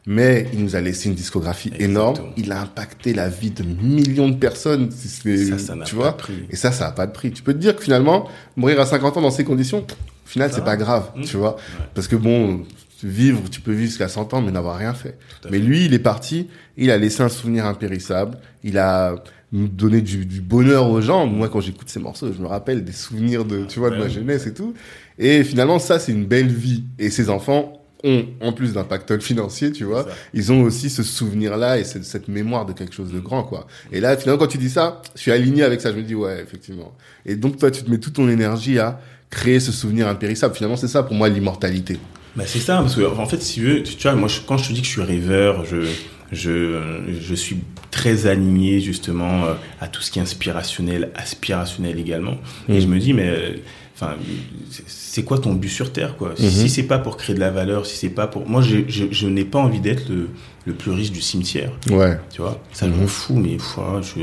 [0.07, 2.15] mais il nous a laissé une discographie Exactement.
[2.15, 2.33] énorme.
[2.37, 4.89] Il a impacté la vie de millions de personnes.
[4.93, 6.17] C'est- Ça, ça n'a tu vois.
[6.51, 7.31] Et ça, ça a pas de prix.
[7.33, 10.51] Tu peux te dire que finalement, mourir à 50 ans dans ces conditions, au final,
[10.53, 11.23] c'est pas grave, Mmh.
[11.25, 11.57] tu vois.
[11.95, 12.63] Parce que bon,
[13.03, 15.19] vivre, tu peux vivre jusqu'à 100 ans, mais n'avoir rien fait.
[15.51, 19.17] Mais lui, il est parti, il a laissé un souvenir impérissable, il a
[19.53, 21.27] donné du, du bonheur aux gens.
[21.27, 24.09] Moi, quand j'écoute ces morceaux, je me rappelle des souvenirs de, tu vois, de ma
[24.09, 24.75] jeunesse et tout.
[25.19, 26.85] Et finalement, ça, c'est une belle vie.
[26.99, 31.03] Et ses enfants ont, en plus d'un pactole financier, tu vois, ils ont aussi ce
[31.03, 33.67] souvenir-là et cette, cette mémoire de quelque chose de grand, quoi.
[33.91, 35.93] Et là, finalement, quand tu dis ça, je suis aligné avec ça.
[35.93, 36.95] Je me dis, ouais, effectivement.
[37.25, 40.55] Et donc, toi, tu te mets toute ton énergie à créer ce souvenir impérissable.
[40.55, 41.99] Finalement, c'est ça, pour moi, l'immortalité.
[42.37, 44.57] Bah c'est ça, parce que en fait, si tu veux, tu vois, moi, je- quand
[44.59, 45.79] je te dis que je suis rêveur, je,
[46.33, 46.79] je,
[47.21, 47.57] je suis
[47.91, 52.37] très aligné justement euh, à tout ce qui est inspirationnel, aspirationnel également.
[52.69, 52.81] Et Mhm.
[52.81, 53.57] je me dis, mais euh,
[53.97, 54.15] enfin,
[54.87, 56.35] c'est- quoi ton but sur terre, quoi?
[56.39, 56.49] Mhm.
[56.49, 59.07] Si c'est pas pour créer de la valeur, si c'est pas pour, moi, je, je,
[59.11, 60.29] je n'ai pas envie d'être le,
[60.65, 62.17] le plus riche du cimetière, Ouais.
[62.33, 62.63] tu vois?
[62.73, 63.01] Ça Mhm.
[63.03, 64.21] me fout, mais pff, hein, je,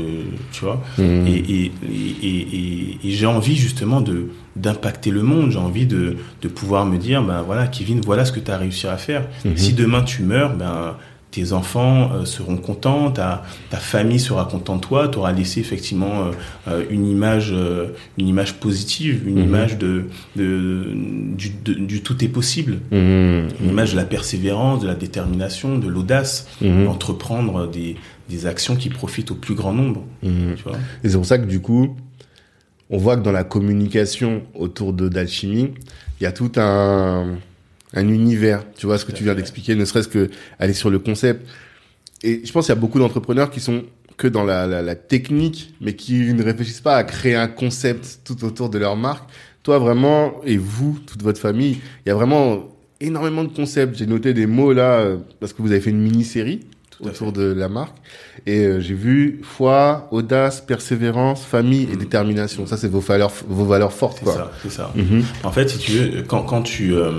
[0.52, 0.82] tu vois?
[0.96, 1.26] Mhm.
[1.26, 1.72] Et, et,
[2.22, 5.50] et, et j'ai envie justement de d'impacter le monde.
[5.50, 8.58] J'ai envie de, de pouvoir me dire, ben voilà, Kevin, voilà ce que tu as
[8.58, 9.26] réussi à faire.
[9.44, 9.56] Mhm.
[9.56, 10.96] Si demain tu meurs, ben
[11.32, 15.60] tes enfants euh, seront contents, ta, ta famille sera contente de toi, tu auras laissé
[15.60, 16.30] effectivement euh,
[16.68, 19.44] euh, une image euh, une image positive, une Mhm.
[19.44, 20.04] image de,
[20.36, 20.86] de,
[21.36, 23.48] du, de- du tout est possible, Mhm.
[23.60, 27.96] une image de la persévérance, de la détermination, de l'audace, d'entreprendre des,
[28.30, 30.04] des actions qui profitent au plus grand nombre.
[30.22, 30.30] Tu
[30.64, 30.78] vois?
[31.04, 31.96] Et c'est pour ça que du coup,
[32.90, 35.74] on voit que dans la communication autour de d'alchimie,
[36.20, 37.36] il y a tout un,
[37.94, 38.64] un univers.
[38.76, 41.46] Tu vois ce que tu viens d'expliquer, ne serait-ce que aller sur le concept.
[42.22, 43.84] Et je pense qu'il y a beaucoup d'entrepreneurs qui sont
[44.16, 48.70] que dans la technique, mais qui ne réfléchissent pas à créer un concept tout autour
[48.70, 49.28] de leur marque.
[49.62, 52.68] Toi, vraiment, et vous, toute votre famille, il y a vraiment
[53.00, 53.96] énormément de concepts.
[53.96, 56.60] J'ai noté des mots là, euh, parce que vous avez fait une mini-série
[57.00, 57.96] autour de la marque.
[58.46, 61.98] Et euh, j'ai vu foi, audace, persévérance, famille et Mm.
[61.98, 62.66] détermination.
[62.66, 64.90] Ça, c'est vos valeurs, vos valeurs fortes, C'est ça, c'est ça.
[64.94, 65.22] Mhm.
[65.44, 67.10] En fait, si tu veux, quand, quand tu euh,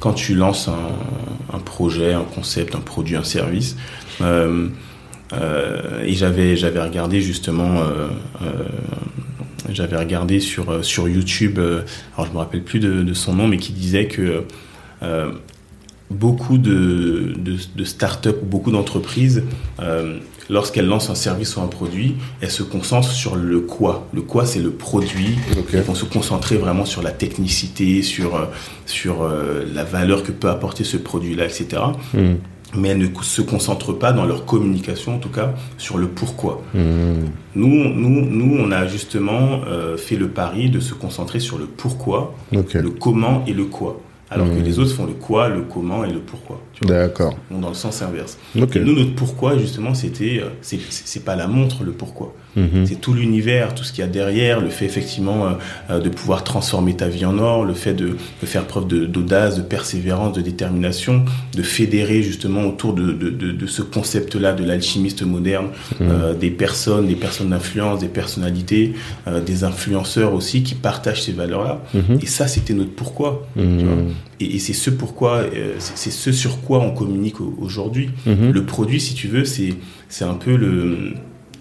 [0.00, 3.76] quand tu lances un, un projet, un concept, un produit, un service,
[4.20, 4.68] euh,
[6.04, 7.80] et j'avais j'avais regardé justement,
[9.70, 13.56] j'avais regardé sur sur YouTube, alors je me rappelle plus de, de son nom, mais
[13.56, 14.44] qui disait que
[16.10, 19.42] beaucoup de, de, de startups ou beaucoup d'entreprises,
[19.80, 24.06] euh, lorsqu'elles lancent un service ou un produit, elles se concentrent sur le quoi.
[24.12, 25.36] Le quoi, c'est le produit.
[25.72, 28.44] Elles vont se concentrer vraiment sur la technicité, sur, euh,
[28.86, 31.82] sur euh, la valeur que peut apporter ce produit-là, etc.
[32.14, 32.38] Mhm.
[32.74, 36.62] Mais elles ne se concentrent pas dans leur communication, en tout cas, sur le pourquoi.
[36.74, 37.30] Mhm.
[37.54, 41.66] Nous, nous, nous on a justement euh, fait le pari de se concentrer sur le
[41.66, 44.00] pourquoi, le comment et le quoi.
[44.30, 46.60] Alors que les autres font le quoi, le comment et le pourquoi.
[46.82, 47.36] D'accord.
[47.50, 48.38] Dans le sens inverse.
[48.60, 48.76] Ok.
[48.76, 52.34] Et nous, notre pourquoi, justement, c'était, euh, c'est pas la montre, le pourquoi.
[52.56, 52.86] Mhm.
[52.86, 55.50] C'est tout l'univers, tout ce qu'il y a derrière, le fait effectivement euh,
[55.90, 59.56] euh, de pouvoir transformer ta vie en or, le fait de, de faire preuve d'audace,
[59.56, 64.64] de, persévérance, de détermination, de fédérer justement autour de, de, de, de ce concept-là de
[64.64, 65.68] l'alchimiste moderne,
[66.00, 68.94] euh, des personnes, des personnes d'influence, des personnalités,
[69.28, 71.82] euh, des influenceurs aussi qui partagent ces valeurs-là.
[71.94, 72.18] Mhm.
[72.22, 73.46] Et ça, c'était notre pourquoi.
[73.56, 73.78] Mhm.
[73.78, 73.94] tu vois.
[74.40, 75.44] Et, et c'est ce pourquoi,
[75.78, 78.10] c'est ce sur quoi on communique au- aujourd'hui.
[78.26, 78.50] Mhm.
[78.52, 79.74] Le produit, si tu veux, c'est
[80.08, 81.14] c'est un peu le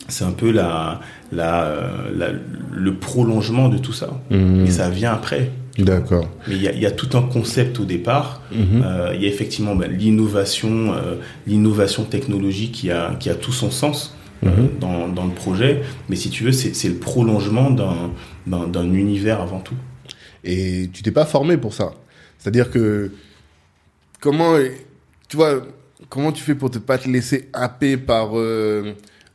[0.07, 0.99] c'est un peu la,
[1.31, 2.31] la, euh, la-
[2.73, 4.09] le prolongement de tout ça.
[4.29, 4.65] Mhm.
[4.65, 5.51] Et ça vient après.
[5.77, 6.29] D'accord.
[6.47, 8.41] Mais il y a, il y a tout un concept au départ.
[8.51, 8.83] Mhm.
[8.85, 11.15] Euh, il y a effectivement ben, l'innovation, euh,
[11.47, 14.79] l'innovation technologique qui a, qui a tout son sens euh, Mhm.
[14.79, 15.81] dans, dans le projet.
[16.09, 18.11] Mais si tu veux, c'est le prolongement d'un
[18.47, 19.75] d'un d'un univers avant tout.
[20.43, 21.93] Et tu t'es pas formé pour ça.
[22.37, 23.11] C'est-à-dire que
[24.21, 24.53] comment
[25.27, 25.61] tu vois
[26.09, 28.31] comment tu fais pour te pas te laisser happer par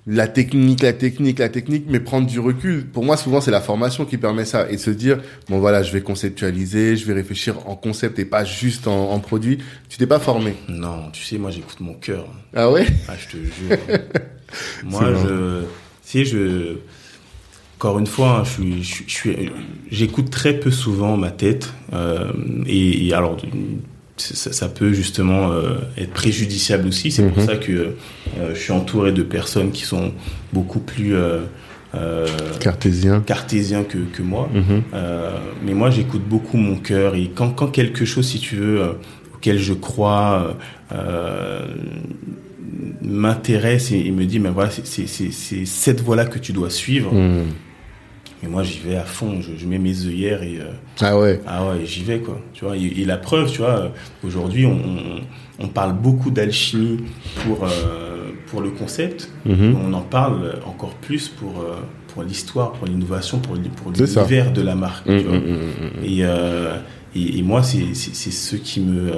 [0.07, 2.87] la technique, la technique, la technique, mais prendre du recul.
[2.87, 5.83] Pour moi, souvent, c'est la formation qui permet ça et de se dire bon voilà,
[5.83, 9.59] je vais conceptualiser, je vais réfléchir en concept et pas juste en, en produit.
[9.89, 10.55] Tu t'es pas formé.
[10.69, 12.27] Non, tu sais, moi j'écoute mon cœur.
[12.55, 12.87] Ah ouais?
[13.09, 13.79] Ah, je te jure.
[14.85, 15.67] Moi, je, tu
[16.03, 16.79] sais, je,
[17.79, 19.51] encore une fois, hein, je suis, je, suis- je suis,
[19.93, 22.33] j'écoute très peu souvent ma tête, euh,
[22.67, 23.37] et, et alors,
[24.21, 27.11] ça, ça peut justement euh, être préjudiciable aussi.
[27.11, 27.47] C'est pour Mhm.
[27.49, 30.13] ça que euh, je suis entouré de personnes qui sont
[30.53, 31.41] beaucoup plus euh,
[31.95, 32.27] euh,
[32.61, 33.21] Cartésien.
[33.21, 34.49] cartésiens que, que moi.
[34.55, 34.83] Mhm.
[35.65, 38.81] Mais moi, j'écoute beaucoup mon cœur et quand, quand quelque chose, si tu veux,
[39.35, 40.57] auquel je crois,
[43.03, 45.07] m'intéresse et, et me dit, mais voilà, c'est
[45.67, 47.13] cette voie-là que tu dois suivre.
[47.13, 47.45] Mhm.
[48.43, 49.41] Et moi, j'y vais à fond.
[49.43, 50.71] Je, je mets mes œillères et euh,
[51.01, 51.41] Ah ouais.
[51.47, 52.41] ah ouais, j'y vais quoi.
[52.55, 52.77] Tu vois.
[52.77, 53.89] Et, et la preuve, tu vois, euh,
[54.25, 56.99] aujourd'hui, on, on, on parle beaucoup d'alchimie
[57.45, 59.31] pour euh, pour le concept.
[59.45, 59.77] Mhm.
[59.87, 61.77] On en parle encore plus pour euh,
[62.15, 65.07] pour l'histoire, pour l'innovation, pour, pour l'univers de la marque.
[65.07, 65.37] Mhm, tu vois.
[65.39, 66.77] mhm, mhm, Et, euh,
[67.15, 69.13] et, et moi, c'est ce qui me,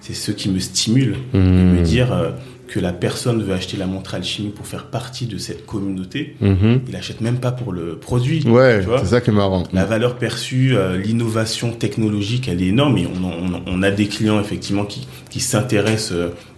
[0.00, 2.30] c'est ce qui me stimule, de me dire euh,
[2.72, 6.36] que la personne veut acheter la montre alchimie pour faire partie de cette communauté.
[6.40, 6.80] Mhm.
[6.88, 8.42] Il achète même pas pour le produit.
[8.48, 9.64] Ouais, c'est ça qui est marrant.
[9.74, 14.06] La valeur perçue, euh, l'innovation technologique, elle est énorme et on, on, on a des
[14.06, 16.12] clients effectivement qui, qui s'intéressent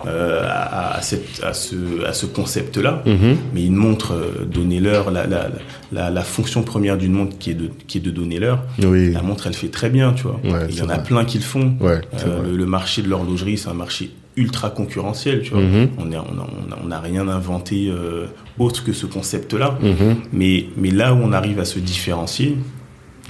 [0.07, 3.03] euh, à, à, cette, à ce, à ce concept-là.
[3.07, 3.37] Mhm.
[3.53, 5.49] Mais une montre, euh, donner l'heure, la, la,
[5.91, 9.11] la, la fonction première d'une montre qui est de, qui est de donner l'heure, Oui.
[9.13, 10.39] la montre, elle fait très bien, tu vois.
[10.45, 11.03] Ouais, il y en a vrai.
[11.03, 11.75] plein qui le font.
[11.81, 15.61] Ouais, Euh, le, le marché de l'horlogerie, c'est un marché ultra concurrentiel, tu vois.
[15.63, 15.89] Mhm.
[15.99, 18.27] On n'a on a, on a, on a rien inventé euh,
[18.59, 19.79] autre que ce concept-là.
[19.81, 20.17] Mhm.
[20.33, 22.57] Mais, mais là où on arrive à se différencier,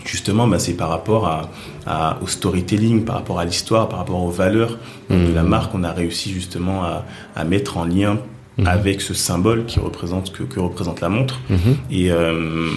[0.07, 1.51] justement, bah, c'est par rapport à,
[1.87, 4.79] à- au storytelling, par rapport à l'histoire, par rapport aux valeurs
[5.11, 5.75] de la marque.
[5.75, 7.05] On a réussi justement à,
[7.37, 8.19] à mettre en lien
[8.65, 11.41] avec ce symbole qui représente que, que représente la montre.
[11.51, 11.59] Mhm.
[11.91, 12.71] Et, euh,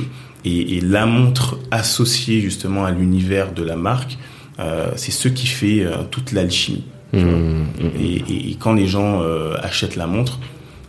[0.43, 4.17] et, et la montre associée justement à l'univers de la marque,
[4.59, 6.83] euh, c'est ce qui fait toute l'alchimie.
[7.13, 7.31] Tu vois.
[7.37, 7.65] Mhm.
[7.99, 10.39] Et, quand les gens euh, achètent la montre,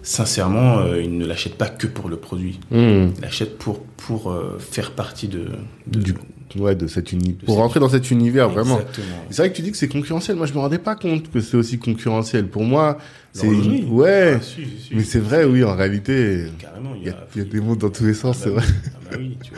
[0.03, 2.61] sincèrement, euh, ils ne l'achètent pas que pour le produit.
[2.73, 5.47] Ils l'achètent pour, pour euh, faire partie de...
[5.87, 6.15] de- Du-
[6.57, 7.33] Ouais, de cet uni.
[7.35, 8.81] Pour cet- rentrer dans cet univers, vraiment.
[9.29, 10.35] C'est vrai que tu dis que c'est concurrentiel.
[10.35, 12.47] Moi, je me rendais pas compte que c'est aussi concurrentiel.
[12.47, 12.97] Pour moi,
[13.35, 14.37] c'est ouais.
[14.37, 14.95] Ah, si, si, si.
[14.95, 17.77] Mais c'est vrai, oui, en réalité, Carrément, il y a, il y a des mots
[17.77, 18.67] dans tous les sens, Ah c'est bah vrai.
[18.87, 19.51] ah bah oui, tu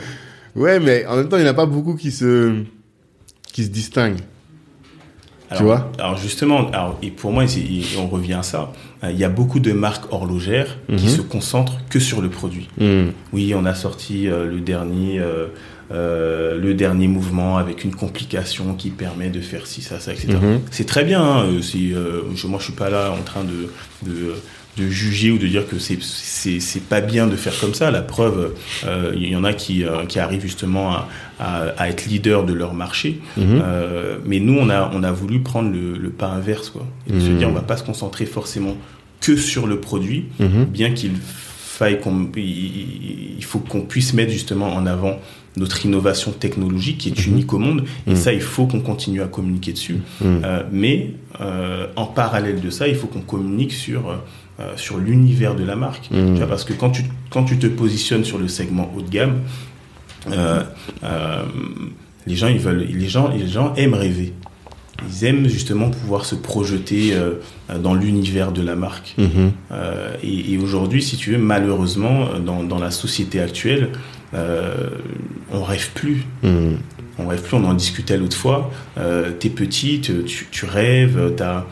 [0.53, 0.63] vois.
[0.63, 2.55] Ouais, mais en même temps, il n'y en a pas beaucoup qui se,
[3.53, 4.19] qui se distinguent.
[5.51, 8.71] Alors, vois Alors justement, alors, et pour moi, et on revient à ça,
[9.03, 11.09] euh, il y a beaucoup de marques horlogères qui Mhm.
[11.09, 12.67] se concentrent que sur le produit.
[12.79, 13.11] Mhm.
[13.33, 15.47] Oui, on a sorti euh, le dernier, euh,
[15.91, 20.29] euh, le dernier mouvement avec une complication qui permet de faire ci, ça, ça, etc.
[20.41, 20.61] Mhm.
[20.71, 21.21] C'est très bien.
[21.21, 21.61] hein, euh,
[22.47, 23.69] moi, je suis pas là en train de,
[24.09, 24.35] de,
[24.77, 27.91] de juger ou de dire que c'est pas bien de faire comme ça.
[27.91, 28.53] La preuve,
[28.85, 31.09] euh, il y en a qui euh, qui arrivent justement à,
[31.39, 33.19] à, à, être leader de leur marché.
[33.37, 33.61] Mhm.
[33.63, 37.13] Euh, mais nous, on a on a voulu prendre le, le pas inverse quoi, et
[37.13, 37.37] de se Mhm.
[37.37, 38.77] dire on va pas se concentrer forcément
[39.19, 40.65] que sur le produit, Mhm.
[40.65, 45.19] bien qu'il faille qu'on il faut qu'on puisse mettre justement en avant
[45.57, 49.25] notre innovation technologique qui est unique au monde et ça il faut qu'on continue à
[49.27, 49.97] communiquer dessus
[50.71, 51.11] mais
[51.95, 54.21] en parallèle de ça il faut qu'on communique sur
[54.59, 56.09] euh, sur l'univers de la marque.
[56.09, 59.09] Tu vois, parce que quand tu quand tu te positionnes sur le segment haut de
[59.09, 59.39] gamme
[60.31, 60.63] euh,
[61.03, 61.43] euh,
[62.27, 64.33] les gens ils veulent les gens les gens aiment rêver
[65.09, 67.15] ils aiment justement pouvoir se projeter
[67.81, 69.15] dans l'univers de la marque
[69.71, 73.89] euh, et, et aujourd'hui, si tu veux, malheureusement, dans, dans la société actuelle,
[74.33, 76.23] on rêve plus.
[76.43, 76.77] Mhm.
[77.17, 77.57] On rêve plus.
[77.57, 78.71] On en discutait l'autre fois.
[78.97, 81.65] Euh, T'es petite, tu, tu rêves, t'as,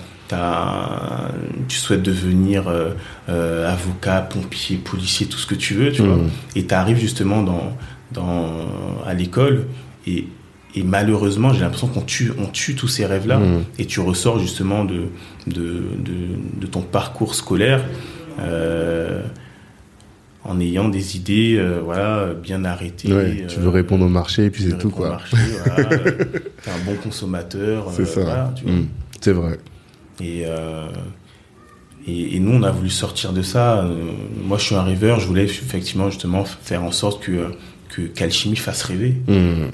[1.67, 2.91] tu souhaites devenir euh,
[3.29, 6.17] euh, avocat, pompier, policier, tout ce que tu veux, tu vois.
[6.17, 6.29] Mhm.
[6.55, 7.75] Et t'arrives justement dans,
[8.11, 8.67] dans,
[9.05, 9.65] à l'école
[10.05, 10.25] et,
[10.75, 13.63] et malheureusement, j'ai l'impression qu'on tue, on tue tous ces rêves-là Mhm.
[13.79, 15.05] et tu ressors justement de,
[15.47, 17.83] de, de, de ton parcours scolaire
[18.39, 19.23] euh,
[20.45, 23.11] en ayant des idées voilà, bien arrêtées.
[23.13, 25.89] Ouais, tu veux répondre au marché et puis tu c'est tout marché, voilà,
[26.63, 27.87] t'es un bon consommateur.
[27.91, 28.21] C'est ça.
[28.21, 28.73] voilà, tu vois.
[28.73, 28.87] Mhm.
[29.21, 29.57] C'est vrai.
[30.21, 30.87] Et, euh,
[32.07, 33.83] et, et nous, on a voulu sortir de ça.
[33.83, 34.11] Euh,
[34.43, 35.19] moi, je suis un rêveur.
[35.19, 37.51] Je voulais effectivement justement faire en sorte que
[37.89, 39.15] que qu'Alchimie fasse rêver.
[39.27, 39.71] Mhm.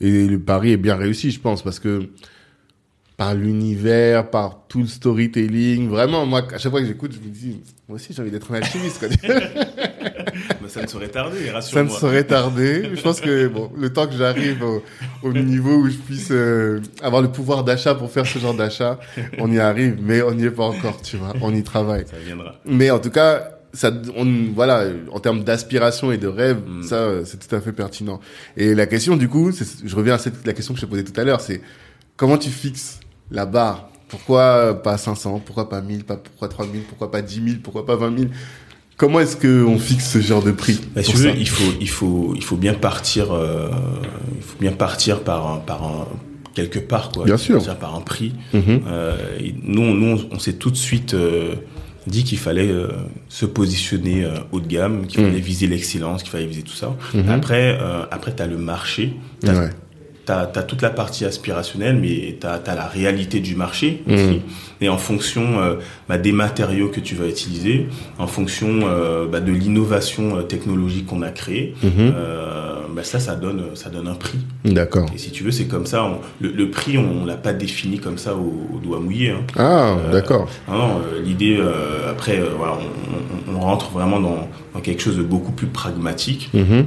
[0.00, 2.08] Et le pari est bien réussi, je pense, parce que
[3.16, 7.32] par l'univers, par tout le storytelling, vraiment, moi, à chaque fois que j'écoute, je me
[7.32, 9.08] dis, moi aussi, j'ai envie d'être un alchimiste, quoi.
[10.62, 11.98] Mais ça ne saurait tarder, Ça ne rassure-moi.
[11.98, 12.90] saurait tarder.
[12.94, 14.82] Je pense que, bon, le temps que j'arrive au,
[15.22, 18.98] au niveau où je puisse euh, avoir le pouvoir d'achat pour faire ce genre d'achat,
[19.38, 21.32] on y arrive, mais on n'y est pas encore, tu vois.
[21.40, 22.06] On y travaille.
[22.06, 22.54] Ça viendra.
[22.64, 26.82] Mais en tout cas, ça, on, voilà, en termes d'aspiration et de rêve, Mm.
[26.82, 28.20] ça, euh, c'est tout à fait pertinent.
[28.56, 31.04] Et la question, du coup, je reviens à cette, la question que je te posais
[31.04, 31.60] tout à l'heure, c'est
[32.16, 33.00] comment tu fixes
[33.30, 33.90] la barre?
[34.08, 37.96] Pourquoi pas 500 Pourquoi pas 1000 pas, Pourquoi 3000 Pourquoi pas 10 000 Pourquoi pas
[37.96, 38.30] 20 000
[38.96, 41.88] Comment est-ce que on fixe ce genre de prix Bah, si veux, il faut, il
[41.88, 43.68] faut, il faut bien partir, euh,
[44.36, 46.08] il faut bien partir par, un- par un,
[46.54, 47.24] quelque part, quoi.
[47.26, 47.62] Bien sûr.
[47.76, 48.32] par un prix.
[48.54, 48.80] Mhm.
[48.88, 49.14] Euh,
[49.64, 51.56] nous, nous, on, s'est tout de suite euh,
[52.06, 52.70] dit qu'il fallait
[53.28, 55.26] se positionner haut de gamme, qu'il Mhm.
[55.28, 56.96] fallait viser l'excellence, qu'il fallait viser tout ça.
[57.12, 57.28] Mhm.
[57.28, 57.78] Après,
[58.10, 59.12] après, t'as le marché.
[59.44, 59.70] Ouais.
[60.26, 64.14] T'as as toute la partie aspirationnelle, mais t'as as la réalité du marché Mhm.
[64.14, 64.40] aussi.
[64.80, 65.76] Et en fonction euh,
[66.08, 67.86] bah, des matériaux que tu vas utiliser,
[68.18, 73.36] en fonction euh, bah, de l'innovation euh, technologique qu'on a créée, euh, bah, ça, ça
[73.36, 74.38] donne, ça donne un prix.
[74.64, 75.06] D'accord.
[75.14, 76.02] Et si tu veux, c'est comme ça.
[76.04, 79.30] on- le, le prix, on, l'a pas défini comme ça au, au doigt mouillé.
[79.30, 79.42] Hein.
[79.56, 80.48] Ah, d'accord.
[80.68, 81.60] Non, l'idée,
[82.10, 86.50] après, voilà, on, on- on rentre vraiment dans, dans quelque chose de beaucoup plus pragmatique.
[86.52, 86.84] Mhm.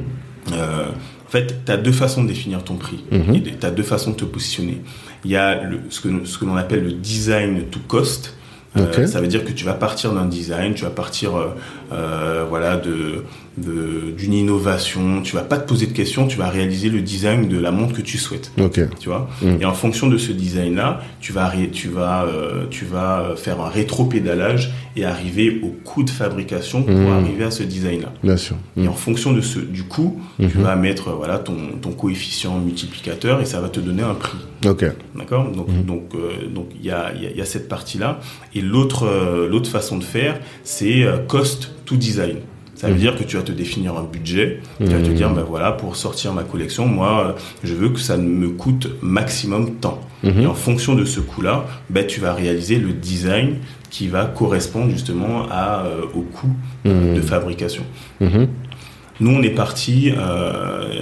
[1.29, 3.03] En fait, tu as deux façons de définir ton prix.
[3.11, 3.35] Mhm.
[3.35, 4.81] Et tu as deux façons de te positionner.
[5.23, 8.35] Il y a le, ce que, ce que l'on appelle le design to cost.
[8.77, 11.55] Euh, ça veut dire que tu vas partir d'un design, tu vas partir euh,
[11.91, 13.23] euh, voilà de-
[13.57, 15.21] d'une innovation.
[15.21, 17.93] Tu vas pas te poser de questions, tu vas réaliser le design de la montre
[17.93, 18.51] que tu souhaites.
[18.59, 18.79] Ok.
[18.99, 19.29] Tu vois.
[19.41, 19.61] Mm.
[19.61, 23.69] Et en fonction de ce design-là, tu vas tu vas euh, tu vas faire un
[23.69, 27.07] rétro-pédalage et arriver au coût de fabrication pour Mm.
[27.23, 28.11] arriver à ce design-là.
[28.23, 28.55] Bien sûr.
[28.77, 30.63] Et en fonction de ce, du coût, tu Mhm.
[30.63, 34.37] vas mettre euh, voilà ton, ton coefficient multiplicateur et ça va te donner un prix.
[34.65, 34.85] Ok.
[35.15, 35.51] D'accord?
[35.51, 35.83] Donc Mhm.
[35.85, 38.19] donc euh, donc il y a, y, a, y a cette partie là.
[38.55, 42.37] Et l'autre euh, l'autre façon de faire, c'est cost to design.
[42.79, 44.61] Ça veut dire que tu vas te définir un budget.
[44.79, 45.13] Tu vas te Mhm.
[45.13, 49.75] dire ben voilà pour sortir ma collection, moi je veux que ça me coûte maximum
[49.81, 49.99] tant.
[50.23, 50.39] Mhm.
[50.41, 53.55] Et en fonction de ce coût-là, ben, tu vas réaliser le design
[53.89, 56.55] qui va correspondre justement à, euh, au coût
[56.85, 57.15] Mhm.
[57.15, 57.83] de fabrication.
[58.21, 61.01] Nous, on est parti euh,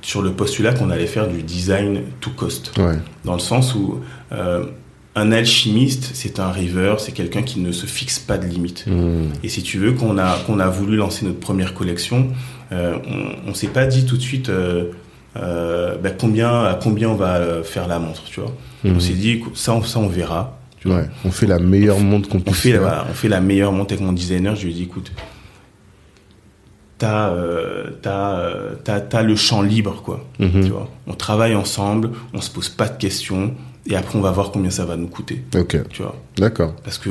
[0.00, 2.96] sur le postulat qu'on allait faire du design to cost, Ouais.
[3.26, 4.00] dans le sens où
[4.32, 4.64] euh,
[5.14, 8.86] un alchimiste, c'est un rêveur, c'est quelqu'un qui ne se fixe pas de limite.
[8.86, 9.30] Mhm.
[9.42, 12.28] Et si tu veux, qu'on a qu'on a voulu lancer notre première collection,
[12.72, 12.96] euh,
[13.46, 14.86] on, on s'est pas dit tout de suite euh,
[15.36, 18.52] euh, ben, combien à combien on va faire la montre, tu vois.
[18.84, 18.96] Mhm.
[18.96, 20.58] On s'est dit ça, on- ça on verra.
[20.80, 20.98] tu vois.
[20.98, 21.08] Ouais.
[21.26, 22.80] On fait la meilleure montre qu'on On puisse fait, faire.
[22.80, 24.56] voilà, on fait la meilleure montre avec mon designer.
[24.56, 25.12] Je lui ai dit, écoute,
[26.98, 30.24] t'as, euh, euh, le champ libre, quoi.
[30.38, 30.64] Mhm.
[30.64, 33.54] Tu vois, on travaille ensemble, on se pose pas de questions,
[33.86, 35.42] et après on va voir combien ça va nous coûter.
[35.56, 35.76] Ok.
[35.90, 36.74] Tu vois, D'accord.
[36.84, 37.10] parce que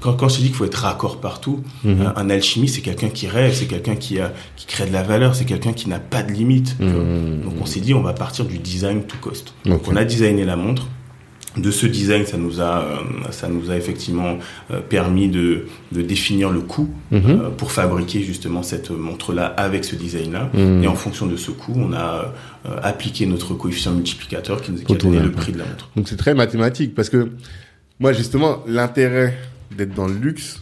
[0.00, 2.02] quand, quand je te dis qu'il faut être raccord partout, Mhm.
[2.06, 5.02] un, un alchimiste c'est quelqu'un qui rêve, c'est quelqu'un qui a, qui crée de la
[5.02, 6.76] valeur, c'est quelqu'un qui n'a pas de limite.
[6.80, 7.42] Mhm.
[7.44, 9.52] Donc on s'est dit, on va partir du design to cost.
[9.66, 10.88] Donc on a designé la montre.
[11.56, 12.96] De ce design, ça nous a, euh,
[13.32, 14.38] ça nous a effectivement
[14.70, 17.22] euh, permis de, de définir le coût Mhm.
[17.26, 20.50] euh, pour fabriquer justement cette montre-là avec ce design-là.
[20.54, 20.84] Mhm.
[20.84, 22.32] Et en fonction de ce coût, on a
[22.82, 25.90] appliqué notre coefficient multiplicateur qui nous a donné le prix de la montre.
[25.96, 27.30] Donc c'est très mathématique parce que
[27.98, 29.36] moi justement l'intérêt
[29.76, 30.60] d'être dans le luxe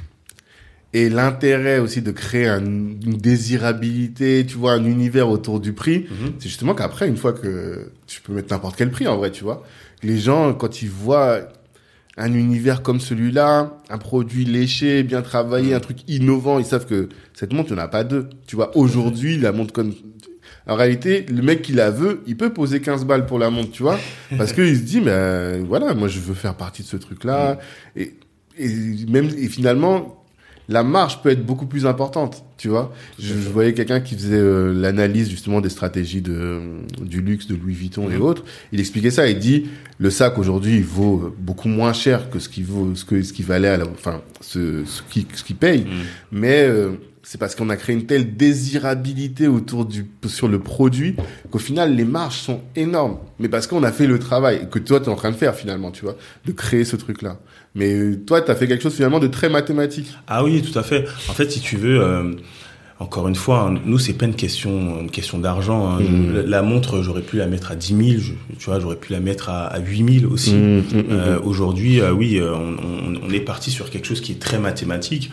[0.95, 6.07] et l'intérêt aussi de créer un- une désirabilité, tu vois, un univers autour du prix,
[6.09, 6.33] Mhm.
[6.39, 9.45] c'est justement qu'après une fois que tu peux mettre n'importe quel prix en vrai, tu
[9.45, 9.65] vois,
[10.03, 11.41] les gens quand ils voient
[12.19, 17.09] un univers comme celui-là, un produit léché, bien travaillé, un truc innovant, ils savent que
[17.33, 18.29] cette montre, il n'y en a pas deux.
[18.47, 19.95] Tu vois, aujourd'hui, la montre comme...
[20.67, 23.71] En réalité, le mec qui la veut, il peut poser 15 balles pour la montre,
[23.71, 23.99] tu vois,
[24.37, 27.59] parce qu'il se dit, euh, voilà, moi je veux faire partie de ce truc-là.
[27.97, 28.15] Et,
[28.59, 28.69] et
[29.09, 30.18] même, et finalement,
[30.69, 32.93] la marge peut être beaucoup plus importante, tu vois.
[33.19, 36.61] Je, je voyais quelqu'un qui faisait euh, l'analyse justement des stratégies de,
[37.01, 38.23] du luxe, de Louis Vuitton et Mhm.
[38.23, 38.45] autres.
[38.73, 39.67] Il expliquait ça, il dit,
[39.99, 43.23] le sac aujourd'hui, il vaut euh, beaucoup moins cher que ce qui vaut, ce que,
[43.23, 45.85] ce qui valait à la, enfin, ce, ce qui, ce qui paye.
[45.85, 45.91] Mhm.
[46.33, 46.91] Mais euh,
[47.31, 51.15] c'est parce qu'on a créé une telle désirabilité autour du sur le produit
[51.51, 53.19] qu'au final les marges sont énormes.
[53.39, 55.55] Mais parce qu'on a fait le travail que toi tu es en train de faire
[55.55, 57.39] finalement, tu vois, de créer ce truc là.
[57.75, 60.09] Mais euh, toi tu as fait quelque chose finalement de très mathématique.
[60.27, 61.05] Ah oui, tout à fait.
[61.29, 62.33] En fait, si tu veux, euh,
[62.99, 65.87] encore une fois, hein, nous, c'est pas une question, une question d'argent.
[65.87, 66.01] hein.
[66.01, 66.45] Mhm.
[66.47, 69.21] La, montre, j'aurais pu la mettre à 10 000, je- tu vois, j'aurais pu la
[69.21, 70.55] mettre à, à 8 000 aussi.
[70.55, 74.23] Mmh, mmh, mmh, Euh, Aujourd'hui, euh, oui, on, on- on est parti sur quelque chose
[74.23, 75.31] qui est très mathématique.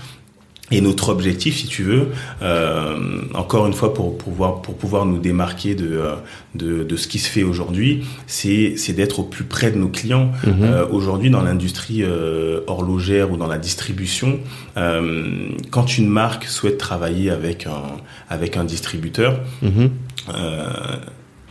[0.72, 2.08] Et notre objectif, si tu veux,
[2.42, 2.98] euh,
[3.36, 6.16] encore une fois, pour pouvoir pour pouvoir nous démarquer de euh,
[6.56, 9.90] de, de ce qui se fait aujourd'hui, c'est c'est d'être au plus près de nos
[9.90, 10.32] clients.
[10.44, 10.54] Mhm.
[10.64, 14.40] Euh, aujourd'hui, dans l'industrie euh, horlogère ou dans la distribution,
[14.78, 17.84] euh, quand une marque souhaite travailler avec un
[18.30, 19.92] avec un distributeur, Mhm.
[20.36, 20.66] euh,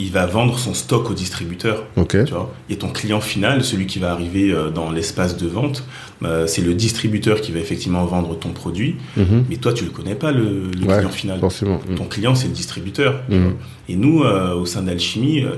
[0.01, 1.85] il va vendre son stock au distributeur.
[1.97, 2.25] Ok.
[2.25, 2.53] Tu vois?
[2.69, 5.85] Et ton client final, celui qui va arriver dans l'espace de vente,
[6.23, 8.97] euh, c'est le distributeur qui va effectivement vendre ton produit.
[9.17, 9.45] Mhm.
[9.51, 11.41] Mais toi, tu le connais pas, le, le Ouais, client final.
[11.41, 11.81] Forcément.
[11.89, 11.97] Mhm.
[11.97, 13.21] Ton client, c'est le distributeur.
[13.29, 13.55] Mhm.
[13.89, 15.57] Et nous, euh, au sein d'Alchimie, euh,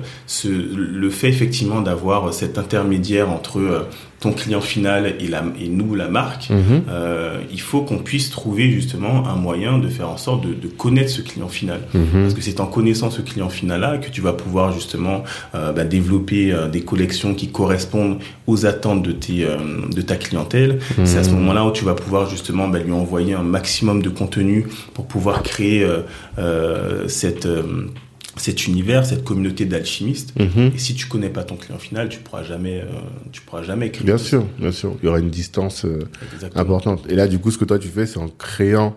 [0.74, 3.83] le fait effectivement d'avoir cet intermédiaire entre euh,
[4.19, 6.49] ton client final et, la, et nous, la marque,
[7.53, 11.11] il faut qu'on puisse trouver justement un moyen de faire en sorte de, de connaître
[11.11, 11.81] ce client final.
[11.93, 15.23] Parce que c'est en connaissant ce client final-là que tu vas pouvoir justement
[15.53, 19.47] bah, développer des collections qui correspondent aux attentes de, tes,
[19.95, 20.45] de ta clientèle.
[21.05, 21.36] C'est à ce Mhm.
[21.36, 25.43] moment-là où tu vas pouvoir justement bah, lui envoyer un maximum de contenu pour pouvoir
[25.43, 26.01] créer euh,
[26.39, 27.86] euh, cette, euh,
[28.36, 30.39] cet univers, cette communauté d'alchimistes.
[30.39, 30.73] Mhm.
[30.74, 32.86] Et si tu connais pas ton client final, tu pourras jamais, euh,
[33.32, 34.05] tu pourras jamais créer.
[34.05, 34.93] Bien sûr, bien sûr.
[35.02, 36.01] Il y aura une distance euh,
[36.55, 37.05] importante.
[37.09, 38.94] Et là, du coup, ce que toi tu fais, c'est en créant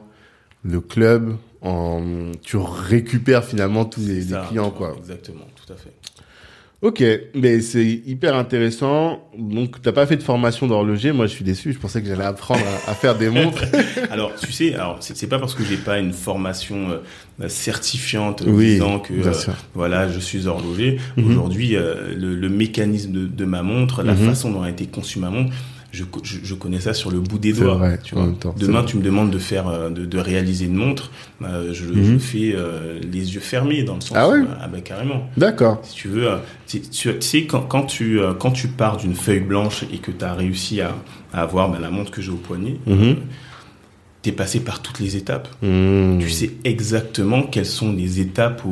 [0.63, 2.01] le club, en
[2.41, 4.93] tu récupères finalement tous les, les clients, quoi.
[4.97, 5.91] Exactement, tout à fait.
[6.81, 7.03] Ok,
[7.35, 9.19] mais c'est hyper intéressant.
[9.37, 11.11] Donc, t'as pas fait de formation d'horloger.
[11.11, 11.73] Moi, je suis déçu.
[11.73, 13.63] Je pensais que j'allais apprendre à, à faire des montres.
[14.11, 16.91] Alors, tu sais, alors c'est pas parce que j'ai pas une formation
[17.41, 19.33] euh, certifiante Oui, disant que euh,
[19.73, 20.99] voilà, je suis horloger.
[21.17, 21.29] Mhm.
[21.29, 24.27] Aujourd'hui, euh, le, le mécanisme de, de ma montre, la Mhm.
[24.29, 25.53] façon dont a été conçue ma montre,
[25.91, 27.75] je, je, je connais ça sur le bout des doigts.
[27.75, 28.27] vrai, tu en vois.
[28.27, 31.11] même temps, c'est Demain, tu me demandes de faire, euh, de, de réaliser une montre,
[31.43, 32.03] euh, je, Mhm.
[32.13, 34.13] je fais euh, les yeux fermés dans le sens.
[34.15, 35.29] Ah ouais où, ah ben carrément.
[35.37, 35.79] D'accord.
[35.83, 36.37] Si tu veux, euh,
[36.67, 40.11] tu, tu- sais, quand, quand, tu, euh, quand tu pars d'une feuille blanche et que
[40.11, 40.95] tu as réussi à,
[41.33, 43.15] à avoir ben, la montre que j'ai au poignet, Mhm.
[44.21, 45.47] Tu es passé par toutes les étapes.
[45.61, 46.19] Mmh.
[46.19, 48.63] Tu sais exactement quelles sont les étapes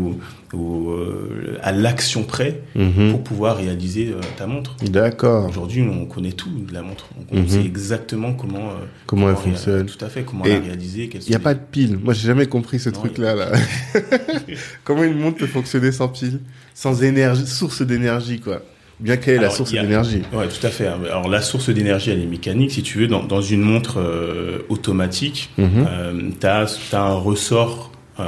[0.54, 3.12] euh, à l'action près Mhm.
[3.12, 4.76] pour pouvoir réaliser euh, ta montre.
[4.84, 5.50] D'accord.
[5.50, 7.10] Aujourd'hui, on connaît tout de la montre.
[7.32, 7.48] On, Mhm.
[7.48, 9.86] sait exactement comment, euh, Comment elle ré- fonctionne.
[9.88, 11.10] Tout à fait, comment Et la réaliser.
[11.14, 11.98] Il n'y a pas de pile.
[12.02, 13.36] Moi, j'ai jamais compris ce truc-là.
[13.36, 13.52] Là.
[14.84, 16.40] Comment une montre peut fonctionner sans pile?
[16.74, 18.62] Sans énergie, source d'énergie, quoi.
[19.00, 20.88] Bien quelle est la source a- d'énergie Ouais, tout à fait.
[20.88, 22.72] Alors la source d'énergie, elle est mécanique.
[22.72, 25.68] Si tu veux, dans, dans une montre euh, automatique, Mhm.
[25.88, 28.24] euh, tu as, un ressort euh,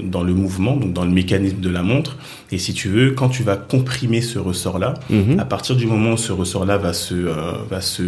[0.00, 2.16] dans le mouvement, donc dans le mécanisme de la montre.
[2.50, 5.38] Et si tu veux, quand tu vas comprimer ce ressort-là, Mhm.
[5.38, 7.34] à partir du moment où ce ressort-là va se, euh,
[7.68, 8.02] va se,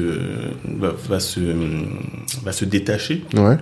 [0.65, 1.41] va, va se,
[2.43, 3.59] va se détacher, Ouais.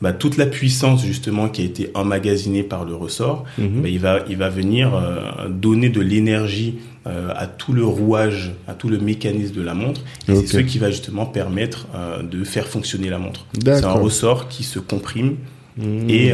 [0.00, 3.82] Bah, toute la puissance justement qui a été emmagasinée par le ressort, Mhm.
[3.82, 6.76] bah, il va, il va venir euh, donner de l'énergie
[7.06, 10.02] euh, à tout le rouage, à tout le mécanisme de la montre.
[10.28, 13.46] Et c'est ce qui va justement permettre euh, de faire fonctionner la montre.
[13.64, 15.36] C'est un ressort qui se comprime
[15.78, 16.10] Mhm.
[16.10, 16.28] et,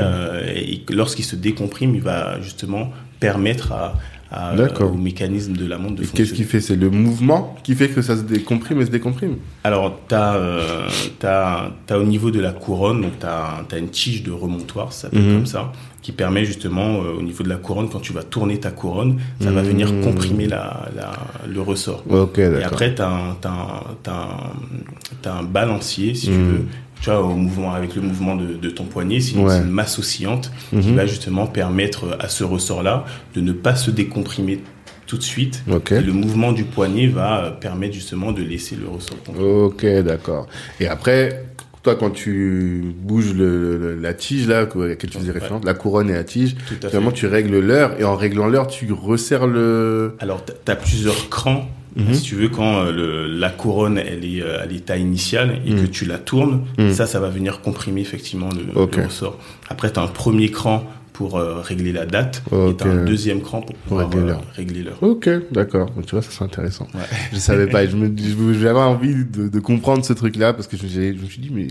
[0.57, 3.95] et lorsqu'il se décomprime, il va justement permettre à,
[4.35, 6.61] à, euh, au mécanisme de la montre de Qu'est-ce qui fait?
[6.61, 9.37] C'est le mouvement qui fait que ça se décomprime et se décomprime?
[9.63, 10.89] Alors, tu as, euh,
[11.23, 14.93] as, as, au niveau de la couronne, donc tu as, as, une tige de remontoir,
[14.93, 15.35] ça s'appelle mhm.
[15.37, 18.59] comme ça, qui permet justement euh, au niveau de la couronne, quand tu vas tourner
[18.59, 20.03] ta couronne, ça va venir mhm.
[20.03, 21.13] comprimer la, la,
[21.49, 22.03] le ressort.
[22.09, 26.51] Okay, et après, tu as, as, as, un balancier, si tu mhm.
[26.51, 26.65] veux,
[27.01, 30.51] tu vois, au mouvement, avec le mouvement de, de ton poignet, c'est une, masse oscillante
[30.71, 30.97] qui mhm.
[30.97, 33.05] va justement permettre à ce ressort-là
[33.35, 34.61] de ne pas se décomprimer
[35.07, 35.63] tout de suite.
[35.71, 36.01] Okay.
[36.01, 39.19] le mouvement du poignet va permettre justement de laisser le ressort.
[39.39, 40.47] Ok, d'accord.
[40.81, 41.45] Et après,
[41.85, 46.09] toi, quand tu bouges le, la tige là, à laquelle tu faisais référence, la couronne
[46.09, 50.17] et la tige, finalement, tu règles l'heure et en réglant l'heure, tu resserres le.
[50.19, 52.15] Alors, tu as plusieurs crans Mhm.
[52.15, 55.83] Si tu veux, quand euh, le, la couronne elle est à l'état initial et que
[55.83, 55.89] mhm.
[55.89, 56.93] tu la tournes, mhm.
[56.93, 59.39] ça, ça va venir comprimer effectivement le, ressort.
[59.69, 63.05] Après, tu as un premier cran pour euh, régler la date et tu as un
[63.05, 64.99] deuxième cran pour pouvoir euh, régler l'heure.
[65.01, 65.91] Ok, d'accord.
[66.05, 66.89] Tu vois, ça c'est intéressant.
[66.95, 67.03] Ouais.
[67.33, 67.87] Je savais pas.
[67.87, 71.41] je me, j'avais envie de, de, comprendre ce truc-là parce que je, je me suis
[71.41, 71.69] dit, mais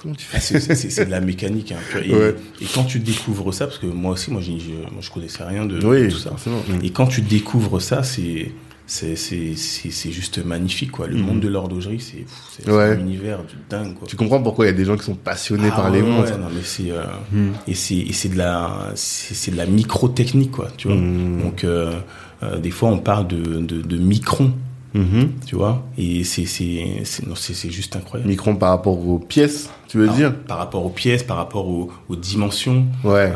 [0.00, 0.38] Comment tu fais?
[0.38, 1.72] Ah, C'est de la mécanique.
[1.72, 2.34] Hein, et, ouais.
[2.60, 5.66] et, quand tu découvres ça, parce que moi aussi, moi, je, moi, je connaissais rien
[5.66, 6.34] de, oui, de tout ça.
[6.82, 8.50] Et quand tu découvres ça, c'est
[8.90, 11.22] c'est juste magnifique quoi le mhm.
[11.22, 14.76] monde de l'horlogerie c'est un univers du dingue quoi tu comprends pourquoi il y a
[14.76, 17.52] des gens qui sont passionnés ah par les montres non mais c'est euh, mhm.
[17.68, 21.40] et c'est c'est de la c'est de la micro technique quoi tu vois mhm.
[21.40, 22.00] donc euh,
[22.42, 24.52] euh, des fois on parle de de, de microns
[24.94, 25.28] Mm-hmm.
[25.46, 28.28] Tu vois Et c'est c'est c'est juste incroyable.
[28.28, 30.34] Micron par rapport aux pièces, tu veux dire?
[30.34, 32.86] Par rapport aux pièces, par rapport aux, aux dimensions.
[33.04, 33.32] Ouais.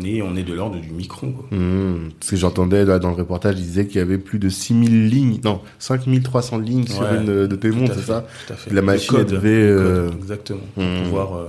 [0.00, 1.32] Euh, on est on est de l'ordre du micron.
[1.32, 1.56] Quoi.
[1.56, 2.10] Mmh.
[2.20, 5.40] Ce que j'entendais dans le reportage, il disait qu'il y avait plus de 6000 lignes,
[5.44, 8.72] non, 5300 lignes sur une de tes montres, c'est ça Tout à fait.
[8.72, 10.10] La machine code, devait euh...
[10.18, 11.02] exactement pour mmh.
[11.04, 11.48] pouvoir euh,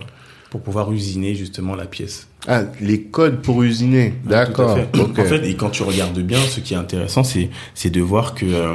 [0.52, 2.28] pour pouvoir usiner justement la pièce.
[2.48, 4.78] Ah, les codes pour usiner, d'accord.
[4.94, 8.36] En fait, et quand tu regardes bien, ce qui est intéressant, c'est c'est de voir
[8.36, 8.74] que euh,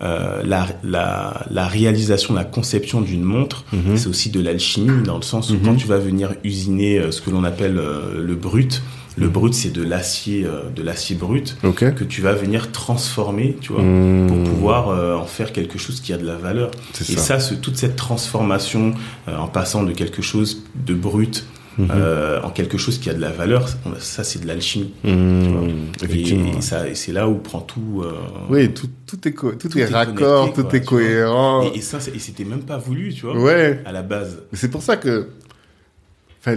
[0.00, 3.96] euh la, la, la réalisation, la conception d'une montre, mhm.
[3.96, 7.20] c'est aussi de l'alchimie dans le sens où quand tu vas venir usiner euh, ce
[7.20, 8.82] que l'on appelle euh, le brut,
[9.18, 13.82] le brut, c'est de l'acier, de l'acier brut que tu vas venir transformer, tu vois,
[14.28, 16.70] pour pouvoir en faire quelque chose qui a de la valeur.
[17.00, 18.94] Et ça, ça toute cette transformation
[19.26, 21.44] en passant de quelque chose de brut
[21.78, 21.90] Mhm.
[21.92, 23.68] euh, en quelque chose qui a de la valeur,
[24.00, 24.92] ça c'est de l'alchimie.
[25.04, 28.02] Mmh, et, et, ça, et c'est là où prend tout.
[28.02, 28.14] Euh,
[28.50, 31.62] oui, tout, tout est tout, tout, est, raccord, tout est cohérent.
[31.72, 33.38] Et, et, ça, et c'était même pas voulu, tu vois.
[33.38, 33.80] Ouais.
[33.86, 34.40] À la base.
[34.52, 35.28] C'est pour ça que.
[36.40, 36.56] Enfin,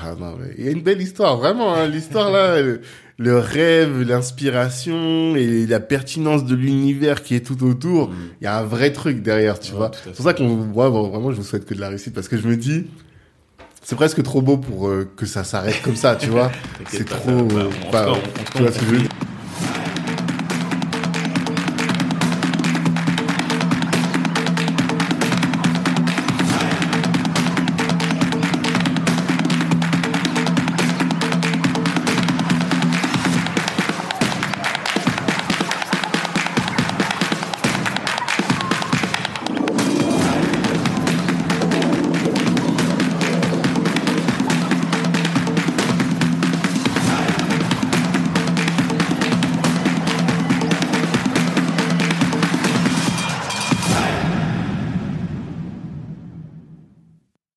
[0.00, 1.74] ah, il y a une belle histoire, vraiment.
[1.74, 8.08] Hein, L'histoire là, le, rêve, l'inspiration et la pertinence de l'univers qui est tout autour.
[8.08, 8.14] Mm.
[8.40, 9.90] Il y a un vrai truc derrière, tu vois.
[10.04, 12.36] C'est pour ça qu'on, moi, vraiment, je vous souhaite que de la réussite parce que
[12.36, 12.86] je me dis,
[13.82, 16.50] c'est presque trop beau pour euh, que ça s'arrête comme ça, tu vois.
[16.88, 17.46] C'est trop.
[17.92, 18.12] Bah,
[18.54, 19.08] tu vois ce que je veux dire